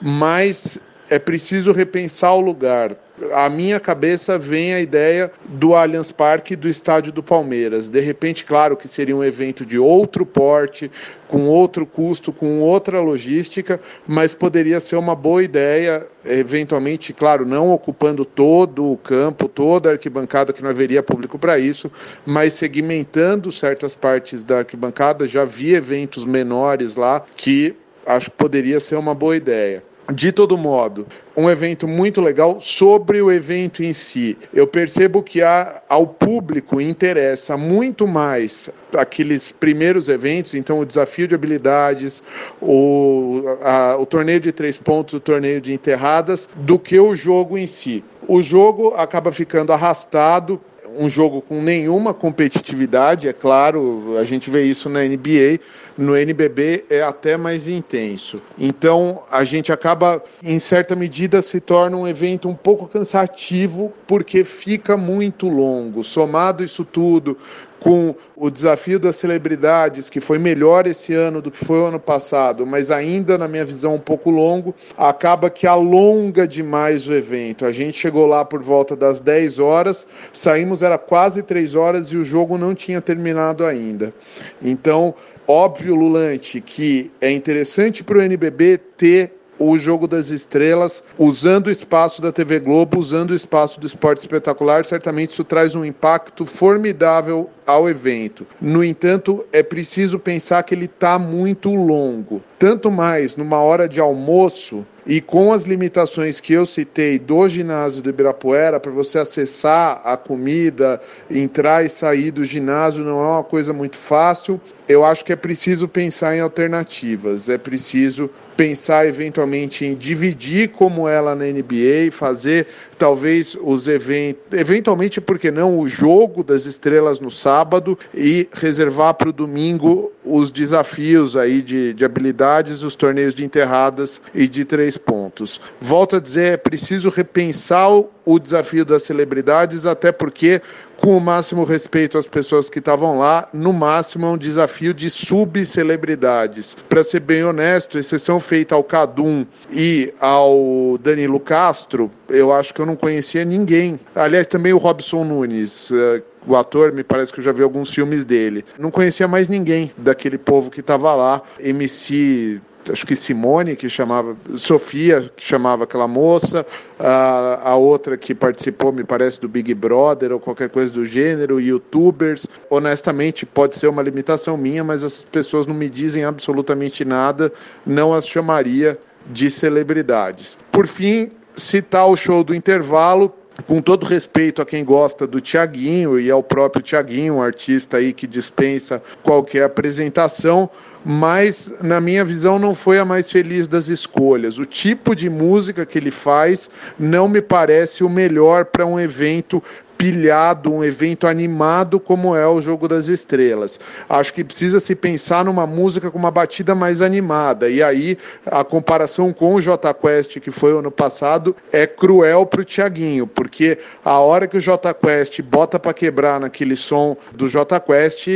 mas 0.00 0.78
é 1.10 1.18
preciso 1.18 1.72
repensar 1.72 2.34
o 2.34 2.40
lugar. 2.40 2.96
A 3.32 3.48
minha 3.48 3.78
cabeça 3.78 4.36
vem 4.36 4.74
a 4.74 4.80
ideia 4.80 5.30
do 5.44 5.76
Allianz 5.76 6.10
Parque 6.10 6.56
do 6.56 6.68
estádio 6.68 7.12
do 7.12 7.22
Palmeiras. 7.22 7.88
De 7.88 8.00
repente, 8.00 8.44
claro 8.44 8.76
que 8.76 8.88
seria 8.88 9.16
um 9.16 9.22
evento 9.22 9.64
de 9.64 9.78
outro 9.78 10.26
porte, 10.26 10.90
com 11.28 11.46
outro 11.46 11.86
custo, 11.86 12.32
com 12.32 12.60
outra 12.60 13.00
logística, 13.00 13.80
mas 14.04 14.34
poderia 14.34 14.80
ser 14.80 14.96
uma 14.96 15.14
boa 15.14 15.44
ideia, 15.44 16.04
eventualmente, 16.24 17.12
claro, 17.12 17.46
não 17.46 17.70
ocupando 17.70 18.24
todo 18.24 18.90
o 18.90 18.96
campo, 18.96 19.46
toda 19.46 19.90
a 19.90 19.92
arquibancada, 19.92 20.52
que 20.52 20.62
não 20.62 20.70
haveria 20.70 21.02
público 21.02 21.38
para 21.38 21.56
isso, 21.56 21.92
mas 22.26 22.54
segmentando 22.54 23.52
certas 23.52 23.94
partes 23.94 24.42
da 24.42 24.58
arquibancada. 24.58 25.24
Já 25.28 25.44
vi 25.44 25.74
eventos 25.74 26.26
menores 26.26 26.96
lá 26.96 27.24
que 27.36 27.76
acho 28.04 28.28
que 28.28 28.36
poderia 28.36 28.80
ser 28.80 28.96
uma 28.96 29.14
boa 29.14 29.36
ideia. 29.36 29.84
De 30.12 30.30
todo 30.30 30.58
modo, 30.58 31.06
um 31.34 31.48
evento 31.48 31.88
muito 31.88 32.20
legal 32.20 32.60
sobre 32.60 33.22
o 33.22 33.32
evento 33.32 33.82
em 33.82 33.94
si. 33.94 34.36
Eu 34.52 34.66
percebo 34.66 35.22
que 35.22 35.40
há, 35.40 35.82
ao 35.88 36.06
público 36.06 36.78
interessa 36.78 37.56
muito 37.56 38.06
mais 38.06 38.68
aqueles 38.94 39.50
primeiros 39.50 40.10
eventos, 40.10 40.54
então 40.54 40.78
o 40.78 40.84
desafio 40.84 41.26
de 41.26 41.34
habilidades, 41.34 42.22
o, 42.60 43.44
a, 43.62 43.96
o 43.98 44.04
torneio 44.04 44.40
de 44.40 44.52
três 44.52 44.76
pontos, 44.76 45.14
o 45.14 45.20
torneio 45.20 45.58
de 45.58 45.72
enterradas, 45.72 46.50
do 46.54 46.78
que 46.78 47.00
o 47.00 47.16
jogo 47.16 47.56
em 47.56 47.66
si. 47.66 48.04
O 48.28 48.42
jogo 48.42 48.92
acaba 48.96 49.32
ficando 49.32 49.72
arrastado 49.72 50.60
um 50.98 51.08
jogo 51.08 51.40
com 51.40 51.60
nenhuma 51.60 52.14
competitividade, 52.14 53.28
é 53.28 53.32
claro, 53.32 54.16
a 54.18 54.24
gente 54.24 54.50
vê 54.50 54.62
isso 54.62 54.88
na 54.88 55.02
NBA, 55.02 55.60
no 55.96 56.16
NBB 56.16 56.84
é 56.90 57.02
até 57.02 57.36
mais 57.36 57.68
intenso. 57.68 58.40
Então, 58.58 59.22
a 59.30 59.44
gente 59.44 59.72
acaba, 59.72 60.22
em 60.42 60.58
certa 60.58 60.96
medida, 60.96 61.40
se 61.40 61.60
torna 61.60 61.96
um 61.96 62.08
evento 62.08 62.48
um 62.48 62.54
pouco 62.54 62.88
cansativo, 62.88 63.92
porque 64.06 64.44
fica 64.44 64.96
muito 64.96 65.48
longo. 65.48 66.02
Somado 66.02 66.64
isso 66.64 66.84
tudo 66.84 67.36
com 67.84 68.14
o 68.34 68.48
desafio 68.48 68.98
das 68.98 69.16
celebridades, 69.16 70.08
que 70.08 70.18
foi 70.18 70.38
melhor 70.38 70.86
esse 70.86 71.12
ano 71.12 71.42
do 71.42 71.50
que 71.50 71.62
foi 71.62 71.80
o 71.80 71.84
ano 71.84 72.00
passado, 72.00 72.64
mas 72.64 72.90
ainda, 72.90 73.36
na 73.36 73.46
minha 73.46 73.62
visão, 73.62 73.96
um 73.96 74.00
pouco 74.00 74.30
longo, 74.30 74.74
acaba 74.96 75.50
que 75.50 75.66
alonga 75.66 76.48
demais 76.48 77.06
o 77.06 77.12
evento. 77.12 77.66
A 77.66 77.72
gente 77.72 77.98
chegou 77.98 78.24
lá 78.24 78.42
por 78.42 78.62
volta 78.62 78.96
das 78.96 79.20
10 79.20 79.58
horas, 79.58 80.06
saímos, 80.32 80.82
era 80.82 80.96
quase 80.96 81.42
3 81.42 81.74
horas 81.74 82.06
e 82.06 82.16
o 82.16 82.24
jogo 82.24 82.56
não 82.56 82.74
tinha 82.74 83.02
terminado 83.02 83.66
ainda. 83.66 84.14
Então, 84.62 85.14
óbvio, 85.46 85.94
Lulante, 85.94 86.62
que 86.62 87.10
é 87.20 87.30
interessante 87.30 88.02
para 88.02 88.16
o 88.16 88.22
NBB 88.22 88.78
ter 88.96 89.43
o 89.58 89.78
Jogo 89.78 90.06
das 90.06 90.30
Estrelas, 90.30 91.02
usando 91.18 91.68
o 91.68 91.70
espaço 91.70 92.20
da 92.20 92.32
TV 92.32 92.58
Globo, 92.60 92.98
usando 92.98 93.30
o 93.30 93.34
espaço 93.34 93.80
do 93.80 93.86
esporte 93.86 94.20
espetacular, 94.20 94.84
certamente 94.84 95.30
isso 95.30 95.44
traz 95.44 95.74
um 95.74 95.84
impacto 95.84 96.44
formidável 96.44 97.50
ao 97.66 97.88
evento. 97.88 98.46
No 98.60 98.84
entanto, 98.84 99.44
é 99.52 99.62
preciso 99.62 100.18
pensar 100.18 100.62
que 100.62 100.74
ele 100.74 100.84
está 100.86 101.18
muito 101.18 101.74
longo. 101.74 102.42
Tanto 102.58 102.90
mais 102.90 103.36
numa 103.36 103.58
hora 103.58 103.88
de 103.88 104.00
almoço 104.00 104.86
e 105.06 105.20
com 105.20 105.52
as 105.52 105.64
limitações 105.64 106.40
que 106.40 106.54
eu 106.54 106.64
citei 106.64 107.18
do 107.18 107.46
ginásio 107.46 108.00
do 108.00 108.08
Ibirapuera, 108.08 108.80
para 108.80 108.90
você 108.90 109.18
acessar 109.18 110.00
a 110.04 110.16
comida, 110.16 111.00
entrar 111.30 111.84
e 111.84 111.88
sair 111.88 112.30
do 112.30 112.44
ginásio 112.44 113.04
não 113.04 113.22
é 113.22 113.28
uma 113.28 113.44
coisa 113.44 113.72
muito 113.72 113.98
fácil. 113.98 114.60
Eu 114.88 115.04
acho 115.04 115.24
que 115.24 115.32
é 115.32 115.36
preciso 115.36 115.86
pensar 115.86 116.34
em 116.36 116.40
alternativas, 116.40 117.48
é 117.48 117.58
preciso 117.58 118.30
pensar 118.56 119.06
eventualmente 119.06 119.84
em 119.84 119.94
dividir 119.94 120.68
como 120.70 121.08
ela 121.08 121.34
na 121.34 121.44
NBA, 121.44 122.10
fazer 122.10 122.66
talvez 122.94 123.56
os 123.60 123.88
eventos, 123.88 124.42
eventualmente, 124.52 125.20
porque 125.20 125.50
não, 125.50 125.78
o 125.78 125.88
jogo 125.88 126.42
das 126.42 126.66
estrelas 126.66 127.20
no 127.20 127.30
sábado 127.30 127.98
e 128.14 128.48
reservar 128.52 129.14
para 129.14 129.28
o 129.28 129.32
domingo 129.32 130.12
os 130.24 130.50
desafios 130.50 131.36
aí 131.36 131.60
de, 131.60 131.92
de 131.92 132.04
habilidades, 132.04 132.82
os 132.82 132.96
torneios 132.96 133.34
de 133.34 133.44
enterradas 133.44 134.20
e 134.34 134.48
de 134.48 134.64
três 134.64 134.96
pontos. 134.96 135.60
Volto 135.80 136.16
a 136.16 136.20
dizer, 136.20 136.52
é 136.52 136.56
preciso 136.56 137.10
repensar 137.10 137.90
o, 137.90 138.10
o 138.24 138.38
desafio 138.38 138.84
das 138.84 139.02
celebridades, 139.02 139.84
até 139.84 140.10
porque 140.10 140.62
com 140.96 141.16
o 141.16 141.20
máximo 141.20 141.64
respeito 141.64 142.16
às 142.16 142.26
pessoas 142.26 142.70
que 142.70 142.78
estavam 142.78 143.18
lá, 143.18 143.48
no 143.52 143.72
máximo 143.72 144.26
é 144.26 144.30
um 144.30 144.38
desafio 144.38 144.94
de 144.94 145.10
subcelebridades. 145.10 146.76
Para 146.88 147.04
ser 147.04 147.20
bem 147.20 147.44
honesto, 147.44 147.98
exceção 147.98 148.40
feita 148.40 148.74
ao 148.74 148.82
Cadum 148.82 149.44
e 149.70 150.14
ao 150.18 150.98
Danilo 151.02 151.38
Castro, 151.38 152.10
eu 152.28 152.52
acho 152.52 152.72
que 152.72 152.80
eu 152.84 152.86
não 152.86 152.96
conhecia 152.96 153.44
ninguém. 153.44 153.98
Aliás, 154.14 154.46
também 154.46 154.72
o 154.72 154.78
Robson 154.78 155.24
Nunes. 155.24 155.90
Eh, 155.90 156.22
o 156.46 156.54
ator, 156.54 156.92
me 156.92 157.02
parece 157.02 157.32
que 157.32 157.40
eu 157.40 157.44
já 157.44 157.50
vi 157.50 157.62
alguns 157.62 157.92
filmes 157.92 158.24
dele. 158.24 158.64
Não 158.78 158.90
conhecia 158.90 159.26
mais 159.26 159.48
ninguém 159.48 159.90
daquele 159.96 160.36
povo 160.36 160.70
que 160.70 160.80
estava 160.80 161.14
lá. 161.14 161.42
MC 161.58 162.60
acho 162.92 163.06
que 163.06 163.16
Simone, 163.16 163.74
que 163.74 163.88
chamava, 163.88 164.36
Sofia, 164.56 165.32
que 165.34 165.42
chamava 165.42 165.84
aquela 165.84 166.06
moça, 166.06 166.66
a, 166.98 167.70
a 167.70 167.76
outra 167.76 168.14
que 168.18 168.34
participou, 168.34 168.92
me 168.92 169.02
parece, 169.02 169.40
do 169.40 169.48
Big 169.48 169.72
Brother 169.72 170.32
ou 170.32 170.38
qualquer 170.38 170.68
coisa 170.68 170.92
do 170.92 171.06
gênero, 171.06 171.58
youtubers. 171.58 172.46
Honestamente, 172.68 173.46
pode 173.46 173.76
ser 173.76 173.86
uma 173.86 174.02
limitação 174.02 174.58
minha, 174.58 174.84
mas 174.84 175.02
essas 175.02 175.24
pessoas 175.24 175.66
não 175.66 175.74
me 175.74 175.88
dizem 175.88 176.24
absolutamente 176.24 177.06
nada, 177.06 177.50
não 177.86 178.12
as 178.12 178.28
chamaria 178.28 178.98
de 179.30 179.50
celebridades. 179.50 180.58
Por 180.70 180.86
fim, 180.86 181.30
citar 181.56 182.06
o 182.06 182.16
show 182.16 182.42
do 182.42 182.54
intervalo, 182.54 183.32
com 183.66 183.80
todo 183.80 184.04
respeito 184.04 184.60
a 184.60 184.66
quem 184.66 184.84
gosta 184.84 185.26
do 185.26 185.40
Tiaguinho 185.40 186.18
e 186.18 186.30
ao 186.30 186.42
próprio 186.42 186.82
Tiaguinho, 186.82 187.34
um 187.34 187.42
artista 187.42 187.98
aí 187.98 188.12
que 188.12 188.26
dispensa 188.26 189.00
qualquer 189.22 189.64
apresentação, 189.64 190.68
mas 191.04 191.72
na 191.80 192.00
minha 192.00 192.24
visão 192.24 192.58
não 192.58 192.74
foi 192.74 192.98
a 192.98 193.04
mais 193.04 193.30
feliz 193.30 193.68
das 193.68 193.88
escolhas. 193.88 194.58
O 194.58 194.66
tipo 194.66 195.14
de 195.14 195.30
música 195.30 195.86
que 195.86 195.98
ele 195.98 196.10
faz 196.10 196.68
não 196.98 197.28
me 197.28 197.40
parece 197.40 198.02
o 198.02 198.08
melhor 198.08 198.64
para 198.64 198.86
um 198.86 198.98
evento 198.98 199.62
pilhado, 199.96 200.72
um 200.72 200.84
evento 200.84 201.26
animado 201.26 201.98
como 201.98 202.36
é 202.36 202.46
o 202.46 202.60
Jogo 202.60 202.88
das 202.88 203.08
Estrelas. 203.08 203.80
Acho 204.08 204.34
que 204.34 204.44
precisa 204.44 204.80
se 204.80 204.94
pensar 204.94 205.44
numa 205.44 205.66
música 205.66 206.10
com 206.10 206.18
uma 206.18 206.30
batida 206.30 206.74
mais 206.74 207.00
animada. 207.00 207.68
E 207.68 207.82
aí 207.82 208.18
a 208.46 208.64
comparação 208.64 209.32
com 209.32 209.54
o 209.54 209.60
J 209.60 209.92
Quest 209.94 210.40
que 210.40 210.50
foi 210.50 210.76
ano 210.76 210.90
passado 210.90 211.54
é 211.72 211.86
cruel 211.86 212.46
para 212.46 212.60
o 212.60 212.64
Tiaguinho, 212.64 213.26
porque 213.26 213.78
a 214.04 214.18
hora 214.18 214.46
que 214.46 214.56
o 214.56 214.60
J 214.60 214.92
Quest 214.94 215.40
bota 215.42 215.78
para 215.78 215.94
quebrar 215.94 216.40
naquele 216.40 216.76
som 216.76 217.16
do 217.32 217.48
J 217.48 217.80
Quest 217.80 218.28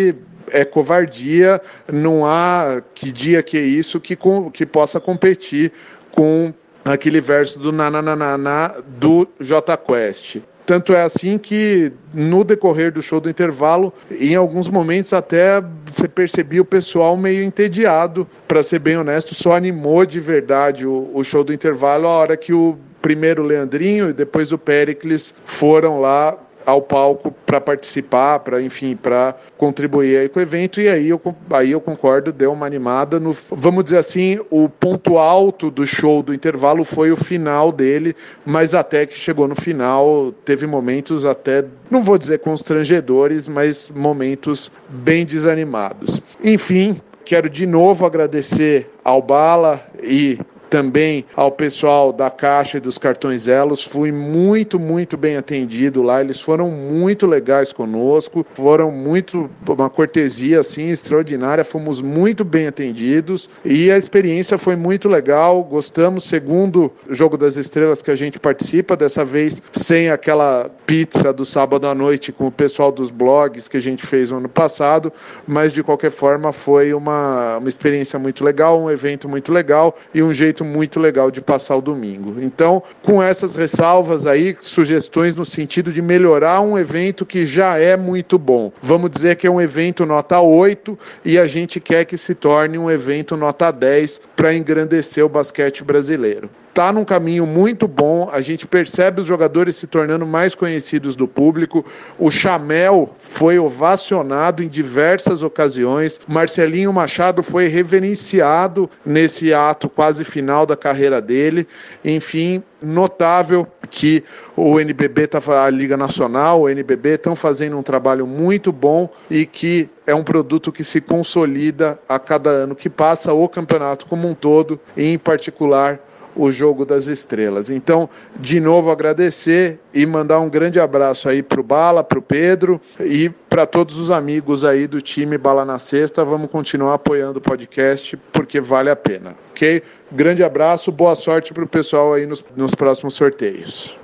é 0.50 0.64
covardia, 0.64 1.60
não 1.90 2.24
há 2.24 2.82
que 2.94 3.12
dia 3.12 3.42
que 3.42 3.58
é 3.58 3.62
isso 3.62 4.00
que, 4.00 4.16
com, 4.16 4.50
que 4.50 4.64
possa 4.64 4.98
competir 4.98 5.72
com 6.10 6.52
aquele 6.92 7.20
verso 7.20 7.58
do 7.58 7.72
nananana 7.72 8.74
do 8.86 9.28
J 9.40 9.76
Quest. 9.76 10.38
Tanto 10.68 10.92
é 10.92 11.02
assim 11.02 11.38
que 11.38 11.90
no 12.12 12.44
decorrer 12.44 12.92
do 12.92 13.00
show 13.00 13.20
do 13.20 13.30
intervalo, 13.30 13.90
em 14.10 14.34
alguns 14.34 14.68
momentos 14.68 15.14
até 15.14 15.62
você 15.90 16.06
percebia 16.06 16.60
o 16.60 16.64
pessoal 16.64 17.16
meio 17.16 17.42
entediado, 17.42 18.28
para 18.46 18.62
ser 18.62 18.78
bem 18.78 18.98
honesto, 18.98 19.34
só 19.34 19.56
animou 19.56 20.04
de 20.04 20.20
verdade 20.20 20.86
o, 20.86 21.10
o 21.14 21.24
show 21.24 21.42
do 21.42 21.54
intervalo 21.54 22.06
a 22.06 22.10
hora 22.10 22.36
que 22.36 22.52
o 22.52 22.78
primeiro 23.00 23.42
Leandrinho 23.42 24.10
e 24.10 24.12
depois 24.12 24.52
o 24.52 24.58
Pericles 24.58 25.34
foram 25.42 26.00
lá 26.00 26.36
ao 26.68 26.82
palco 26.82 27.34
para 27.46 27.58
participar, 27.62 28.40
para 28.40 28.60
enfim, 28.60 28.94
para 28.94 29.34
contribuir 29.56 30.18
aí 30.18 30.28
com 30.28 30.38
o 30.38 30.42
evento. 30.42 30.82
E 30.82 30.86
aí 30.86 31.08
eu, 31.08 31.18
aí 31.50 31.70
eu 31.70 31.80
concordo, 31.80 32.30
deu 32.30 32.52
uma 32.52 32.66
animada. 32.66 33.18
No, 33.18 33.34
vamos 33.52 33.84
dizer 33.84 33.96
assim, 33.96 34.38
o 34.50 34.68
ponto 34.68 35.16
alto 35.16 35.70
do 35.70 35.86
show 35.86 36.22
do 36.22 36.34
intervalo 36.34 36.84
foi 36.84 37.10
o 37.10 37.16
final 37.16 37.72
dele, 37.72 38.14
mas 38.44 38.74
até 38.74 39.06
que 39.06 39.14
chegou 39.16 39.48
no 39.48 39.54
final, 39.54 40.30
teve 40.44 40.66
momentos 40.66 41.24
até, 41.24 41.64
não 41.90 42.02
vou 42.02 42.18
dizer 42.18 42.40
constrangedores, 42.40 43.48
mas 43.48 43.88
momentos 43.88 44.70
bem 44.90 45.24
desanimados. 45.24 46.20
Enfim, 46.44 47.00
quero 47.24 47.48
de 47.48 47.64
novo 47.64 48.04
agradecer 48.04 48.90
ao 49.02 49.22
Bala 49.22 49.82
e 50.02 50.38
também 50.68 51.24
ao 51.34 51.50
pessoal 51.50 52.12
da 52.12 52.30
Caixa 52.30 52.78
e 52.78 52.80
dos 52.80 52.98
cartões 52.98 53.48
Elos. 53.48 53.82
Fui 53.82 54.12
muito, 54.12 54.78
muito 54.78 55.16
bem 55.16 55.36
atendido 55.36 56.02
lá. 56.02 56.20
Eles 56.20 56.40
foram 56.40 56.70
muito 56.70 57.26
legais 57.26 57.72
conosco, 57.72 58.46
foram 58.54 58.90
muito 58.90 59.50
uma 59.68 59.90
cortesia 59.90 60.60
assim 60.60 60.88
extraordinária. 60.88 61.64
Fomos 61.64 62.00
muito 62.00 62.44
bem 62.44 62.66
atendidos 62.66 63.48
e 63.64 63.90
a 63.90 63.98
experiência 63.98 64.58
foi 64.58 64.76
muito 64.76 65.08
legal. 65.08 65.62
Gostamos, 65.62 66.24
segundo 66.24 66.92
Jogo 67.10 67.36
das 67.36 67.56
Estrelas 67.56 68.02
que 68.02 68.10
a 68.10 68.16
gente 68.16 68.38
participa, 68.38 68.96
dessa 68.96 69.24
vez 69.24 69.62
sem 69.72 70.10
aquela 70.10 70.70
pizza 70.86 71.32
do 71.32 71.44
sábado 71.44 71.86
à 71.86 71.94
noite 71.94 72.32
com 72.32 72.46
o 72.46 72.52
pessoal 72.52 72.90
dos 72.90 73.10
blogs 73.10 73.68
que 73.68 73.76
a 73.76 73.80
gente 73.80 74.06
fez 74.06 74.30
no 74.30 74.38
ano 74.38 74.48
passado, 74.48 75.12
mas 75.46 75.72
de 75.72 75.82
qualquer 75.82 76.10
forma 76.10 76.52
foi 76.52 76.94
uma, 76.94 77.58
uma 77.58 77.68
experiência 77.68 78.18
muito 78.18 78.44
legal, 78.44 78.80
um 78.80 78.90
evento 78.90 79.28
muito 79.28 79.52
legal 79.52 79.96
e 80.14 80.22
um 80.22 80.32
jeito 80.32 80.57
muito 80.64 81.00
legal 81.00 81.30
de 81.30 81.40
passar 81.40 81.76
o 81.76 81.80
domingo. 81.80 82.36
Então, 82.40 82.82
com 83.02 83.22
essas 83.22 83.54
ressalvas 83.54 84.26
aí, 84.26 84.56
sugestões 84.62 85.34
no 85.34 85.44
sentido 85.44 85.92
de 85.92 86.02
melhorar 86.02 86.60
um 86.60 86.78
evento 86.78 87.26
que 87.26 87.46
já 87.46 87.78
é 87.78 87.96
muito 87.96 88.38
bom. 88.38 88.72
Vamos 88.82 89.10
dizer 89.10 89.36
que 89.36 89.46
é 89.46 89.50
um 89.50 89.60
evento 89.60 90.06
nota 90.06 90.40
8 90.40 90.98
e 91.24 91.38
a 91.38 91.46
gente 91.46 91.80
quer 91.80 92.04
que 92.04 92.16
se 92.16 92.34
torne 92.34 92.78
um 92.78 92.90
evento 92.90 93.36
nota 93.36 93.70
10 93.70 94.20
para 94.36 94.54
engrandecer 94.54 95.24
o 95.24 95.28
basquete 95.28 95.82
brasileiro 95.84 96.48
está 96.78 96.92
num 96.92 97.04
caminho 97.04 97.44
muito 97.44 97.88
bom. 97.88 98.30
A 98.30 98.40
gente 98.40 98.64
percebe 98.64 99.20
os 99.20 99.26
jogadores 99.26 99.74
se 99.74 99.88
tornando 99.88 100.24
mais 100.24 100.54
conhecidos 100.54 101.16
do 101.16 101.26
público. 101.26 101.84
O 102.16 102.30
Chamel 102.30 103.12
foi 103.18 103.58
ovacionado 103.58 104.62
em 104.62 104.68
diversas 104.68 105.42
ocasiões. 105.42 106.20
Marcelinho 106.28 106.92
Machado 106.92 107.42
foi 107.42 107.66
reverenciado 107.66 108.88
nesse 109.04 109.52
ato 109.52 109.88
quase 109.88 110.22
final 110.22 110.64
da 110.64 110.76
carreira 110.76 111.20
dele. 111.20 111.66
Enfim, 112.04 112.62
notável 112.80 113.66
que 113.90 114.22
o 114.56 114.78
NBB 114.78 115.26
tá, 115.26 115.40
a 115.64 115.70
Liga 115.70 115.96
Nacional, 115.96 116.60
o 116.60 116.68
NBB 116.68 117.14
estão 117.14 117.34
fazendo 117.34 117.76
um 117.76 117.82
trabalho 117.82 118.24
muito 118.24 118.70
bom 118.70 119.10
e 119.28 119.44
que 119.44 119.90
é 120.06 120.14
um 120.14 120.22
produto 120.22 120.70
que 120.70 120.84
se 120.84 121.00
consolida 121.00 121.98
a 122.08 122.20
cada 122.20 122.50
ano 122.50 122.76
que 122.76 122.88
passa 122.88 123.32
o 123.32 123.48
campeonato 123.48 124.06
como 124.06 124.28
um 124.28 124.34
todo, 124.34 124.80
e 124.96 125.04
em 125.04 125.18
particular 125.18 126.00
o 126.38 126.52
jogo 126.52 126.86
das 126.86 127.08
estrelas. 127.08 127.68
Então, 127.68 128.08
de 128.36 128.60
novo 128.60 128.90
agradecer 128.90 129.80
e 129.92 130.06
mandar 130.06 130.38
um 130.38 130.48
grande 130.48 130.78
abraço 130.78 131.28
aí 131.28 131.42
para 131.42 131.60
o 131.60 131.64
Bala, 131.64 132.04
para 132.04 132.18
o 132.18 132.22
Pedro 132.22 132.80
e 133.00 133.28
para 133.28 133.66
todos 133.66 133.98
os 133.98 134.10
amigos 134.10 134.64
aí 134.64 134.86
do 134.86 135.02
time 135.02 135.36
Bala 135.36 135.64
na 135.64 135.78
Sexta. 135.78 136.24
Vamos 136.24 136.50
continuar 136.50 136.94
apoiando 136.94 137.40
o 137.40 137.42
podcast 137.42 138.16
porque 138.32 138.60
vale 138.60 138.88
a 138.88 138.96
pena, 138.96 139.34
ok? 139.50 139.82
Grande 140.12 140.44
abraço, 140.44 140.92
boa 140.92 141.16
sorte 141.16 141.52
para 141.52 141.64
o 141.64 141.68
pessoal 141.68 142.14
aí 142.14 142.24
nos, 142.24 142.44
nos 142.56 142.74
próximos 142.74 143.14
sorteios. 143.14 143.98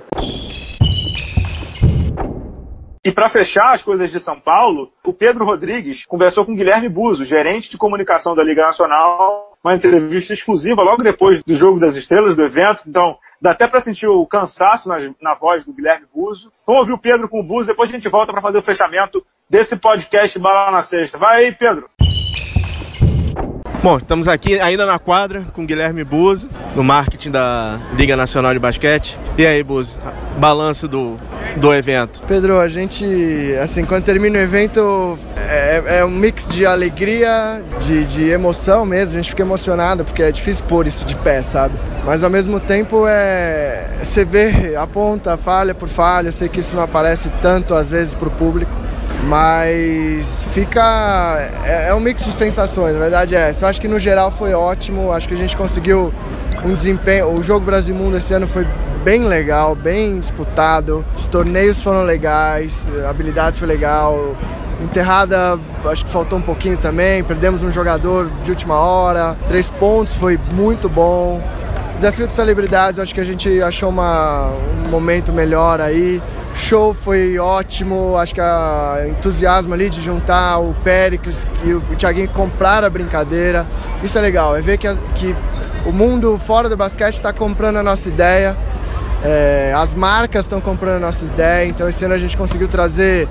E 3.05 3.11
para 3.11 3.29
fechar 3.29 3.75
as 3.75 3.83
coisas 3.83 4.09
de 4.09 4.19
São 4.19 4.39
Paulo, 4.39 4.91
o 5.03 5.13
Pedro 5.13 5.45
Rodrigues 5.45 6.03
conversou 6.07 6.43
com 6.43 6.55
Guilherme 6.55 6.89
Buzo, 6.89 7.23
gerente 7.23 7.69
de 7.69 7.77
comunicação 7.77 8.33
da 8.33 8.43
Liga 8.43 8.63
Nacional, 8.63 9.54
uma 9.65 9.75
entrevista 9.75 10.31
exclusiva 10.31 10.83
logo 10.83 11.01
depois 11.01 11.41
do 11.43 11.55
Jogo 11.55 11.79
das 11.79 11.95
Estrelas, 11.95 12.35
do 12.35 12.43
evento. 12.43 12.83
Então, 12.87 13.17
dá 13.41 13.51
até 13.51 13.67
para 13.67 13.81
sentir 13.81 14.07
o 14.07 14.23
cansaço 14.27 14.87
na, 14.87 14.97
na, 15.19 15.33
voz 15.33 15.65
do 15.65 15.73
Guilherme 15.73 16.05
Buzo. 16.13 16.51
Vamos 16.67 16.81
ouvir 16.81 16.93
o 16.93 16.99
Pedro 16.99 17.27
com 17.27 17.39
o 17.39 17.43
Buzo, 17.43 17.67
depois 17.67 17.89
a 17.89 17.93
gente 17.93 18.07
volta 18.07 18.31
para 18.31 18.43
fazer 18.43 18.59
o 18.59 18.63
fechamento 18.63 19.25
desse 19.49 19.75
podcast 19.75 20.37
Bala 20.37 20.71
na 20.71 20.83
Sexta. 20.83 21.17
Vai 21.17 21.45
aí, 21.45 21.51
Pedro! 21.51 22.04
Bom, 23.83 23.97
estamos 23.97 24.27
aqui 24.27 24.59
ainda 24.59 24.85
na 24.85 24.97
quadra 24.97 25.43
com 25.53 25.65
Guilherme 25.65 26.03
Buzo, 26.03 26.49
no 26.75 26.83
marketing 26.83 27.31
da 27.31 27.79
Liga 27.95 28.15
Nacional 28.15 28.53
de 28.53 28.59
Basquete. 28.59 29.17
E 29.37 29.45
aí, 29.45 29.63
Buzo, 29.63 29.99
balanço 30.37 30.87
do, 30.87 31.15
do 31.57 31.73
evento? 31.73 32.21
Pedro, 32.27 32.59
a 32.59 32.67
gente, 32.67 33.05
assim, 33.61 33.85
quando 33.85 34.03
termina 34.03 34.39
o 34.39 34.41
evento, 34.41 35.17
é, 35.37 35.99
é 35.99 36.05
um 36.05 36.09
mix 36.09 36.49
de 36.49 36.65
alegria, 36.65 37.61
de, 37.85 38.05
de 38.05 38.29
emoção 38.29 38.85
mesmo. 38.85 39.19
A 39.19 39.21
gente 39.21 39.29
fica 39.29 39.43
emocionado 39.43 40.03
porque 40.03 40.23
é 40.23 40.31
difícil 40.31 40.65
pôr 40.65 40.87
isso 40.87 41.05
de 41.05 41.15
pé, 41.17 41.43
sabe? 41.43 41.75
Mas 42.03 42.23
ao 42.23 42.29
mesmo 42.29 42.59
tempo 42.59 43.05
é. 43.07 43.97
Você 44.01 44.25
vê 44.25 44.75
a 44.75 44.87
ponta, 44.87 45.37
falha 45.37 45.73
por 45.73 45.87
falha. 45.87 46.29
Eu 46.29 46.33
sei 46.33 46.49
que 46.49 46.59
isso 46.59 46.75
não 46.75 46.83
aparece 46.83 47.29
tanto 47.41 47.73
às 47.73 47.89
vezes 47.91 48.13
para 48.13 48.27
o 48.27 48.31
público 48.31 48.75
mas 49.25 50.47
fica. 50.51 51.49
É, 51.63 51.89
é, 51.89 51.93
um 51.93 51.99
mix 51.99 52.23
de 52.23 52.31
sensações, 52.31 52.93
na 52.93 52.99
verdade 52.99 53.35
é. 53.35 53.51
Eu 53.59 53.67
acho 53.67 53.81
que 53.81 53.87
no 53.87 53.99
geral 53.99 54.29
foi 54.29 54.53
ótimo, 54.53 55.11
acho 55.11 55.27
que 55.27 55.33
a 55.33 55.37
gente 55.37 55.57
conseguiu 55.57 56.13
um 56.63 56.73
desempenho. 56.73 57.31
O 57.31 57.41
jogo 57.41 57.65
Brasil 57.65 57.95
Mundo 57.95 58.17
esse 58.17 58.33
ano 58.33 58.47
foi 58.47 58.65
bem 59.03 59.23
legal, 59.23 59.75
bem 59.75 60.19
disputado. 60.19 61.03
Os 61.17 61.27
torneios 61.27 61.81
foram 61.81 62.03
legais, 62.03 62.87
habilidades 63.07 63.59
foi 63.59 63.67
legal. 63.67 64.35
Enterrada, 64.83 65.57
acho 65.85 66.03
que 66.03 66.11
faltou 66.11 66.37
um 66.37 66.41
pouquinho 66.41 66.77
também. 66.77 67.23
Perdemos 67.23 67.63
um 67.63 67.71
jogador 67.71 68.29
de 68.43 68.51
última 68.51 68.75
hora. 68.75 69.35
Três 69.47 69.69
pontos 69.69 70.15
foi 70.15 70.37
muito 70.53 70.89
bom. 70.89 71.41
Desafio 71.95 72.27
de 72.27 72.33
celebridades, 72.33 72.99
acho 72.99 73.15
que 73.15 73.21
a 73.21 73.23
gente 73.23 73.61
achou 73.61 73.87
uma, 73.87 74.49
um 74.85 74.89
momento 74.89 75.31
melhor 75.31 75.79
aí 75.79 76.21
show 76.55 76.93
foi 76.93 77.37
ótimo, 77.37 78.17
acho 78.17 78.33
que 78.33 78.41
o 78.41 79.07
entusiasmo 79.09 79.73
ali 79.73 79.89
de 79.89 80.01
juntar 80.01 80.57
o 80.59 80.73
Pericles 80.83 81.45
e 81.63 81.73
o 81.73 81.81
Thiaguinho 81.97 82.29
comprar 82.29 82.83
a 82.83 82.89
brincadeira, 82.89 83.67
isso 84.01 84.17
é 84.17 84.21
legal, 84.21 84.55
é 84.55 84.61
ver 84.61 84.77
que, 84.77 84.87
que 85.15 85.35
o 85.85 85.91
mundo 85.91 86.37
fora 86.37 86.69
do 86.69 86.77
basquete 86.77 87.15
está 87.15 87.33
comprando 87.33 87.77
a 87.77 87.83
nossa 87.83 88.07
ideia, 88.09 88.57
é, 89.23 89.73
as 89.75 89.93
marcas 89.93 90.45
estão 90.45 90.61
comprando 90.61 90.97
a 90.97 90.99
nossa 90.99 91.25
ideia, 91.25 91.67
então 91.67 91.89
esse 91.89 92.05
ano 92.05 92.13
a 92.13 92.17
gente 92.17 92.37
conseguiu 92.37 92.67
trazer 92.67 93.27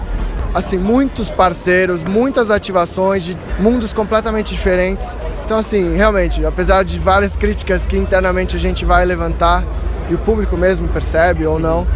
assim 0.52 0.78
muitos 0.78 1.30
parceiros, 1.30 2.04
muitas 2.04 2.50
ativações 2.50 3.24
de 3.24 3.36
mundos 3.58 3.92
completamente 3.92 4.54
diferentes. 4.54 5.16
Então 5.44 5.58
assim, 5.58 5.96
realmente, 5.96 6.44
apesar 6.44 6.84
de 6.84 6.98
várias 6.98 7.34
críticas 7.34 7.86
que 7.86 7.96
internamente 7.96 8.54
a 8.54 8.58
gente 8.58 8.84
vai 8.84 9.04
levantar 9.04 9.64
e 10.08 10.14
o 10.14 10.18
público 10.18 10.56
mesmo 10.56 10.86
percebe 10.88 11.46
ou 11.46 11.58
não, 11.58 11.86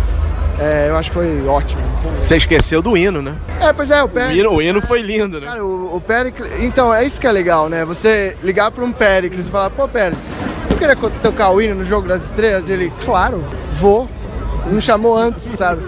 é, 0.59 0.89
eu 0.89 0.97
acho 0.97 1.11
que 1.11 1.15
foi 1.15 1.47
ótimo. 1.47 1.83
Você 2.19 2.37
esqueceu 2.37 2.83
do 2.83 2.97
hino, 2.97 3.23
né? 3.23 3.37
É, 3.61 3.73
pois 3.73 3.91
é, 3.91 4.03
o 4.03 4.09
Péricles. 4.09 4.39
O 4.39 4.41
hino, 4.41 4.57
o 4.57 4.63
hino 4.63 4.83
foi 4.83 5.01
lindo, 5.03 5.41
né? 5.41 5.47
Cara, 5.47 5.65
o, 5.65 5.97
o 5.97 6.01
Péricles. 6.01 6.53
Então, 6.61 6.93
é 6.93 7.05
isso 7.05 7.21
que 7.21 7.27
é 7.27 7.33
legal, 7.33 7.69
né? 7.69 7.85
Você 7.85 8.37
ligar 8.43 8.71
para 8.71 8.85
um 8.85 8.93
Péricles 8.93 9.47
e 9.47 9.51
falar: 9.51 9.71
pô, 9.71 9.87
Péricles, 9.87 10.31
você 10.65 10.75
queria 10.75 10.97
tocar 10.97 11.51
o 11.51 11.63
hino 11.63 11.77
no 11.77 11.85
Jogo 11.85 12.09
das 12.09 12.25
Estrelas? 12.25 12.69
E 12.69 12.73
ele, 12.73 12.93
claro, 13.05 13.45
vou. 13.73 14.09
Não 14.67 14.81
chamou 14.81 15.17
antes, 15.17 15.45
sabe? 15.45 15.83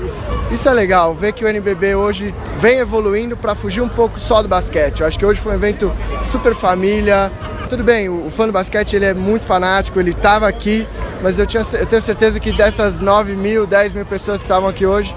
Isso 0.50 0.68
é 0.68 0.72
legal, 0.72 1.14
ver 1.14 1.32
que 1.32 1.44
o 1.44 1.48
NBB 1.48 1.94
hoje 1.94 2.34
vem 2.58 2.78
evoluindo 2.78 3.36
para 3.36 3.54
fugir 3.54 3.80
um 3.80 3.88
pouco 3.88 4.18
só 4.18 4.42
do 4.42 4.48
basquete. 4.48 5.00
Eu 5.00 5.06
acho 5.06 5.16
que 5.18 5.24
hoje 5.24 5.40
foi 5.40 5.52
um 5.52 5.54
evento 5.54 5.92
super 6.26 6.56
família, 6.56 7.30
tudo 7.68 7.84
bem, 7.84 8.08
o, 8.08 8.28
fã 8.30 8.46
do 8.46 8.52
basquete 8.52 8.94
ele 8.96 9.04
é 9.04 9.14
muito 9.14 9.46
fanático, 9.46 10.00
ele 10.00 10.10
estava 10.10 10.48
aqui, 10.48 10.88
mas 11.22 11.38
eu, 11.38 11.46
tinha, 11.46 11.62
eu 11.74 11.86
tenho 11.86 12.02
certeza 12.02 12.40
que 12.40 12.50
dessas 12.52 12.98
9 12.98 13.36
mil, 13.36 13.64
10 13.64 13.94
mil 13.94 14.04
pessoas 14.04 14.42
que 14.42 14.46
estavam 14.46 14.68
aqui 14.68 14.84
hoje, 14.84 15.14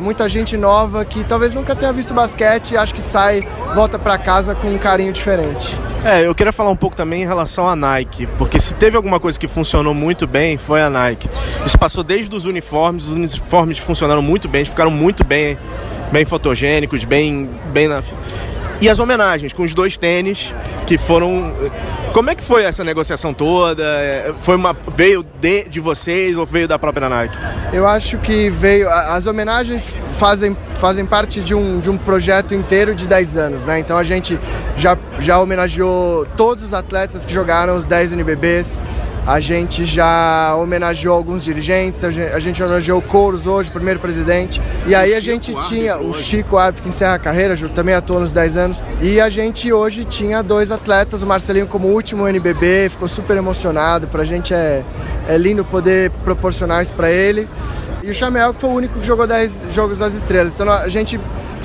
muita 0.00 0.26
gente 0.26 0.56
nova 0.56 1.04
que 1.04 1.22
talvez 1.24 1.52
nunca 1.52 1.76
tenha 1.76 1.92
visto 1.92 2.14
basquete, 2.14 2.74
acho 2.74 2.94
que 2.94 3.02
sai, 3.02 3.46
volta 3.74 3.98
para 3.98 4.16
casa 4.16 4.54
com 4.54 4.68
um 4.68 4.78
carinho 4.78 5.12
diferente. 5.12 5.78
É, 6.02 6.26
eu 6.26 6.34
queria 6.34 6.50
falar 6.52 6.70
um 6.70 6.76
pouco 6.76 6.96
também 6.96 7.22
em 7.22 7.26
relação 7.26 7.68
à 7.68 7.76
Nike, 7.76 8.26
porque 8.38 8.58
se 8.58 8.74
teve 8.74 8.96
alguma 8.96 9.20
coisa 9.20 9.38
que 9.38 9.46
funcionou 9.46 9.92
muito 9.92 10.26
bem, 10.26 10.56
foi 10.56 10.80
a 10.80 10.88
Nike. 10.88 11.28
Isso 11.64 11.78
passou 11.78 12.02
desde 12.02 12.34
os 12.34 12.46
uniformes, 12.46 13.04
os 13.04 13.10
uniformes 13.10 13.78
funcionaram 13.78 14.22
muito 14.22 14.48
bem, 14.48 14.64
ficaram 14.64 14.90
muito 14.90 15.22
bem, 15.22 15.58
bem 16.10 16.24
fotogênicos, 16.24 17.04
bem, 17.04 17.50
bem 17.66 17.86
na... 17.86 18.02
E 18.80 18.88
as 18.88 18.98
homenagens 18.98 19.52
com 19.52 19.62
os 19.62 19.74
dois 19.74 19.98
tênis 19.98 20.54
que 20.86 20.96
foram. 20.96 21.54
Como 22.14 22.30
é 22.30 22.34
que 22.34 22.42
foi 22.42 22.64
essa 22.64 22.82
negociação 22.82 23.34
toda? 23.34 23.84
Foi 24.40 24.56
uma 24.56 24.74
veio 24.96 25.22
de, 25.22 25.68
de 25.68 25.80
vocês 25.80 26.36
ou 26.36 26.46
veio 26.46 26.66
da 26.66 26.78
própria 26.78 27.08
Nike? 27.08 27.36
Eu 27.72 27.86
acho 27.86 28.16
que 28.18 28.48
veio. 28.48 28.88
As 28.88 29.26
homenagens 29.26 29.94
fazem, 30.12 30.56
fazem 30.76 31.04
parte 31.04 31.40
de 31.40 31.54
um, 31.54 31.78
de 31.78 31.90
um 31.90 31.98
projeto 31.98 32.54
inteiro 32.54 32.94
de 32.94 33.06
10 33.06 33.36
anos, 33.36 33.64
né? 33.66 33.78
Então 33.78 33.96
a 33.96 34.02
gente 34.02 34.40
já, 34.76 34.96
já 35.18 35.38
homenageou 35.38 36.26
todos 36.36 36.64
os 36.64 36.74
atletas 36.74 37.26
que 37.26 37.32
jogaram 37.32 37.76
os 37.76 37.84
10 37.84 38.14
NBBs. 38.14 38.82
A 39.26 39.38
gente 39.38 39.84
já 39.84 40.56
homenageou 40.56 41.14
alguns 41.14 41.44
dirigentes, 41.44 42.02
a 42.04 42.10
gente, 42.10 42.32
a 42.32 42.38
gente 42.38 42.62
homenageou 42.62 42.98
o 42.98 43.02
Couros 43.02 43.46
hoje, 43.46 43.70
primeiro 43.70 44.00
presidente. 44.00 44.60
E 44.86 44.94
aí 44.94 45.14
a 45.14 45.20
gente 45.20 45.54
tinha 45.68 45.98
o 45.98 46.12
Chico 46.14 46.56
Árbitro, 46.56 46.82
que 46.82 46.88
encerra 46.88 47.14
a 47.14 47.18
carreira, 47.18 47.54
também 47.68 47.94
atuou 47.94 48.20
nos 48.20 48.32
10 48.32 48.56
anos. 48.56 48.82
E 49.00 49.20
a 49.20 49.28
gente 49.28 49.72
hoje 49.72 50.04
tinha 50.04 50.42
dois 50.42 50.72
atletas, 50.72 51.22
o 51.22 51.26
Marcelinho 51.26 51.66
como 51.66 51.88
último 51.88 52.26
NBB, 52.26 52.88
ficou 52.88 53.06
super 53.06 53.36
emocionado. 53.36 54.08
Pra 54.08 54.24
gente 54.24 54.54
é, 54.54 54.84
é 55.28 55.36
lindo 55.36 55.64
poder 55.64 56.10
proporcionar 56.24 56.82
isso 56.82 56.94
pra 56.94 57.10
ele. 57.10 57.48
E 58.02 58.10
o 58.10 58.14
Chamel, 58.14 58.54
que 58.54 58.60
foi 58.62 58.70
o 58.70 58.72
único 58.72 58.98
que 58.98 59.06
jogou 59.06 59.26
10 59.26 59.66
Jogos 59.70 59.98
das 59.98 60.14
Estrelas. 60.14 60.54
Então 60.54 60.68
a 60.70 60.88
gente, 60.88 61.20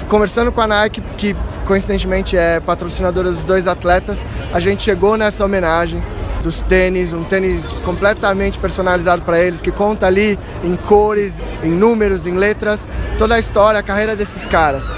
conversando 0.09 0.51
com 0.51 0.59
a 0.59 0.67
Nike, 0.67 1.01
que 1.17 1.35
coincidentemente 1.65 2.37
é 2.37 2.59
patrocinadora 2.59 3.31
dos 3.31 3.43
dois 3.43 3.65
atletas, 3.65 4.25
a 4.53 4.59
gente 4.59 4.83
chegou 4.83 5.17
nessa 5.17 5.43
homenagem 5.43 6.03
dos 6.45 6.61
tênis, 6.61 7.11
um 7.11 7.23
tênis 7.23 7.79
completamente 7.79 8.59
personalizado 8.59 9.23
para 9.23 9.39
eles, 9.39 9.61
que 9.61 9.71
conta 9.71 10.05
ali 10.05 10.39
em 10.63 10.75
cores, 10.75 11.41
em 11.63 11.71
números, 11.71 12.27
em 12.27 12.35
letras, 12.35 12.87
toda 13.17 13.33
a 13.33 13.39
história, 13.39 13.79
a 13.79 13.83
carreira 13.83 14.15
desses 14.15 14.45
caras. 14.45 14.93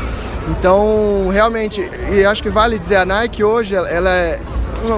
Então, 0.50 1.30
realmente, 1.32 1.90
e 2.12 2.26
acho 2.26 2.44
que 2.44 2.50
vale 2.50 2.78
dizer, 2.78 2.98
a 2.98 3.06
Nike 3.06 3.44
hoje, 3.44 3.76
ela 3.76 4.10
é. 4.10 4.40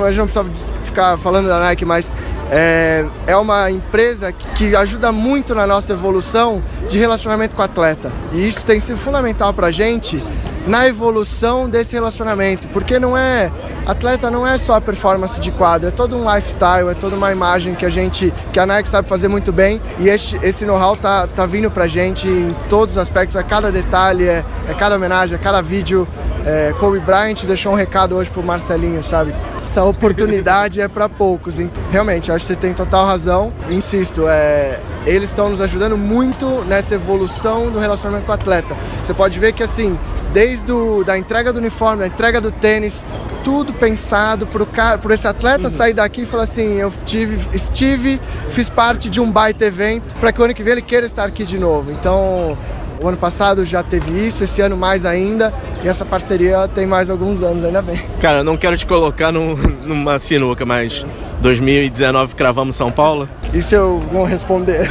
A 0.04 0.12
gente 0.12 0.18
não 0.18 0.26
precisa 0.26 0.46
ficar 0.84 1.18
falando 1.18 1.48
da 1.48 1.60
Nike, 1.60 1.86
mas 1.86 2.16
é, 2.52 3.06
é 3.26 3.38
uma 3.38 3.72
empresa 3.72 4.32
que 4.32 4.76
ajuda 4.76 5.12
muito 5.12 5.56
na 5.56 5.66
nossa 5.66 5.94
evolução 5.94 6.62
de 6.90 7.00
relacionamento 7.00 7.56
com 7.56 7.62
o 7.62 7.66
atleta. 7.66 8.12
E 8.34 8.48
isso 8.48 8.66
tem 8.66 8.80
sido 8.80 8.98
fundamental 8.98 9.54
para 9.54 9.68
a 9.68 9.72
gente 9.72 10.22
na 10.70 10.88
evolução 10.88 11.68
desse 11.68 11.96
relacionamento, 11.96 12.68
porque 12.68 13.00
não 13.00 13.18
é 13.18 13.52
atleta 13.88 14.30
não 14.30 14.46
é 14.46 14.56
só 14.56 14.76
a 14.76 14.82
performance 14.82 15.40
de 15.40 15.50
quadra, 15.50 15.90
é 15.90 15.92
todo 15.92 16.16
um 16.16 16.32
lifestyle, 16.32 16.90
é 16.90 16.94
toda 16.94 17.16
uma 17.16 17.32
imagem 17.32 17.74
que 17.74 17.84
a 17.84 17.90
gente, 17.90 18.32
que 18.54 18.60
a 18.60 18.68
Nike 18.68 18.88
sabe 18.88 19.08
fazer 19.08 19.28
muito 19.28 19.52
bem 19.52 19.82
e 19.98 20.10
esse, 20.10 20.38
esse 20.44 20.68
know-how 20.68 20.96
tá, 20.96 21.26
tá 21.26 21.48
vindo 21.48 21.72
pra 21.72 21.88
gente 21.88 22.28
em 22.28 22.56
todos 22.70 22.94
os 22.94 22.98
aspectos, 23.00 23.36
é 23.36 23.42
cada 23.42 23.72
detalhe, 23.72 24.28
é, 24.28 24.46
é 24.68 24.74
cada 24.76 24.96
homenagem, 24.96 25.36
é 25.36 25.40
cada 25.40 25.60
vídeo. 25.60 26.08
É, 26.46 26.74
Kobe 26.80 27.00
Bryant 27.00 27.44
deixou 27.46 27.74
um 27.74 27.76
recado 27.76 28.16
hoje 28.16 28.30
pro 28.30 28.42
Marcelinho, 28.42 29.04
sabe? 29.04 29.34
Essa 29.64 29.84
oportunidade 29.84 30.82
é 30.82 30.88
para 30.88 31.08
poucos. 31.08 31.58
Realmente, 31.92 32.32
acho 32.32 32.46
que 32.46 32.54
você 32.54 32.56
tem 32.56 32.74
total 32.74 33.06
razão. 33.06 33.54
Insisto, 33.70 34.26
é, 34.28 34.80
eles 35.06 35.30
estão 35.30 35.50
nos 35.50 35.62
ajudando 35.62 35.98
muito 35.98 36.64
nessa 36.66 36.96
evolução 36.96 37.70
do 37.70 37.80
relacionamento 37.80 38.26
com 38.26 38.32
o 38.32 38.36
atleta. 38.36 38.76
Você 39.04 39.14
pode 39.14 39.40
ver 39.40 39.54
que 39.54 39.62
assim, 39.62 39.98
desde 40.34 40.72
o, 40.72 41.04
da 41.04 41.18
entrega 41.18 41.52
do 41.54 41.60
uniforme, 41.60 42.00
da 42.00 42.08
entrega 42.08 42.40
do 42.42 42.52
tênis, 42.52 43.06
tudo 43.44 43.74
pensado 43.74 44.48
por, 44.48 44.66
cara, 44.66 44.98
por 44.98 45.12
esse 45.12 45.28
atleta 45.28 45.66
uhum. 45.66 45.70
sair 45.70 45.94
daqui 45.94 46.22
e 46.22 46.26
falar 46.26 46.44
assim, 46.44 46.76
eu 46.76 46.92
tive, 47.06 47.38
estive, 47.54 48.20
fiz 48.50 48.70
parte 48.70 49.10
de 49.10 49.20
um 49.22 49.32
baita 49.32 49.66
evento, 49.66 50.16
para 50.16 50.32
que 50.32 50.42
o 50.42 50.44
ano 50.44 50.54
que 50.54 50.64
vem 50.64 50.74
ele 50.74 50.82
queira 50.82 51.06
estar 51.06 51.26
aqui 51.26 51.44
de 51.44 51.60
novo. 51.60 51.92
Então, 51.92 52.58
o 53.02 53.08
ano 53.08 53.18
passado 53.18 53.66
já 53.66 53.82
teve 53.82 54.28
isso, 54.28 54.44
esse 54.44 54.62
ano 54.62 54.76
mais 54.76 55.06
ainda, 55.06 55.54
e 55.84 55.88
essa 55.88 56.06
parceria 56.06 56.68
tem 56.68 56.86
mais 56.86 57.10
alguns 57.10 57.42
anos, 57.42 57.64
ainda 57.64 57.82
bem. 57.82 58.02
Cara, 58.22 58.40
eu 58.40 58.44
não 58.44 58.58
quero 58.58 58.78
te 58.78 58.86
colocar 58.86 59.32
num, 59.32 59.56
numa 59.84 60.20
sinuca, 60.20 60.66
mas 60.66 61.06
2019 61.42 62.36
cravamos 62.36 62.76
São 62.76 62.92
Paulo? 62.92 63.28
Isso 63.54 63.76
eu 63.76 64.00
vou 64.12 64.26
responder. 64.26 64.88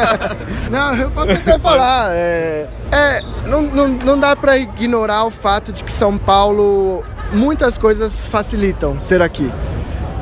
não, 0.70 0.94
eu 0.94 1.10
posso 1.10 1.32
até 1.32 1.58
falar. 1.58 2.10
É, 2.12 2.68
é 2.92 3.22
não, 3.46 3.62
não, 3.62 3.88
não 3.88 4.18
dá 4.18 4.36
para 4.36 4.56
ignorar 4.56 5.24
o 5.24 5.30
fato 5.30 5.72
de 5.72 5.82
que 5.82 5.92
São 5.92 6.16
Paulo, 6.18 7.02
muitas 7.32 7.78
coisas 7.78 8.18
facilitam 8.18 9.00
ser 9.00 9.22
aqui. 9.22 9.50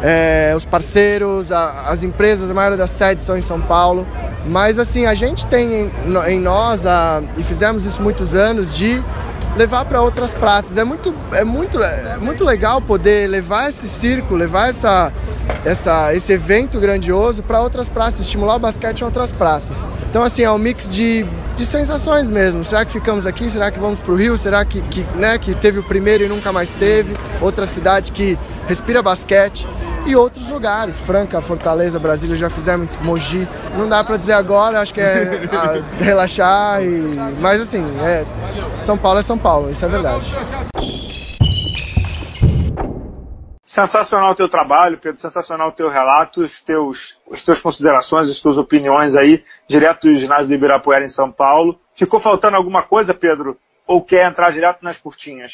É, 0.02 0.52
os 0.56 0.64
parceiros, 0.64 1.50
a, 1.50 1.88
as 1.88 2.02
empresas, 2.02 2.50
a 2.50 2.54
maioria 2.54 2.76
das 2.76 2.90
sedes 2.90 3.24
são 3.24 3.36
em 3.36 3.42
São 3.42 3.60
Paulo. 3.60 4.06
Mas 4.46 4.78
assim, 4.78 5.06
a 5.06 5.14
gente 5.14 5.46
tem 5.46 5.82
em, 5.82 5.90
em 6.28 6.38
nós, 6.38 6.86
a, 6.86 7.22
e 7.36 7.42
fizemos 7.42 7.84
isso 7.84 8.02
muitos 8.02 8.34
anos, 8.34 8.76
de 8.76 9.02
levar 9.56 9.84
para 9.86 10.00
outras 10.02 10.34
praças. 10.34 10.76
É 10.76 10.84
muito, 10.84 11.14
é, 11.32 11.42
muito, 11.44 11.82
é 11.82 12.18
muito 12.18 12.44
legal 12.44 12.80
poder 12.80 13.28
levar 13.28 13.68
esse 13.68 13.88
circo, 13.88 14.34
levar 14.34 14.68
essa, 14.68 15.12
essa, 15.64 16.14
esse 16.14 16.32
evento 16.32 16.78
grandioso 16.78 17.42
para 17.42 17.60
outras 17.60 17.88
praças, 17.88 18.20
estimular 18.20 18.56
o 18.56 18.58
basquete 18.58 19.00
em 19.00 19.04
outras 19.04 19.32
praças. 19.32 19.88
Então, 20.08 20.22
assim, 20.22 20.42
é 20.42 20.50
um 20.50 20.58
mix 20.58 20.88
de, 20.88 21.24
de 21.56 21.66
sensações 21.66 22.28
mesmo. 22.28 22.62
Será 22.62 22.84
que 22.84 22.92
ficamos 22.92 23.26
aqui? 23.26 23.50
Será 23.50 23.70
que 23.70 23.78
vamos 23.78 24.00
para 24.00 24.12
o 24.12 24.16
Rio? 24.16 24.36
Será 24.36 24.64
que, 24.64 24.80
que, 24.82 25.02
né, 25.16 25.38
que 25.38 25.54
teve 25.54 25.80
o 25.80 25.82
primeiro 25.82 26.24
e 26.24 26.28
nunca 26.28 26.52
mais 26.52 26.74
teve? 26.74 27.14
Outra 27.40 27.66
cidade 27.66 28.12
que 28.12 28.38
respira 28.68 29.02
basquete 29.02 29.66
e 30.06 30.14
outros 30.14 30.50
lugares, 30.50 31.00
Franca, 31.00 31.40
Fortaleza, 31.40 31.98
Brasília, 31.98 32.36
já 32.36 32.48
fizemos 32.48 32.88
Mogi. 33.02 33.46
Não 33.76 33.88
dá 33.88 34.04
para 34.04 34.16
dizer 34.16 34.34
agora, 34.34 34.80
acho 34.80 34.94
que 34.94 35.00
é 35.00 35.48
a, 35.52 35.82
relaxar 36.02 36.82
e 36.82 37.16
mas 37.40 37.60
assim, 37.60 37.84
é 38.00 38.24
São 38.82 38.96
Paulo 38.96 39.18
é 39.18 39.22
São 39.22 39.36
Paulo, 39.36 39.68
isso 39.68 39.84
é 39.84 39.88
verdade. 39.88 40.32
Sensacional 43.66 44.32
o 44.32 44.34
teu 44.34 44.48
trabalho, 44.48 44.98
Pedro, 44.98 45.20
sensacional 45.20 45.68
o 45.68 45.72
teu 45.72 45.90
relato, 45.90 46.42
os 46.42 46.62
teus, 46.62 47.18
as 47.30 47.44
tuas 47.44 47.60
considerações, 47.60 48.30
as 48.30 48.40
tuas 48.40 48.56
opiniões 48.56 49.14
aí, 49.14 49.44
direto 49.68 50.08
do 50.08 50.14
ginásio 50.14 50.48
do 50.48 50.54
Ibirapuera 50.54 51.04
em 51.04 51.10
São 51.10 51.30
Paulo. 51.30 51.78
Ficou 51.94 52.18
faltando 52.20 52.56
alguma 52.56 52.84
coisa, 52.84 53.12
Pedro? 53.12 53.58
Ou 53.86 54.02
quer 54.02 54.30
entrar 54.30 54.50
direto 54.50 54.82
nas 54.82 54.96
curtinhas? 54.98 55.52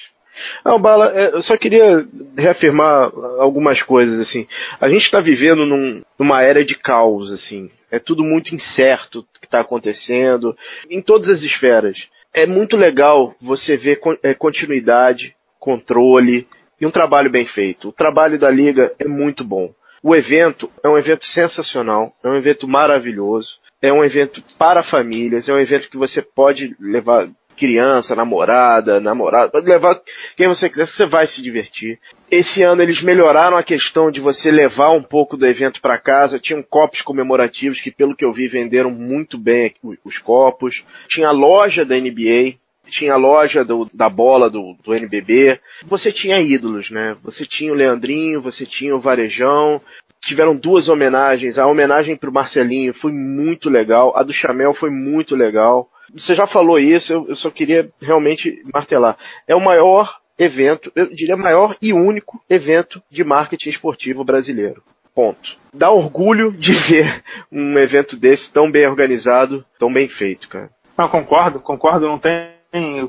Não, 0.65 0.81
Bala, 0.81 1.13
é, 1.15 1.35
eu 1.35 1.43
só 1.43 1.57
queria 1.57 2.07
reafirmar 2.37 3.11
algumas 3.39 3.83
coisas, 3.83 4.21
assim. 4.21 4.47
A 4.81 4.89
gente 4.89 5.05
está 5.05 5.21
vivendo 5.21 5.67
num, 5.67 6.03
numa 6.19 6.43
era 6.43 6.65
de 6.65 6.75
caos, 6.75 7.31
assim. 7.31 7.71
É 7.91 7.99
tudo 7.99 8.25
muito 8.25 8.55
incerto 8.55 9.27
que 9.41 9.47
está 9.47 9.61
acontecendo, 9.61 10.57
em 10.89 11.03
todas 11.03 11.29
as 11.29 11.43
esferas. 11.43 12.09
É 12.33 12.47
muito 12.47 12.77
legal 12.77 13.35
você 13.41 13.77
ver 13.77 14.01
é, 14.23 14.33
continuidade, 14.33 15.35
controle 15.61 16.49
e 16.81 16.87
um 16.87 16.91
trabalho 16.91 17.31
bem 17.31 17.47
feito. 17.47 17.91
O 17.91 17.93
trabalho 17.93 18.39
da 18.39 18.51
Liga 18.51 18.93
é 18.99 19.07
muito 19.07 19.45
bom. 19.45 19.73
O 20.03 20.17
evento 20.17 20.69
é 20.83 20.89
um 20.89 20.99
evento 20.99 21.25
sensacional, 21.25 22.13
é 22.25 22.29
um 22.29 22.35
evento 22.35 22.67
maravilhoso, 22.67 23.61
é 23.81 23.93
um 23.93 24.05
evento 24.05 24.43
para 24.59 24.83
famílias, 24.83 25.49
é 25.49 25.53
um 25.53 25.59
evento 25.59 25.89
que 25.89 25.97
você 25.97 26.21
pode 26.21 26.75
levar 26.81 27.29
criança, 27.63 28.17
namorada, 28.17 28.99
namorado, 28.99 29.53
pode 29.53 29.69
levar 29.69 30.01
quem 30.37 30.49
você 30.49 30.69
quiser, 30.69 30.85
você 30.85 31.07
vai 31.07 31.29
se 31.29 31.41
divertir. 31.41 31.97
Esse 32.29 32.61
ano 32.65 32.83
eles 32.83 33.01
melhoraram 33.01 33.57
a 33.57 33.63
questão 33.63 34.11
de 34.11 34.21
você 34.21 34.51
levar 34.51 34.91
um 34.91 35.03
pouco 35.03 35.37
do 35.37 35.47
evento 35.47 35.81
para 35.81 35.97
casa. 35.97 36.41
Tinham 36.41 36.61
copos 36.61 37.03
comemorativos 37.03 37.81
que, 37.81 37.93
pelo 37.93 38.17
que 38.17 38.25
eu 38.25 38.33
vi, 38.33 38.49
venderam 38.49 38.91
muito 38.91 39.39
bem 39.39 39.75
os 40.05 40.19
copos. 40.19 40.83
Tinha 41.07 41.29
a 41.29 41.31
loja 41.31 41.85
da 41.85 41.95
NBA, 41.95 42.55
tinha 42.89 43.13
a 43.13 43.17
loja 43.17 43.65
do, 43.65 43.89
da 43.95 44.09
bola 44.09 44.51
do, 44.51 44.77
do 44.83 44.93
NBB. 44.93 45.61
Você 45.87 46.11
tinha 46.11 46.41
ídolos, 46.41 46.91
né? 46.91 47.17
Você 47.23 47.47
tinha 47.47 47.73
o 47.73 47.77
Leandrinho, 47.77 48.43
você 48.43 48.67
tinha 48.67 48.97
o 48.97 49.01
Varejão, 49.01 49.81
tiveram 50.21 50.57
duas 50.57 50.89
homenagens. 50.89 51.59
A 51.59 51.69
homenagem 51.69 52.17
para 52.17 52.29
o 52.29 52.33
Marcelinho 52.33 52.93
foi 52.93 53.13
muito 53.13 53.71
legal, 53.71 54.13
a 54.17 54.25
do 54.25 54.33
Chamel 54.33 54.75
foi 54.75 54.91
muito 54.91 55.37
legal 55.37 55.89
você 56.15 56.35
já 56.35 56.47
falou 56.47 56.79
isso, 56.79 57.13
eu, 57.13 57.29
eu 57.29 57.37
só 57.37 57.51
queria 57.51 57.91
realmente 58.01 58.63
martelar. 58.73 59.17
É 59.47 59.55
o 59.55 59.61
maior 59.61 60.19
evento, 60.39 60.91
eu 60.95 61.07
diria 61.15 61.37
maior 61.37 61.77
e 61.81 61.93
único 61.93 62.43
evento 62.49 63.03
de 63.11 63.23
marketing 63.23 63.71
esportivo 63.71 64.25
brasileiro. 64.25 64.83
Ponto. 65.15 65.57
Dá 65.75 65.91
orgulho 65.91 66.53
de 66.53 66.73
ver 66.89 67.23
um 67.51 67.79
evento 67.79 68.17
desse 68.17 68.51
tão 68.53 68.71
bem 68.71 68.87
organizado, 68.87 69.65
tão 69.79 69.93
bem 69.93 70.09
feito, 70.09 70.49
cara. 70.49 70.71
Não, 70.97 71.09
concordo, 71.09 71.61
concordo, 71.61 72.07
não 72.07 72.19
tem 72.19 72.53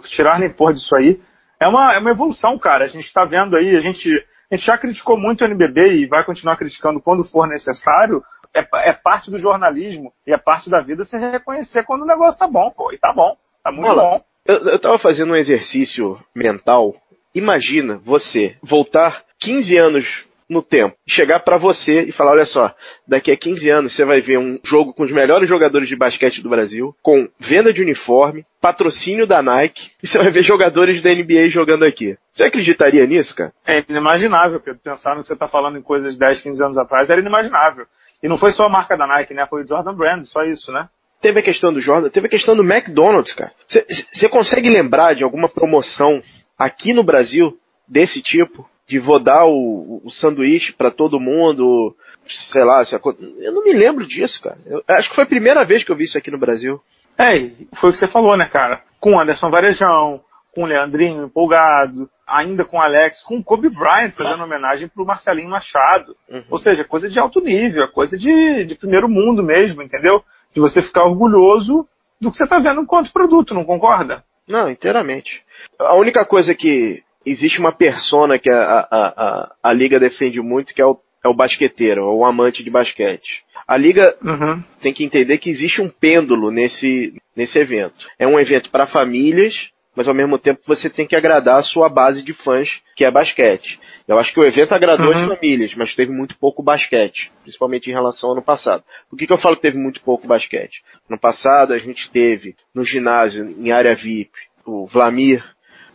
tirar 0.09 0.39
nem 0.39 0.49
pôr 0.49 0.73
disso 0.73 0.95
aí. 0.95 1.19
É 1.59 1.67
uma, 1.67 1.93
é 1.93 1.99
uma 1.99 2.11
evolução, 2.11 2.57
cara. 2.59 2.85
A 2.85 2.87
gente 2.87 3.05
está 3.05 3.23
vendo 3.23 3.55
aí, 3.55 3.75
a 3.75 3.79
gente, 3.79 4.09
a 4.51 4.55
gente 4.55 4.65
já 4.65 4.77
criticou 4.77 5.17
muito 5.17 5.41
o 5.41 5.45
NBB 5.45 5.95
e 5.95 6.07
vai 6.07 6.25
continuar 6.25 6.57
criticando 6.57 7.01
quando 7.01 7.23
for 7.23 7.47
necessário, 7.47 8.21
é, 8.55 8.89
é, 8.89 8.93
parte 8.93 9.31
do 9.31 9.39
jornalismo 9.39 10.13
e 10.27 10.33
é 10.33 10.37
parte 10.37 10.69
da 10.69 10.81
vida 10.81 11.03
você 11.03 11.17
reconhecer 11.17 11.83
quando 11.83 12.03
o 12.03 12.07
negócio 12.07 12.39
tá 12.39 12.47
bom, 12.47 12.71
pô. 12.71 12.91
E 12.91 12.97
tá 12.97 13.11
bom, 13.13 13.35
tá 13.63 13.71
muito 13.71 13.87
Olha, 13.87 14.01
bom. 14.01 14.21
Eu, 14.45 14.57
eu 14.69 14.79
tava 14.79 14.99
fazendo 14.99 15.31
um 15.31 15.35
exercício 15.35 16.19
mental. 16.35 16.93
Imagina 17.33 17.99
você 18.03 18.57
voltar 18.61 19.23
15 19.39 19.77
anos 19.77 20.27
no 20.53 20.61
tempo. 20.61 20.95
Chegar 21.07 21.39
para 21.41 21.57
você 21.57 22.03
e 22.03 22.11
falar, 22.11 22.31
olha 22.31 22.45
só, 22.45 22.73
daqui 23.07 23.31
a 23.31 23.37
15 23.37 23.69
anos 23.69 23.95
você 23.95 24.05
vai 24.05 24.21
ver 24.21 24.37
um 24.37 24.59
jogo 24.63 24.93
com 24.93 25.03
os 25.03 25.11
melhores 25.11 25.49
jogadores 25.49 25.89
de 25.89 25.95
basquete 25.95 26.41
do 26.41 26.49
Brasil, 26.49 26.95
com 27.01 27.27
venda 27.39 27.73
de 27.73 27.81
uniforme, 27.81 28.45
patrocínio 28.61 29.27
da 29.27 29.41
Nike, 29.41 29.91
e 30.01 30.07
você 30.07 30.17
vai 30.17 30.31
ver 30.31 30.43
jogadores 30.43 31.01
da 31.01 31.13
NBA 31.13 31.49
jogando 31.49 31.83
aqui. 31.83 32.15
Você 32.31 32.43
acreditaria 32.43 33.05
nisso, 33.05 33.35
cara? 33.35 33.51
É 33.67 33.83
inimaginável, 33.89 34.59
Pedro. 34.59 34.79
Pensar 34.81 35.15
no 35.15 35.21
que 35.21 35.27
você 35.27 35.33
está 35.33 35.47
falando 35.47 35.77
em 35.77 35.81
coisas 35.81 36.13
de 36.13 36.19
10, 36.19 36.41
15 36.41 36.63
anos 36.63 36.77
atrás 36.77 37.09
era 37.09 37.19
inimaginável. 37.19 37.85
E 38.21 38.27
não 38.29 38.37
foi 38.37 38.51
só 38.51 38.65
a 38.65 38.69
marca 38.69 38.95
da 38.95 39.05
Nike, 39.05 39.33
né? 39.33 39.45
Foi 39.49 39.63
o 39.63 39.67
Jordan 39.67 39.93
Brand, 39.93 40.23
só 40.23 40.43
isso, 40.43 40.71
né? 40.71 40.87
Teve 41.21 41.39
a 41.39 41.43
questão 41.43 41.73
do 41.73 41.79
Jordan, 41.79 42.09
teve 42.09 42.27
a 42.27 42.29
questão 42.29 42.55
do 42.55 42.63
McDonald's, 42.63 43.33
cara. 43.33 43.51
Você 43.67 44.27
consegue 44.27 44.69
lembrar 44.69 45.13
de 45.13 45.23
alguma 45.23 45.47
promoção 45.47 46.21
aqui 46.57 46.93
no 46.93 47.03
Brasil 47.03 47.57
desse 47.87 48.21
tipo? 48.21 48.67
De 48.87 48.99
vou 48.99 49.19
dar 49.19 49.45
o, 49.45 50.01
o 50.03 50.11
sanduíche 50.11 50.73
para 50.73 50.91
todo 50.91 51.19
mundo, 51.19 51.95
sei 52.25 52.63
lá, 52.63 52.83
se 52.83 52.95
eu 52.95 53.51
não 53.51 53.63
me 53.63 53.73
lembro 53.73 54.05
disso, 54.05 54.41
cara. 54.41 54.57
Eu, 54.65 54.83
acho 54.87 55.09
que 55.09 55.15
foi 55.15 55.23
a 55.23 55.27
primeira 55.27 55.63
vez 55.63 55.83
que 55.83 55.91
eu 55.91 55.95
vi 55.95 56.05
isso 56.05 56.17
aqui 56.17 56.29
no 56.29 56.39
Brasil. 56.39 56.81
É, 57.17 57.39
foi 57.75 57.89
o 57.89 57.93
que 57.93 57.99
você 57.99 58.07
falou, 58.07 58.37
né, 58.37 58.47
cara? 58.49 58.81
Com 58.99 59.19
Anderson 59.19 59.49
Varejão, 59.49 60.21
com 60.53 60.63
o 60.63 60.65
Leandrinho 60.65 61.25
empolgado, 61.25 62.09
ainda 62.27 62.65
com 62.65 62.77
o 62.77 62.81
Alex, 62.81 63.21
com 63.23 63.37
o 63.37 63.43
Kobe 63.43 63.69
Bryant 63.69 64.11
fazendo 64.11 64.43
homenagem 64.43 64.87
pro 64.87 65.05
Marcelinho 65.05 65.49
Machado. 65.49 66.15
Uhum. 66.29 66.43
Ou 66.49 66.59
seja, 66.59 66.83
coisa 66.83 67.09
de 67.09 67.19
alto 67.19 67.39
nível, 67.41 67.87
coisa 67.89 68.17
de, 68.17 68.65
de 68.65 68.75
primeiro 68.75 69.09
mundo 69.09 69.43
mesmo, 69.43 69.81
entendeu? 69.81 70.23
De 70.53 70.59
você 70.59 70.81
ficar 70.81 71.05
orgulhoso 71.05 71.87
do 72.21 72.31
que 72.31 72.37
você 72.37 72.47
tá 72.47 72.59
vendo 72.59 72.81
enquanto 72.81 73.11
produto, 73.11 73.53
não 73.53 73.65
concorda? 73.65 74.23
Não, 74.47 74.69
inteiramente. 74.69 75.43
A 75.79 75.95
única 75.95 76.25
coisa 76.25 76.53
que 76.53 77.01
existe 77.25 77.59
uma 77.59 77.71
persona 77.71 78.37
que 78.37 78.49
a, 78.49 78.61
a, 78.61 78.87
a, 78.91 79.55
a 79.63 79.73
Liga 79.73 79.99
defende 79.99 80.41
muito, 80.41 80.73
que 80.73 80.81
é 80.81 80.85
o, 80.85 80.97
é 81.23 81.27
o 81.27 81.33
basqueteiro, 81.33 82.05
o 82.05 82.25
amante 82.25 82.63
de 82.63 82.69
basquete. 82.69 83.43
A 83.67 83.77
Liga 83.77 84.15
uhum. 84.21 84.63
tem 84.81 84.93
que 84.93 85.03
entender 85.03 85.37
que 85.37 85.49
existe 85.49 85.81
um 85.81 85.89
pêndulo 85.89 86.51
nesse, 86.51 87.13
nesse 87.35 87.57
evento. 87.57 88.07
É 88.19 88.27
um 88.27 88.39
evento 88.39 88.69
para 88.69 88.85
famílias, 88.85 89.69
mas 89.95 90.07
ao 90.07 90.13
mesmo 90.13 90.37
tempo 90.37 90.61
você 90.65 90.89
tem 90.89 91.07
que 91.07 91.15
agradar 91.15 91.59
a 91.59 91.63
sua 91.63 91.87
base 91.87 92.21
de 92.21 92.33
fãs, 92.33 92.81
que 92.95 93.05
é 93.05 93.11
basquete. 93.11 93.79
Eu 94.07 94.19
acho 94.19 94.33
que 94.33 94.39
o 94.39 94.45
evento 94.45 94.73
agradou 94.73 95.13
uhum. 95.13 95.23
as 95.23 95.37
famílias, 95.37 95.75
mas 95.75 95.95
teve 95.95 96.11
muito 96.11 96.37
pouco 96.37 96.61
basquete, 96.61 97.31
principalmente 97.43 97.89
em 97.89 97.93
relação 97.93 98.29
ao 98.29 98.35
ano 98.35 98.43
passado. 98.43 98.83
Por 99.09 99.17
que, 99.17 99.27
que 99.27 99.33
eu 99.33 99.37
falo 99.37 99.55
que 99.55 99.61
teve 99.61 99.77
muito 99.77 100.01
pouco 100.01 100.27
basquete? 100.27 100.83
No 101.09 101.17
passado 101.17 101.73
a 101.73 101.77
gente 101.77 102.11
teve 102.11 102.55
no 102.75 102.83
ginásio, 102.83 103.55
em 103.57 103.71
área 103.71 103.95
VIP, 103.95 104.31
o 104.65 104.87
Vlamir, 104.87 105.43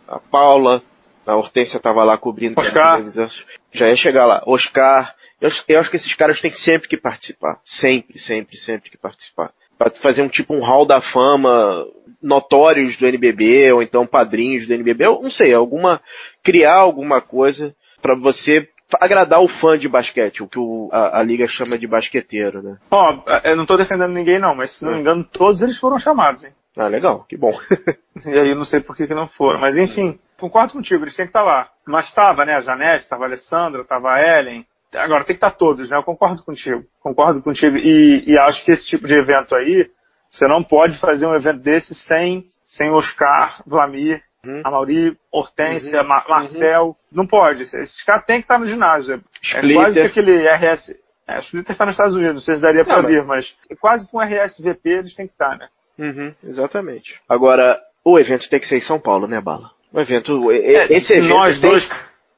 a 0.07 0.19
Paula, 0.19 0.81
a 1.29 1.35
Hortência 1.35 1.77
estava 1.77 2.03
lá 2.03 2.17
cobrindo 2.17 2.59
Oscar. 2.59 2.93
televisão. 2.93 3.27
Já 3.71 3.87
ia 3.87 3.95
chegar 3.95 4.25
lá. 4.25 4.43
Oscar. 4.45 5.13
Eu, 5.39 5.49
eu 5.67 5.79
acho 5.79 5.89
que 5.89 5.95
esses 5.95 6.13
caras 6.15 6.41
têm 6.41 6.51
sempre 6.51 6.87
que 6.87 6.97
participar. 6.97 7.59
Sempre, 7.63 8.19
sempre, 8.19 8.57
sempre 8.57 8.89
que 8.89 8.97
participar. 8.97 9.51
Pra 9.77 9.89
fazer 10.01 10.21
um 10.21 10.27
tipo 10.27 10.53
um 10.53 10.63
hall 10.63 10.85
da 10.85 11.01
fama 11.01 11.85
notórios 12.21 12.97
do 12.97 13.07
NBB, 13.07 13.71
ou 13.71 13.81
então 13.81 14.05
padrinhos 14.05 14.67
do 14.67 14.73
NBB, 14.73 15.05
eu 15.05 15.21
não 15.21 15.31
sei, 15.31 15.53
alguma, 15.53 16.01
criar 16.43 16.75
alguma 16.75 17.21
coisa 17.21 17.73
para 18.01 18.13
você 18.15 18.67
agradar 18.99 19.41
o 19.41 19.47
fã 19.47 19.77
de 19.77 19.87
basquete, 19.87 20.43
o 20.43 20.47
que 20.47 20.59
o, 20.59 20.89
a, 20.91 21.19
a, 21.19 21.23
liga 21.23 21.47
chama 21.47 21.77
de 21.77 21.87
basqueteiro, 21.87 22.61
né? 22.61 22.77
Ó, 22.91 23.23
eu 23.45 23.55
não 23.55 23.65
tô 23.65 23.77
defendendo 23.77 24.11
ninguém 24.11 24.39
não, 24.39 24.55
mas 24.55 24.77
se 24.77 24.83
não 24.83 24.93
me 24.93 24.99
engano, 24.99 25.23
todos 25.23 25.61
eles 25.61 25.77
foram 25.77 25.99
chamados, 25.99 26.43
hein? 26.43 26.51
Ah, 26.75 26.87
legal, 26.87 27.23
que 27.27 27.37
bom. 27.37 27.53
e 28.25 28.37
aí 28.37 28.49
eu 28.49 28.55
não 28.55 28.65
sei 28.65 28.79
por 28.81 28.97
que, 28.97 29.07
que 29.07 29.13
não 29.13 29.27
foram, 29.27 29.59
mas 29.61 29.77
enfim, 29.77 30.19
concordo 30.39 30.73
contigo, 30.73 31.03
eles 31.03 31.15
têm 31.15 31.25
que 31.25 31.29
estar 31.29 31.43
lá. 31.43 31.69
Mas 31.85 32.13
tava, 32.13 32.45
né, 32.45 32.55
a 32.55 32.61
Janete, 32.61 33.07
tava 33.07 33.23
a 33.23 33.27
Alessandra, 33.27 33.85
tava 33.85 34.11
a 34.11 34.39
Ellen, 34.39 34.65
agora 34.95 35.23
tem 35.23 35.35
que 35.35 35.45
estar 35.45 35.51
todos, 35.51 35.89
né? 35.89 35.97
Eu 35.97 36.03
concordo 36.03 36.43
contigo, 36.43 36.83
concordo 37.01 37.41
contigo, 37.41 37.77
e, 37.77 38.23
e 38.25 38.37
acho 38.39 38.63
que 38.65 38.71
esse 38.71 38.87
tipo 38.87 39.07
de 39.07 39.13
evento 39.13 39.55
aí, 39.55 39.89
você 40.29 40.47
não 40.47 40.63
pode 40.63 40.99
fazer 40.99 41.25
um 41.25 41.35
evento 41.35 41.59
desse 41.59 41.93
sem, 41.93 42.45
sem 42.63 42.89
Oscar, 42.91 43.61
Vlamir, 43.65 44.21
uhum. 44.45 44.61
Mauri, 44.63 45.17
Hortência, 45.31 46.01
uhum. 46.01 46.07
Mar 46.07 46.25
Marcel. 46.27 46.85
Uhum. 46.87 46.95
Não 47.11 47.27
pode. 47.27 47.63
Esses 47.63 48.03
caras 48.03 48.25
têm 48.25 48.37
que 48.37 48.45
estar 48.45 48.59
no 48.59 48.65
ginásio. 48.65 49.23
É 49.55 49.73
quase 49.73 49.99
que 49.99 50.05
aquele 50.05 50.47
RS. 50.47 50.95
É, 51.27 51.39
Splitter 51.41 51.73
está 51.73 51.85
nos 51.85 51.93
Estados 51.93 52.15
Unidos, 52.15 52.33
não 52.33 52.41
sei 52.41 52.55
se 52.55 52.61
daria 52.61 52.83
para 52.83 53.03
vir, 53.03 53.23
mas 53.23 53.55
é 53.69 53.75
quase 53.75 54.09
com 54.09 54.19
RSVP 54.19 54.89
eles 54.89 55.13
têm 55.13 55.27
que 55.27 55.33
estar, 55.33 55.55
né? 55.57 55.67
Uhum, 55.99 56.33
exatamente. 56.43 57.21
Agora, 57.29 57.79
o 58.03 58.17
evento 58.17 58.49
tem 58.49 58.59
que 58.59 58.65
ser 58.65 58.77
em 58.77 58.81
São 58.81 58.99
Paulo, 58.99 59.27
né, 59.27 59.39
Bala? 59.39 59.69
O 59.91 59.99
evento. 59.99 60.51
É, 60.51 60.93
esse 60.93 61.13
evento. 61.13 61.29
Nós 61.29 61.59
dois 61.59 61.89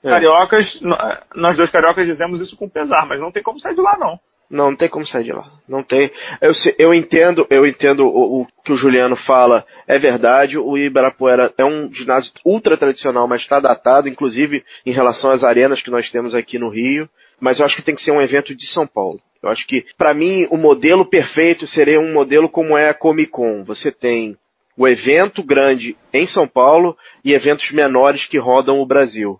é. 0.04 0.10
cariocas, 0.10 0.80
nós 1.36 1.58
dois 1.58 1.70
cariocas 1.70 2.06
dizemos 2.06 2.42
isso 2.42 2.56
com 2.56 2.70
pesar, 2.70 3.06
mas 3.08 3.20
não 3.20 3.32
tem 3.32 3.44
como 3.44 3.60
sair 3.60 3.76
de 3.76 3.82
lá, 3.82 3.98
não. 3.98 4.20
Não, 4.52 4.72
não 4.72 4.76
tem 4.76 4.90
como 4.90 5.08
sair 5.08 5.24
de 5.24 5.32
lá. 5.32 5.50
Não 5.68 5.82
tem. 5.82 6.12
Eu, 6.42 6.52
eu 6.78 6.94
entendo, 6.94 7.48
eu 7.50 7.66
entendo 7.66 8.06
o, 8.06 8.42
o, 8.42 8.48
que 8.66 8.74
o 8.74 8.76
Juliano 8.76 9.16
fala, 9.16 9.66
é 9.88 9.98
verdade. 9.98 10.58
O 10.58 10.78
Ibirapuera 10.78 11.54
é 11.58 11.64
um 11.64 11.90
ginásio 11.94 12.34
ultra 12.46 12.76
tradicional, 12.76 13.30
mas 13.30 13.42
está 13.42 13.62
datado, 13.62 14.10
inclusive 14.10 14.62
em 14.86 14.92
relação 14.92 15.32
às 15.32 15.46
arenas 15.46 15.82
que 15.82 15.90
nós 15.90 16.12
temos 16.12 16.36
aqui 16.36 16.60
no 16.60 16.70
Rio. 16.70 17.10
Mas 17.40 17.60
eu 17.60 17.66
acho 17.66 17.78
que 17.78 17.82
tem 17.82 17.96
que 17.96 18.02
ser 18.02 18.12
um 18.12 18.22
evento 18.22 18.54
de 18.54 18.68
São 18.68 18.86
Paulo. 18.86 19.22
Eu 19.42 19.50
acho 19.50 19.66
que, 19.66 19.86
para 19.98 20.14
mim, 20.14 20.46
o 20.52 20.58
modelo 20.58 21.10
perfeito 21.10 21.66
seria 21.66 22.00
um 22.00 22.14
modelo 22.14 22.50
como 22.50 22.78
é 22.78 22.90
a 22.90 22.94
Comic 22.94 23.32
Con. 23.32 23.64
Você 23.64 23.90
tem 23.90 24.38
o 24.78 24.88
evento 24.88 25.44
grande 25.44 25.98
em 26.14 26.26
São 26.28 26.48
Paulo 26.48 26.98
e 27.24 27.34
eventos 27.34 27.72
menores 27.72 28.26
que 28.26 28.38
rodam 28.38 28.80
o 28.80 28.86
Brasil. 28.86 29.40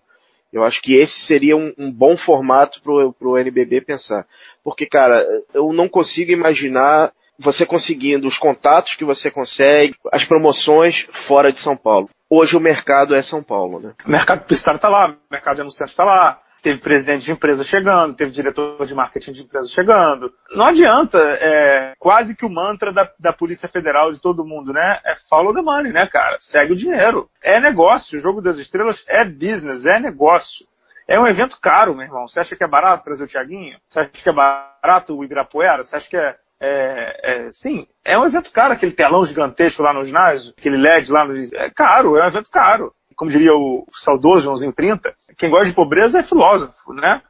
Eu 0.52 0.64
acho 0.64 0.82
que 0.82 0.94
esse 0.94 1.18
seria 1.26 1.56
um, 1.56 1.74
um 1.78 1.92
bom 1.92 2.18
formato 2.18 2.82
pro, 2.82 3.14
pro 3.14 3.38
NBB 3.38 3.82
pensar. 3.82 4.26
Porque, 4.64 4.86
cara, 4.86 5.26
eu 5.54 5.72
não 5.72 5.88
consigo 5.88 6.32
imaginar 6.32 7.12
você 7.40 7.66
conseguindo 7.66 8.28
os 8.28 8.38
contatos 8.38 8.96
que 8.96 9.06
você 9.06 9.32
consegue, 9.32 9.96
as 10.12 10.26
promoções 10.26 11.08
fora 11.28 11.52
de 11.52 11.60
São 11.60 11.76
Paulo. 11.76 12.10
Hoje 12.30 12.56
o 12.56 12.60
mercado 12.60 13.16
é 13.16 13.22
São 13.22 13.42
Paulo, 13.42 13.80
né? 13.80 13.94
O 14.06 14.12
mercado 14.12 14.42
publicitário 14.42 14.78
está 14.78 14.90
lá, 14.90 15.10
o 15.10 15.16
mercado 15.32 15.56
de 15.56 15.62
anunciantes 15.62 15.94
está 15.94 16.04
lá, 16.04 16.40
teve 16.62 16.80
presidente 16.80 17.26
de 17.26 17.32
empresa 17.32 17.64
chegando, 17.64 18.16
teve 18.16 18.32
diretor 18.32 18.86
de 18.86 18.94
marketing 18.94 19.32
de 19.32 19.42
empresa 19.42 19.68
chegando. 19.74 20.32
Não 20.56 20.66
adianta, 20.66 21.18
é 21.18 21.94
quase 22.00 22.36
que 22.36 22.46
o 22.46 22.50
mantra 22.50 22.94
da, 22.94 23.10
da 23.20 23.34
Polícia 23.34 23.68
Federal 23.68 24.12
de 24.12 24.22
todo 24.22 24.46
mundo, 24.46 24.72
né? 24.72 25.00
É 25.06 25.16
follow 25.30 25.54
the 25.54 25.62
money, 25.62 25.92
né, 25.92 26.08
cara? 26.12 26.38
Segue 26.40 26.74
o 26.74 26.76
dinheiro. 26.76 27.28
É 27.44 27.60
negócio, 27.60 28.18
o 28.18 28.22
Jogo 28.22 28.42
das 28.42 28.58
Estrelas 28.58 29.04
é 29.08 29.26
business, 29.26 29.86
é 29.86 30.00
negócio. 30.00 30.66
É 31.08 31.20
um 31.20 31.28
evento 31.28 31.60
caro, 31.60 31.96
meu 31.96 32.06
irmão. 32.06 32.28
Você 32.28 32.40
acha 32.40 32.56
que 32.56 32.64
é 32.64 32.68
barato 32.68 33.04
trazer 33.04 33.24
o 33.24 33.28
Tiaguinho? 33.28 33.78
Você 33.90 34.00
acha 34.00 34.10
que 34.10 34.30
é 34.30 34.34
barato 34.34 35.18
o 35.18 35.24
Ibirapuera? 35.24 35.84
Você 35.84 35.96
acha 35.96 36.10
que 36.10 36.16
é, 36.16 36.36
é, 36.62 37.18
é, 37.24 37.52
sim, 37.52 37.88
é 38.06 38.18
um 38.18 38.26
evento 38.26 38.52
caro, 38.52 38.74
aquele 38.74 38.92
telão 38.92 39.26
gigantesco 39.26 39.82
lá 39.82 39.94
no 39.94 40.06
ginásio, 40.06 40.54
aquele 40.56 40.78
LED 40.78 41.12
lá 41.12 41.26
no 41.26 41.34
É 41.56 41.72
caro, 41.72 42.18
é 42.18 42.24
um 42.24 42.28
evento 42.28 42.52
caro. 42.52 42.94
Como 43.16 43.32
diria 43.32 43.54
o 43.54 43.86
saudoso 43.94 44.44
Joãozinho 44.44 44.74
30, 44.74 45.14
quem 45.38 45.50
gosta 45.50 45.68
de 45.68 45.76
pobreza 45.76 46.20
é 46.20 46.24
filósofo, 46.24 46.94
né? 46.94 47.22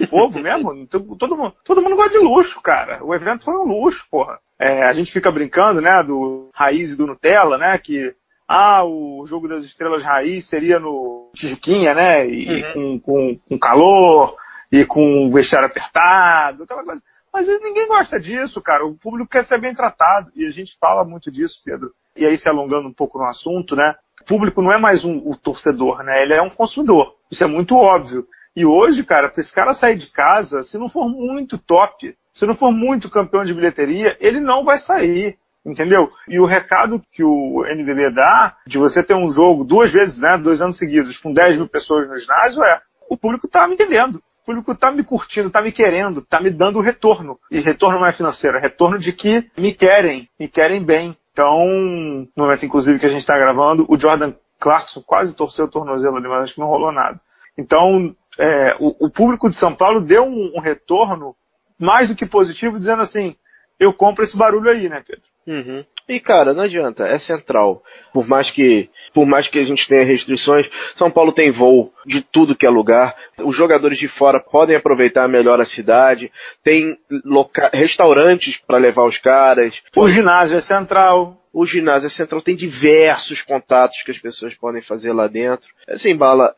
O 0.00 0.06
povo 0.08 0.38
mesmo, 0.40 0.86
todo 0.86 1.36
mundo, 1.36 1.54
todo 1.64 1.82
mundo 1.82 1.96
gosta 1.96 2.18
de 2.18 2.24
luxo, 2.24 2.60
cara. 2.60 3.02
O 3.04 3.14
evento 3.14 3.44
foi 3.44 3.54
um 3.54 3.64
luxo, 3.64 4.04
porra. 4.10 4.38
É, 4.60 4.84
a 4.84 4.92
gente 4.92 5.12
fica 5.12 5.30
brincando, 5.30 5.80
né, 5.80 6.02
do 6.04 6.50
raiz 6.52 6.90
e 6.90 6.96
do 6.96 7.06
Nutella, 7.06 7.56
né, 7.56 7.78
que 7.78 8.12
ah, 8.48 8.82
o 8.82 9.26
jogo 9.26 9.46
das 9.46 9.62
estrelas 9.62 10.02
raiz 10.02 10.48
seria 10.48 10.80
no 10.80 11.30
Tijuquinha, 11.34 11.94
né? 11.94 12.26
E 12.26 12.64
uhum. 12.64 12.98
com, 12.98 13.00
com, 13.00 13.38
com, 13.46 13.58
calor 13.58 14.34
e 14.72 14.86
com 14.86 15.30
vestiário 15.30 15.68
apertado, 15.68 16.62
aquela 16.62 16.82
coisa. 16.82 17.02
Mas 17.30 17.46
ninguém 17.46 17.86
gosta 17.86 18.18
disso, 18.18 18.62
cara. 18.62 18.86
O 18.86 18.96
público 18.96 19.30
quer 19.30 19.44
ser 19.44 19.60
bem 19.60 19.74
tratado. 19.74 20.30
E 20.34 20.46
a 20.46 20.50
gente 20.50 20.78
fala 20.80 21.04
muito 21.04 21.30
disso, 21.30 21.60
Pedro. 21.62 21.92
E 22.16 22.24
aí, 22.24 22.38
se 22.38 22.48
alongando 22.48 22.88
um 22.88 22.92
pouco 22.92 23.18
no 23.18 23.26
assunto, 23.26 23.76
né? 23.76 23.94
O 24.22 24.24
público 24.24 24.62
não 24.62 24.72
é 24.72 24.78
mais 24.78 25.04
um, 25.04 25.32
torcedor, 25.32 26.02
né? 26.02 26.22
Ele 26.22 26.34
é 26.34 26.42
um 26.42 26.50
consumidor. 26.50 27.14
Isso 27.30 27.44
é 27.44 27.46
muito 27.46 27.76
óbvio. 27.76 28.26
E 28.56 28.64
hoje, 28.66 29.04
cara, 29.04 29.28
para 29.28 29.40
esse 29.40 29.54
cara 29.54 29.74
sair 29.74 29.96
de 29.96 30.10
casa, 30.10 30.62
se 30.62 30.76
não 30.78 30.88
for 30.88 31.08
muito 31.08 31.58
top, 31.58 32.14
se 32.34 32.46
não 32.46 32.54
for 32.54 32.72
muito 32.72 33.10
campeão 33.10 33.44
de 33.44 33.54
bilheteria, 33.54 34.16
ele 34.20 34.40
não 34.40 34.64
vai 34.64 34.78
sair. 34.78 35.36
Entendeu? 35.64 36.10
E 36.28 36.40
o 36.40 36.46
recado 36.46 37.02
que 37.12 37.22
o 37.22 37.64
NBB 37.66 38.10
dá 38.14 38.56
de 38.66 38.78
você 38.78 39.02
ter 39.02 39.14
um 39.14 39.30
jogo 39.30 39.64
duas 39.64 39.92
vezes, 39.92 40.20
né, 40.20 40.38
dois 40.38 40.62
anos 40.62 40.78
seguidos, 40.78 41.18
com 41.18 41.32
10 41.32 41.56
mil 41.56 41.68
pessoas 41.68 42.08
no 42.08 42.16
ginásio 42.16 42.64
é 42.64 42.80
o 43.08 43.16
público 43.16 43.48
tá 43.48 43.66
me 43.66 43.74
entendendo. 43.74 44.16
O 44.16 44.46
público 44.46 44.74
tá 44.74 44.90
me 44.90 45.04
curtindo, 45.04 45.50
tá 45.50 45.60
me 45.60 45.72
querendo, 45.72 46.22
tá 46.22 46.40
me 46.40 46.50
dando 46.50 46.80
retorno. 46.80 47.38
E 47.50 47.60
retorno 47.60 47.98
não 47.98 48.06
é 48.06 48.12
financeiro, 48.12 48.56
é 48.56 48.60
retorno 48.60 48.98
de 48.98 49.12
que 49.12 49.44
me 49.58 49.74
querem, 49.74 50.28
me 50.38 50.48
querem 50.48 50.82
bem. 50.82 51.16
Então, 51.38 52.26
no 52.36 52.44
momento 52.44 52.66
inclusive 52.66 52.98
que 52.98 53.06
a 53.06 53.08
gente 53.08 53.20
está 53.20 53.38
gravando, 53.38 53.86
o 53.88 53.96
Jordan 53.96 54.34
Clarkson 54.58 55.00
quase 55.00 55.36
torceu 55.36 55.66
o 55.66 55.70
tornozelo 55.70 56.16
ali, 56.16 56.26
mas 56.26 56.42
acho 56.42 56.54
que 56.54 56.60
não 56.60 56.66
rolou 56.66 56.90
nada. 56.90 57.20
Então, 57.56 58.12
é, 58.36 58.74
o, 58.80 59.06
o, 59.06 59.08
público 59.08 59.48
de 59.48 59.54
São 59.54 59.72
Paulo 59.72 60.00
deu 60.00 60.24
um, 60.24 60.54
um 60.56 60.60
retorno 60.60 61.36
mais 61.78 62.08
do 62.08 62.16
que 62.16 62.26
positivo, 62.26 62.76
dizendo 62.76 63.02
assim, 63.02 63.36
eu 63.78 63.92
compro 63.92 64.24
esse 64.24 64.36
barulho 64.36 64.68
aí, 64.68 64.88
né, 64.88 65.04
Pedro? 65.06 65.22
Uhum. 65.46 65.84
E 66.08 66.18
cara, 66.18 66.54
não 66.54 66.62
adianta, 66.62 67.06
é 67.06 67.18
central. 67.18 67.82
Por 68.14 68.26
mais 68.26 68.50
que, 68.50 68.88
por 69.12 69.26
mais 69.26 69.46
que 69.46 69.58
a 69.58 69.64
gente 69.64 69.86
tenha 69.86 70.04
restrições, 70.04 70.66
São 70.96 71.10
Paulo 71.10 71.32
tem 71.32 71.50
voo 71.50 71.92
de 72.06 72.22
tudo 72.22 72.56
que 72.56 72.64
é 72.64 72.70
lugar. 72.70 73.14
Os 73.40 73.54
jogadores 73.54 73.98
de 73.98 74.08
fora 74.08 74.40
podem 74.40 74.74
aproveitar 74.74 75.28
melhor 75.28 75.60
a 75.60 75.66
cidade. 75.66 76.32
Tem 76.64 76.96
restaurantes 77.74 78.56
para 78.56 78.78
levar 78.78 79.04
os 79.04 79.18
caras. 79.18 79.78
O 79.94 80.08
ginásio 80.08 80.56
é 80.56 80.62
central. 80.62 81.36
O 81.52 81.66
ginásio 81.66 82.06
é 82.06 82.10
central 82.10 82.40
tem 82.40 82.56
diversos 82.56 83.42
contatos 83.42 84.00
que 84.02 84.10
as 84.10 84.18
pessoas 84.18 84.54
podem 84.54 84.80
fazer 84.80 85.12
lá 85.12 85.26
dentro. 85.26 85.68
Assim, 85.86 86.16
bala, 86.16 86.54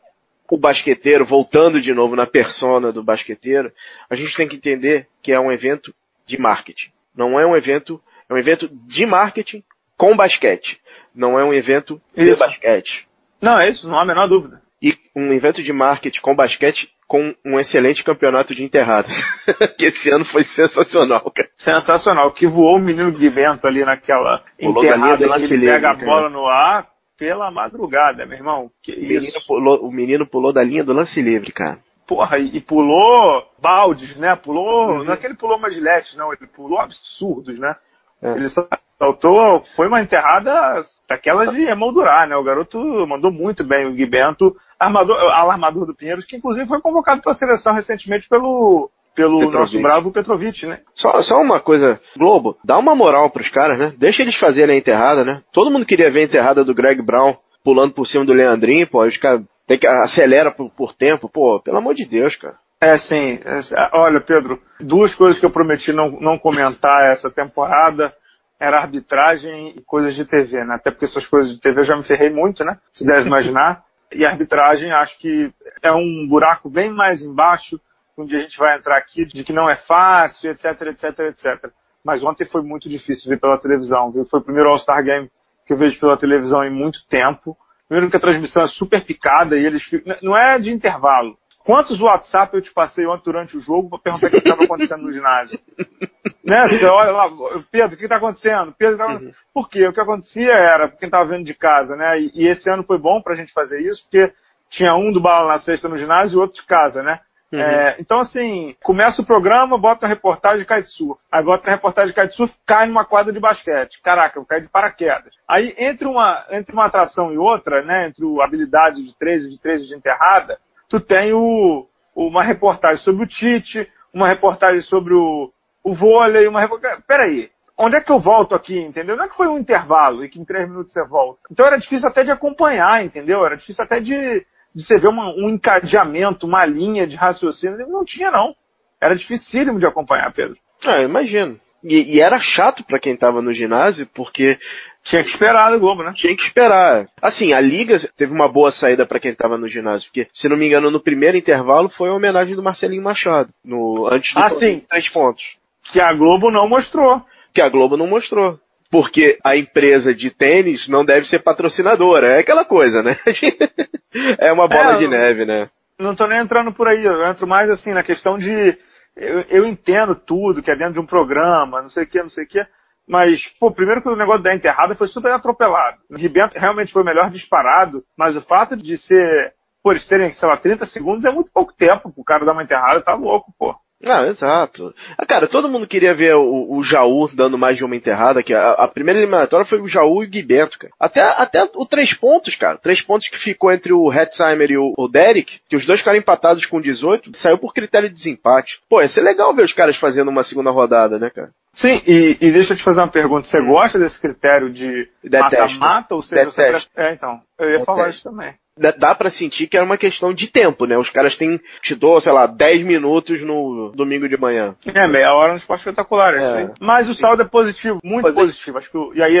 o 0.49 0.57
basqueteiro, 0.57 1.25
voltando 1.25 1.81
de 1.81 1.93
novo 1.93 2.15
na 2.15 2.25
persona 2.25 2.91
do 2.91 3.03
basqueteiro, 3.03 3.71
a 4.09 4.15
gente 4.15 4.35
tem 4.35 4.47
que 4.47 4.55
entender 4.55 5.07
que 5.21 5.33
é 5.33 5.39
um 5.39 5.51
evento 5.51 5.93
de 6.25 6.37
marketing. 6.37 6.89
Não 7.15 7.37
é 7.37 7.45
um 7.45 7.55
evento 7.55 8.01
é 8.31 8.33
um 8.33 8.37
evento 8.37 8.69
de 8.87 9.05
marketing 9.05 9.61
com 9.97 10.15
basquete. 10.15 10.79
Não 11.13 11.37
é 11.37 11.43
um 11.43 11.53
evento 11.53 12.01
isso. 12.15 12.33
de 12.33 12.39
basquete. 12.39 13.07
Não, 13.41 13.59
é 13.59 13.69
isso, 13.69 13.87
não 13.87 13.97
há 13.97 14.03
a 14.03 14.05
menor 14.05 14.27
dúvida. 14.27 14.61
E 14.81 14.95
um 15.15 15.33
evento 15.33 15.61
de 15.61 15.73
marketing 15.73 16.21
com 16.21 16.35
basquete 16.35 16.89
com 17.07 17.35
um 17.45 17.59
excelente 17.59 18.05
campeonato 18.05 18.55
de 18.55 18.63
enterradas. 18.63 19.11
que 19.77 19.85
esse 19.85 20.09
ano 20.09 20.23
foi 20.23 20.43
sensacional, 20.45 21.29
cara. 21.35 21.49
Sensacional. 21.57 22.31
Que 22.31 22.47
voou 22.47 22.77
o 22.77 22.79
menino 22.79 23.11
de 23.11 23.29
vento 23.29 23.67
ali 23.67 23.83
naquela 23.83 24.41
pulou 24.57 24.83
enterrada 24.83 25.37
que 25.37 25.53
ele 25.53 25.67
pega 25.67 25.91
a 25.91 25.95
bola 25.95 26.29
no 26.29 26.47
ar 26.47 26.87
pela 27.17 27.51
madrugada, 27.51 28.25
meu 28.25 28.37
irmão. 28.37 28.71
Que 28.81 28.93
o, 28.93 29.01
menino 29.01 29.41
pulou, 29.45 29.85
o 29.85 29.91
menino 29.91 30.25
pulou 30.25 30.53
da 30.53 30.63
linha 30.63 30.85
do 30.85 30.93
lance 30.93 31.21
livre, 31.21 31.51
cara. 31.51 31.79
Porra, 32.07 32.39
e, 32.39 32.57
e 32.57 32.61
pulou 32.61 33.43
baldes, 33.61 34.15
né? 34.15 34.35
Pulou. 34.37 34.91
Uhum. 34.91 35.03
Não 35.03 35.13
é 35.13 35.17
que 35.17 35.25
ele 35.25 35.35
pulou 35.35 35.57
uma 35.57 35.69
gilete, 35.69 36.17
não. 36.17 36.31
Ele 36.33 36.47
pulou 36.47 36.79
absurdos, 36.79 37.59
né? 37.59 37.75
É. 38.21 38.33
Ele 38.33 38.47
saltou, 38.49 39.63
foi 39.75 39.87
uma 39.87 40.01
enterrada 40.01 40.81
daquelas 41.09 41.51
de 41.51 41.63
emoldurar, 41.63 42.27
né? 42.27 42.35
O 42.35 42.43
garoto 42.43 42.79
mandou 43.07 43.31
muito 43.31 43.63
bem 43.63 43.87
o 43.87 43.93
Gui 43.93 44.05
Bento, 44.05 44.55
armador, 44.79 45.17
alarmador 45.17 45.87
do 45.87 45.95
Pinheiros, 45.95 46.25
que 46.25 46.35
inclusive 46.35 46.67
foi 46.67 46.79
convocado 46.81 47.21
para 47.21 47.31
a 47.31 47.35
seleção 47.35 47.73
recentemente 47.73 48.29
pelo, 48.29 48.91
pelo 49.15 49.39
Petrovic. 49.39 49.57
nosso 49.57 49.81
bravo 49.81 50.11
Petrovic, 50.11 50.67
né? 50.67 50.79
Só, 50.93 51.21
só 51.23 51.41
uma 51.41 51.59
coisa, 51.59 51.99
Globo, 52.15 52.55
dá 52.63 52.77
uma 52.77 52.95
moral 52.95 53.29
pros 53.31 53.49
caras, 53.49 53.79
né? 53.79 53.93
Deixa 53.97 54.21
eles 54.21 54.37
fazerem 54.37 54.75
a 54.75 54.77
enterrada, 54.77 55.25
né? 55.25 55.41
Todo 55.51 55.71
mundo 55.71 55.85
queria 55.85 56.11
ver 56.11 56.21
a 56.21 56.25
enterrada 56.25 56.63
do 56.63 56.75
Greg 56.75 57.01
Brown 57.01 57.35
pulando 57.63 57.93
por 57.93 58.05
cima 58.05 58.25
do 58.25 58.33
Leandrinho, 58.33 58.87
pô, 58.87 59.03
os 59.03 59.17
caras 59.17 59.41
tem 59.67 59.77
que 59.77 59.87
acelera 59.87 60.51
por, 60.51 60.69
por 60.71 60.93
tempo, 60.93 61.29
pô, 61.29 61.59
pelo 61.59 61.77
amor 61.77 61.95
de 61.95 62.05
Deus, 62.05 62.35
cara. 62.35 62.55
É, 62.81 62.97
sim. 62.97 63.39
É, 63.45 63.61
olha, 63.93 64.19
Pedro, 64.19 64.59
duas 64.79 65.13
coisas 65.13 65.39
que 65.39 65.45
eu 65.45 65.51
prometi 65.51 65.93
não, 65.93 66.19
não 66.19 66.39
comentar 66.39 67.11
essa 67.11 67.29
temporada 67.29 68.11
era 68.59 68.79
arbitragem 68.79 69.75
e 69.77 69.81
coisas 69.81 70.15
de 70.15 70.25
TV, 70.25 70.63
né? 70.63 70.75
Até 70.75 70.89
porque 70.89 71.05
essas 71.05 71.27
coisas 71.27 71.53
de 71.53 71.59
TV 71.59 71.81
eu 71.81 71.85
já 71.85 71.95
me 71.95 72.03
ferrei 72.03 72.31
muito, 72.31 72.63
né? 72.63 72.79
Se 72.91 73.05
deve 73.05 73.27
imaginar. 73.27 73.83
E 74.13 74.25
arbitragem, 74.25 74.91
acho 74.91 75.17
que 75.19 75.53
é 75.81 75.89
um 75.89 76.27
buraco 76.27 76.69
bem 76.69 76.91
mais 76.91 77.21
embaixo, 77.21 77.79
onde 78.17 78.35
a 78.35 78.41
gente 78.41 78.57
vai 78.57 78.77
entrar 78.77 78.97
aqui, 78.97 79.23
de 79.23 79.41
que 79.41 79.53
não 79.53 79.69
é 79.69 79.77
fácil, 79.77 80.51
etc, 80.51 80.65
etc, 80.81 81.19
etc. 81.29 81.71
Mas 82.03 82.21
ontem 82.21 82.43
foi 82.43 82.61
muito 82.61 82.89
difícil 82.89 83.29
ver 83.29 83.39
pela 83.39 83.57
televisão, 83.57 84.11
viu? 84.11 84.25
Foi 84.25 84.41
o 84.41 84.43
primeiro 84.43 84.67
All-Star 84.67 85.01
Game 85.01 85.31
que 85.65 85.71
eu 85.71 85.77
vejo 85.77 85.97
pela 85.97 86.17
televisão 86.17 86.61
em 86.61 86.69
muito 86.69 87.07
tempo. 87.07 87.55
Primeiro 87.87 88.11
que 88.11 88.17
a 88.17 88.19
transmissão 88.19 88.63
é 88.63 88.67
super 88.67 89.01
picada 89.05 89.57
e 89.57 89.65
eles 89.65 89.81
ficam... 89.81 90.13
Não 90.21 90.35
é 90.35 90.59
de 90.59 90.71
intervalo. 90.71 91.37
Quantos 91.63 91.99
WhatsApp 92.01 92.55
eu 92.55 92.61
te 92.61 92.73
passei 92.73 93.05
ontem 93.05 93.23
durante 93.25 93.57
o 93.57 93.61
jogo 93.61 93.89
para 93.89 93.99
perguntar 93.99 94.27
o 94.27 94.29
que 94.31 94.37
estava 94.37 94.63
acontecendo 94.63 95.03
no 95.03 95.11
ginásio? 95.13 95.59
né? 96.43 96.67
Você 96.67 96.85
olha 96.85 97.11
lá, 97.11 97.29
Pedro, 97.71 97.95
o 97.95 97.97
que 97.97 98.03
está 98.03 98.17
acontecendo? 98.17 98.73
Pedro, 98.77 98.97
tá... 98.97 99.07
Uhum. 99.07 99.31
Por 99.53 99.69
quê? 99.69 99.87
O 99.87 99.93
que 99.93 99.99
acontecia 99.99 100.51
era, 100.51 100.89
quem 100.89 101.07
estava 101.07 101.29
vendo 101.29 101.45
de 101.45 101.53
casa, 101.53 101.95
né? 101.95 102.19
E, 102.19 102.31
e 102.33 102.47
esse 102.47 102.69
ano 102.69 102.83
foi 102.83 102.97
bom 102.97 103.21
para 103.21 103.33
a 103.33 103.35
gente 103.35 103.53
fazer 103.53 103.81
isso, 103.81 104.03
porque 104.03 104.33
tinha 104.69 104.95
um 104.95 105.11
do 105.11 105.21
bala 105.21 105.49
na 105.49 105.59
sexta 105.59 105.87
no 105.87 105.97
ginásio 105.97 106.37
e 106.37 106.41
outro 106.41 106.61
de 106.61 106.67
casa, 106.67 107.03
né? 107.03 107.19
Uhum. 107.51 107.59
É, 107.59 107.97
então, 107.99 108.21
assim, 108.21 108.75
começa 108.81 109.21
o 109.21 109.25
programa, 109.25 109.77
bota 109.77 110.05
uma 110.05 110.13
reportagem 110.13 110.65
de 110.65 110.85
surf. 110.87 111.21
Aí 111.29 111.43
bota 111.43 111.67
uma 111.67 111.75
reportagem 111.75 112.15
de 112.15 112.35
surf, 112.35 112.53
cai 112.65 112.87
numa 112.87 113.03
quadra 113.03 113.33
de 113.33 113.39
basquete. 113.41 114.01
Caraca, 114.01 114.39
eu 114.39 114.45
caio 114.45 114.61
de 114.61 114.69
paraquedas. 114.69 115.33
Aí, 115.47 115.75
entre 115.77 116.07
uma, 116.07 116.45
entre 116.51 116.73
uma 116.73 116.85
atração 116.85 117.33
e 117.33 117.37
outra, 117.37 117.83
né, 117.83 118.07
entre 118.07 118.23
o 118.23 118.41
habilidade 118.41 119.03
de 119.03 119.17
três 119.17 119.43
e 119.43 119.49
de 119.49 119.59
três 119.59 119.85
de 119.85 119.93
enterrada, 119.93 120.57
tu 120.91 120.99
tem 120.99 121.31
o, 121.31 121.87
uma 122.13 122.43
reportagem 122.43 123.01
sobre 123.01 123.23
o 123.23 123.27
Tite, 123.27 123.89
uma 124.13 124.27
reportagem 124.27 124.81
sobre 124.81 125.13
o, 125.13 125.49
o 125.81 125.93
vôlei, 125.93 126.47
uma 126.47 126.59
reportagem... 126.59 127.01
Peraí, 127.07 127.49
onde 127.77 127.95
é 127.95 128.01
que 128.01 128.11
eu 128.11 128.19
volto 128.19 128.53
aqui, 128.53 128.77
entendeu? 128.77 129.15
Não 129.15 129.23
é 129.23 129.29
que 129.29 129.37
foi 129.37 129.47
um 129.47 129.57
intervalo 129.57 130.25
e 130.25 130.29
que 130.29 130.37
em 130.37 130.43
três 130.43 130.67
minutos 130.67 130.91
você 130.91 131.07
volta. 131.07 131.39
Então 131.49 131.65
era 131.65 131.79
difícil 131.79 132.09
até 132.09 132.25
de 132.25 132.31
acompanhar, 132.31 133.05
entendeu? 133.05 133.45
Era 133.45 133.55
difícil 133.55 133.81
até 133.81 134.01
de, 134.01 134.45
de 134.75 134.83
você 134.83 134.99
ver 134.99 135.07
uma, 135.07 135.29
um 135.29 135.49
encadeamento, 135.49 136.45
uma 136.45 136.65
linha 136.65 137.07
de 137.07 137.15
raciocínio. 137.15 137.87
Não 137.87 138.03
tinha, 138.03 138.29
não. 138.29 138.53
Era 138.99 139.15
dificílimo 139.15 139.79
de 139.79 139.85
acompanhar, 139.85 140.31
Pedro. 140.33 140.57
Ah, 140.85 140.99
imagino. 140.99 141.57
E, 141.83 142.15
e, 142.17 142.21
era 142.21 142.39
chato 142.39 142.83
para 142.83 142.99
quem 142.99 143.15
tava 143.15 143.41
no 143.41 143.53
ginásio, 143.53 144.07
porque 144.13 144.57
tinha 145.03 145.23
que 145.23 145.29
esperar 145.29 145.71
do 145.71 145.79
Globo, 145.79 146.03
né? 146.03 146.13
Tinha 146.15 146.35
que 146.35 146.43
esperar. 146.43 147.07
Assim, 147.21 147.53
a 147.53 147.59
Liga 147.59 147.99
teve 148.15 148.31
uma 148.31 148.47
boa 148.47 148.71
saída 148.71 149.05
para 149.05 149.19
quem 149.19 149.33
tava 149.33 149.57
no 149.57 149.67
ginásio, 149.67 150.07
porque, 150.07 150.27
se 150.33 150.47
não 150.47 150.55
me 150.55 150.67
engano, 150.67 150.91
no 150.91 151.01
primeiro 151.01 151.37
intervalo 151.37 151.89
foi 151.89 152.09
a 152.09 152.13
homenagem 152.13 152.55
do 152.55 152.63
Marcelinho 152.63 153.01
Machado, 153.03 153.49
no, 153.65 154.07
antes 154.11 154.33
do 154.33 154.39
ah, 154.39 154.49
sim. 154.51 154.83
três 154.89 155.09
pontos. 155.09 155.43
Que 155.91 155.99
a 155.99 156.13
Globo 156.13 156.51
não 156.51 156.69
mostrou. 156.69 157.21
Que 157.53 157.61
a 157.61 157.69
Globo 157.69 157.97
não 157.97 158.07
mostrou. 158.07 158.59
Porque 158.91 159.39
a 159.43 159.55
empresa 159.55 160.13
de 160.13 160.29
tênis 160.29 160.87
não 160.87 161.05
deve 161.05 161.25
ser 161.25 161.39
patrocinadora. 161.39 162.35
É 162.35 162.39
aquela 162.39 162.65
coisa, 162.65 163.01
né? 163.01 163.15
é 164.37 164.51
uma 164.51 164.67
bola 164.67 164.95
é, 164.95 164.97
de 164.99 165.07
neve, 165.07 165.45
né? 165.45 165.69
Não 165.97 166.13
tô 166.13 166.27
nem 166.27 166.39
entrando 166.39 166.73
por 166.73 166.89
aí. 166.89 167.03
Eu 167.03 167.25
entro 167.25 167.47
mais 167.47 167.69
assim 167.69 167.91
na 167.91 168.03
questão 168.03 168.37
de. 168.37 168.77
Eu, 169.15 169.41
eu 169.41 169.65
entendo 169.65 170.15
tudo 170.15 170.61
que 170.61 170.71
é 170.71 170.75
dentro 170.75 170.93
de 170.93 170.99
um 170.99 171.05
programa, 171.05 171.81
não 171.81 171.89
sei 171.89 172.03
o 172.03 172.07
que, 172.07 172.21
não 172.21 172.29
sei 172.29 172.45
o 172.45 172.47
que. 172.47 172.65
Mas, 173.07 173.45
pô, 173.59 173.71
primeiro 173.71 174.01
que 174.01 174.09
o 174.09 174.15
negócio 174.15 174.43
da 174.43 174.55
enterrada 174.55 174.95
foi 174.95 175.07
super 175.07 175.31
atropelado. 175.31 175.97
O 176.09 176.15
Ribento 176.15 176.57
realmente 176.57 176.93
foi 176.93 177.03
melhor 177.03 177.29
disparado, 177.29 178.03
mas 178.17 178.37
o 178.37 178.41
fato 178.41 178.77
de 178.77 178.97
ser, 178.97 179.53
por 179.83 179.93
eles 179.93 180.07
terem, 180.07 180.31
sei 180.33 180.47
lá, 180.47 180.55
30 180.57 180.85
segundos 180.85 181.25
é 181.25 181.31
muito 181.31 181.51
pouco 181.51 181.73
tempo 181.73 182.11
pro 182.11 182.23
cara 182.23 182.45
dar 182.45 182.53
uma 182.53 182.63
enterrada, 182.63 183.01
tá 183.01 183.13
louco, 183.13 183.53
pô. 183.57 183.75
Ah, 184.03 184.25
exato. 184.27 184.93
Ah, 185.17 185.25
cara, 185.25 185.47
todo 185.47 185.69
mundo 185.69 185.87
queria 185.87 186.13
ver 186.13 186.35
o, 186.35 186.75
o 186.75 186.83
Jaú 186.83 187.29
dando 187.33 187.57
mais 187.57 187.77
de 187.77 187.85
uma 187.85 187.95
enterrada, 187.95 188.41
que 188.41 188.53
a, 188.53 188.71
a, 188.71 188.87
primeira 188.87 189.19
eliminatória 189.19 189.65
foi 189.65 189.79
o 189.79 189.87
Jaú 189.87 190.23
e 190.23 190.27
o 190.27 190.29
Guibento, 190.29 190.77
cara. 190.79 190.93
Até, 190.99 191.21
até 191.21 191.69
o 191.75 191.85
três 191.85 192.13
pontos, 192.13 192.55
cara. 192.55 192.77
Três 192.77 193.01
pontos 193.01 193.27
que 193.27 193.37
ficou 193.37 193.71
entre 193.71 193.93
o 193.93 194.11
Hetzheimer 194.11 194.71
e 194.71 194.77
o, 194.77 194.93
o 194.97 195.07
Derek, 195.07 195.59
que 195.69 195.75
os 195.75 195.85
dois 195.85 195.99
ficaram 195.99 196.17
empatados 196.17 196.65
com 196.65 196.81
18, 196.81 197.37
saiu 197.37 197.57
por 197.57 197.73
critério 197.73 198.09
de 198.09 198.15
desempate. 198.15 198.79
Pô, 198.89 199.01
ia 199.01 199.07
ser 199.07 199.21
legal 199.21 199.53
ver 199.53 199.65
os 199.65 199.73
caras 199.73 199.97
fazendo 199.97 200.29
uma 200.29 200.43
segunda 200.43 200.71
rodada, 200.71 201.19
né, 201.19 201.29
cara? 201.29 201.49
Sim, 201.73 202.01
e, 202.05 202.37
e, 202.41 202.51
deixa 202.51 202.73
eu 202.73 202.77
te 202.77 202.83
fazer 202.83 202.99
uma 202.99 203.07
pergunta. 203.07 203.47
Você 203.47 203.61
gosta 203.65 203.97
desse 203.97 204.19
critério 204.19 204.69
de 204.69 205.07
mata-mata? 205.23 206.15
Ou 206.15 206.21
seja, 206.21 206.45
Detesto. 206.45 206.91
Você... 206.93 207.01
É, 207.01 207.13
então. 207.13 207.39
Eu 207.57 207.65
ia 207.67 207.71
Detesto. 207.79 207.85
falar 207.85 208.09
isso 208.09 208.23
também 208.23 208.53
dá 208.97 209.13
para 209.13 209.29
sentir 209.29 209.67
que 209.67 209.77
era 209.77 209.85
uma 209.85 209.97
questão 209.97 210.33
de 210.33 210.47
tempo, 210.47 210.85
né? 210.85 210.97
Os 210.97 211.09
caras 211.09 211.35
têm, 211.35 211.59
te 211.81 211.95
dou, 211.95 212.19
sei 212.19 212.31
lá, 212.31 212.47
10 212.47 212.83
minutos 212.83 213.41
no 213.41 213.91
domingo 213.95 214.27
de 214.27 214.37
manhã. 214.37 214.75
É, 214.85 215.07
meia 215.07 215.33
hora 215.33 215.51
no 215.51 215.57
esporte 215.57 215.81
espetacular, 215.81 216.35
é. 216.35 216.63
é. 216.63 216.73
Mas 216.79 217.07
o 217.09 217.15
saldo 217.15 217.43
é 217.43 217.45
positivo, 217.45 217.99
muito 218.03 218.33
positivo. 218.33 218.45
positivo. 218.45 218.77
Acho 218.77 218.91
que, 218.91 219.19
e 219.19 219.23
aí, 219.23 219.37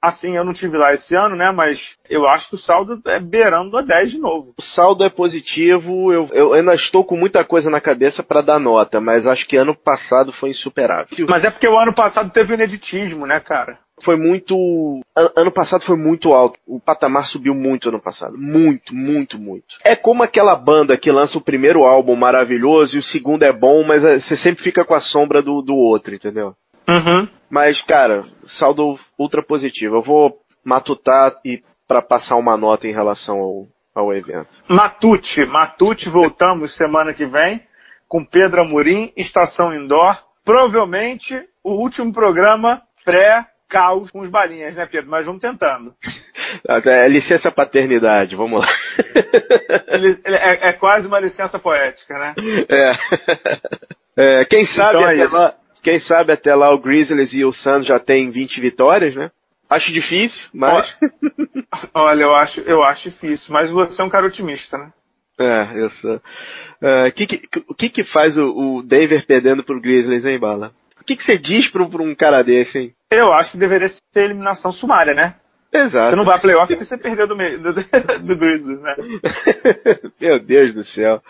assim, 0.00 0.36
eu 0.36 0.44
não 0.44 0.52
tive 0.52 0.76
lá 0.76 0.92
esse 0.94 1.14
ano, 1.14 1.36
né? 1.36 1.52
Mas 1.52 1.78
eu 2.08 2.26
acho 2.26 2.48
que 2.48 2.54
o 2.54 2.58
saldo 2.58 3.00
é 3.06 3.20
beirando 3.20 3.76
a 3.76 3.82
10 3.82 4.12
de 4.12 4.18
novo. 4.18 4.54
O 4.56 4.62
saldo 4.62 5.04
é 5.04 5.08
positivo, 5.08 6.12
eu, 6.12 6.28
eu 6.32 6.52
ainda 6.54 6.74
estou 6.74 7.04
com 7.04 7.16
muita 7.16 7.44
coisa 7.44 7.68
na 7.70 7.80
cabeça 7.80 8.22
para 8.22 8.40
dar 8.40 8.58
nota, 8.58 9.00
mas 9.00 9.26
acho 9.26 9.46
que 9.46 9.56
ano 9.56 9.74
passado 9.74 10.32
foi 10.32 10.50
insuperável. 10.50 11.06
Mas 11.28 11.44
é 11.44 11.50
porque 11.50 11.68
o 11.68 11.78
ano 11.78 11.94
passado 11.94 12.30
teve 12.30 12.52
o 12.52 12.54
ineditismo, 12.54 13.26
né, 13.26 13.40
cara? 13.40 13.78
Foi 14.04 14.16
muito. 14.16 15.00
Ano 15.36 15.50
passado 15.50 15.84
foi 15.84 15.96
muito 15.96 16.32
alto. 16.32 16.58
O 16.66 16.80
patamar 16.80 17.26
subiu 17.26 17.54
muito 17.54 17.88
ano 17.88 18.00
passado. 18.00 18.36
Muito, 18.36 18.94
muito, 18.94 19.38
muito. 19.38 19.76
É 19.84 19.96
como 19.96 20.22
aquela 20.22 20.54
banda 20.54 20.96
que 20.96 21.10
lança 21.10 21.38
o 21.38 21.42
primeiro 21.42 21.84
álbum 21.84 22.16
maravilhoso 22.16 22.96
e 22.96 22.98
o 22.98 23.02
segundo 23.02 23.42
é 23.42 23.52
bom, 23.52 23.84
mas 23.84 24.04
é, 24.04 24.20
você 24.20 24.36
sempre 24.36 24.62
fica 24.62 24.84
com 24.84 24.94
a 24.94 25.00
sombra 25.00 25.42
do, 25.42 25.62
do 25.62 25.74
outro, 25.74 26.14
entendeu? 26.14 26.54
Uhum. 26.88 27.28
Mas, 27.50 27.80
cara, 27.82 28.24
saldo 28.44 28.98
ultra 29.18 29.42
positivo. 29.42 29.96
Eu 29.96 30.02
vou 30.02 30.38
matutar 30.64 31.34
e 31.44 31.62
para 31.86 32.02
passar 32.02 32.36
uma 32.36 32.56
nota 32.56 32.86
em 32.86 32.92
relação 32.92 33.38
ao, 33.38 33.66
ao 33.94 34.12
evento. 34.12 34.62
Matute, 34.68 35.44
Matute, 35.46 36.08
voltamos 36.10 36.76
semana 36.76 37.14
que 37.14 37.26
vem 37.26 37.62
com 38.06 38.24
Pedro 38.24 38.62
Amorim, 38.62 39.12
Estação 39.16 39.74
Indoor. 39.74 40.16
Provavelmente 40.44 41.34
o 41.62 41.72
último 41.82 42.12
programa 42.12 42.82
pré 43.04 43.46
caos 43.68 44.10
com 44.10 44.20
os 44.20 44.28
balinhas, 44.28 44.74
né, 44.74 44.86
Pedro? 44.86 45.10
Mas 45.10 45.26
vamos 45.26 45.40
tentando. 45.40 45.94
É, 46.86 47.06
licença 47.08 47.50
paternidade, 47.50 48.34
vamos 48.34 48.60
lá. 48.60 48.68
É, 50.24 50.70
é, 50.70 50.72
quase 50.72 51.06
uma 51.06 51.20
licença 51.20 51.58
poética, 51.58 52.14
né? 52.14 52.34
É. 54.16 54.40
é 54.40 54.44
quem 54.46 54.64
sabe 54.64 54.98
então 54.98 55.10
é 55.10 55.22
até 55.22 55.36
lá, 55.36 55.54
quem 55.82 56.00
sabe 56.00 56.32
até 56.32 56.54
lá 56.54 56.72
o 56.72 56.78
Grizzlies 56.78 57.32
e 57.34 57.44
o 57.44 57.52
Suns 57.52 57.86
já 57.86 57.98
tem 57.98 58.30
20 58.30 58.60
vitórias, 58.60 59.14
né? 59.14 59.30
Acho 59.68 59.92
difícil, 59.92 60.48
mas. 60.54 60.94
Olha, 61.92 62.22
eu 62.22 62.34
acho, 62.34 62.60
eu 62.62 62.82
acho 62.82 63.10
difícil, 63.10 63.52
mas 63.52 63.70
você 63.70 64.00
é 64.00 64.04
um 64.04 64.10
cara 64.10 64.26
otimista, 64.26 64.78
né? 64.78 64.90
É, 65.38 65.80
eu 65.80 65.90
sou. 65.90 66.16
Uh, 66.16 67.12
que, 67.14 67.26
que, 67.26 67.42
o 67.68 67.74
que 67.74 67.90
que 67.90 68.04
faz 68.04 68.36
o, 68.36 68.50
o 68.50 68.82
Denver 68.82 69.24
perdendo 69.26 69.62
pro 69.62 69.80
Grizzlies, 69.80 70.24
hein, 70.24 70.38
Bala? 70.38 70.72
O 71.08 71.10
que, 71.10 71.16
que 71.16 71.24
você 71.24 71.38
diz 71.38 71.70
pra, 71.70 71.88
pra 71.88 72.02
um 72.02 72.14
cara 72.14 72.42
desse, 72.42 72.78
hein? 72.78 72.92
Eu 73.10 73.32
acho 73.32 73.52
que 73.52 73.56
deveria 73.56 73.88
ser 73.88 74.24
eliminação 74.24 74.70
sumária, 74.70 75.14
né? 75.14 75.36
Exato. 75.72 76.10
Você 76.10 76.16
não 76.16 76.24
vai 76.24 76.36
a 76.36 76.38
playoff 76.38 76.66
porque 76.70 76.84
você 76.84 76.98
perdeu 76.98 77.26
do, 77.26 77.34
do, 77.34 77.72
do 78.26 78.36
Grizzlies, 78.36 78.82
né? 78.82 78.94
Meu 80.20 80.38
Deus 80.38 80.74
do 80.74 80.84
céu. 80.84 81.22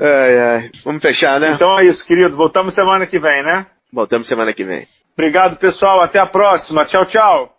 Ai, 0.00 0.38
ai. 0.38 0.70
Vamos 0.82 1.02
fechar, 1.02 1.38
né? 1.38 1.52
Então 1.52 1.78
é 1.78 1.84
isso, 1.84 2.06
querido. 2.06 2.34
Voltamos 2.34 2.74
semana 2.74 3.06
que 3.06 3.18
vem, 3.18 3.42
né? 3.42 3.66
Voltamos 3.92 4.26
semana 4.26 4.54
que 4.54 4.64
vem. 4.64 4.88
Obrigado, 5.12 5.58
pessoal. 5.58 6.00
Até 6.00 6.18
a 6.18 6.26
próxima. 6.26 6.86
Tchau, 6.86 7.04
tchau. 7.04 7.54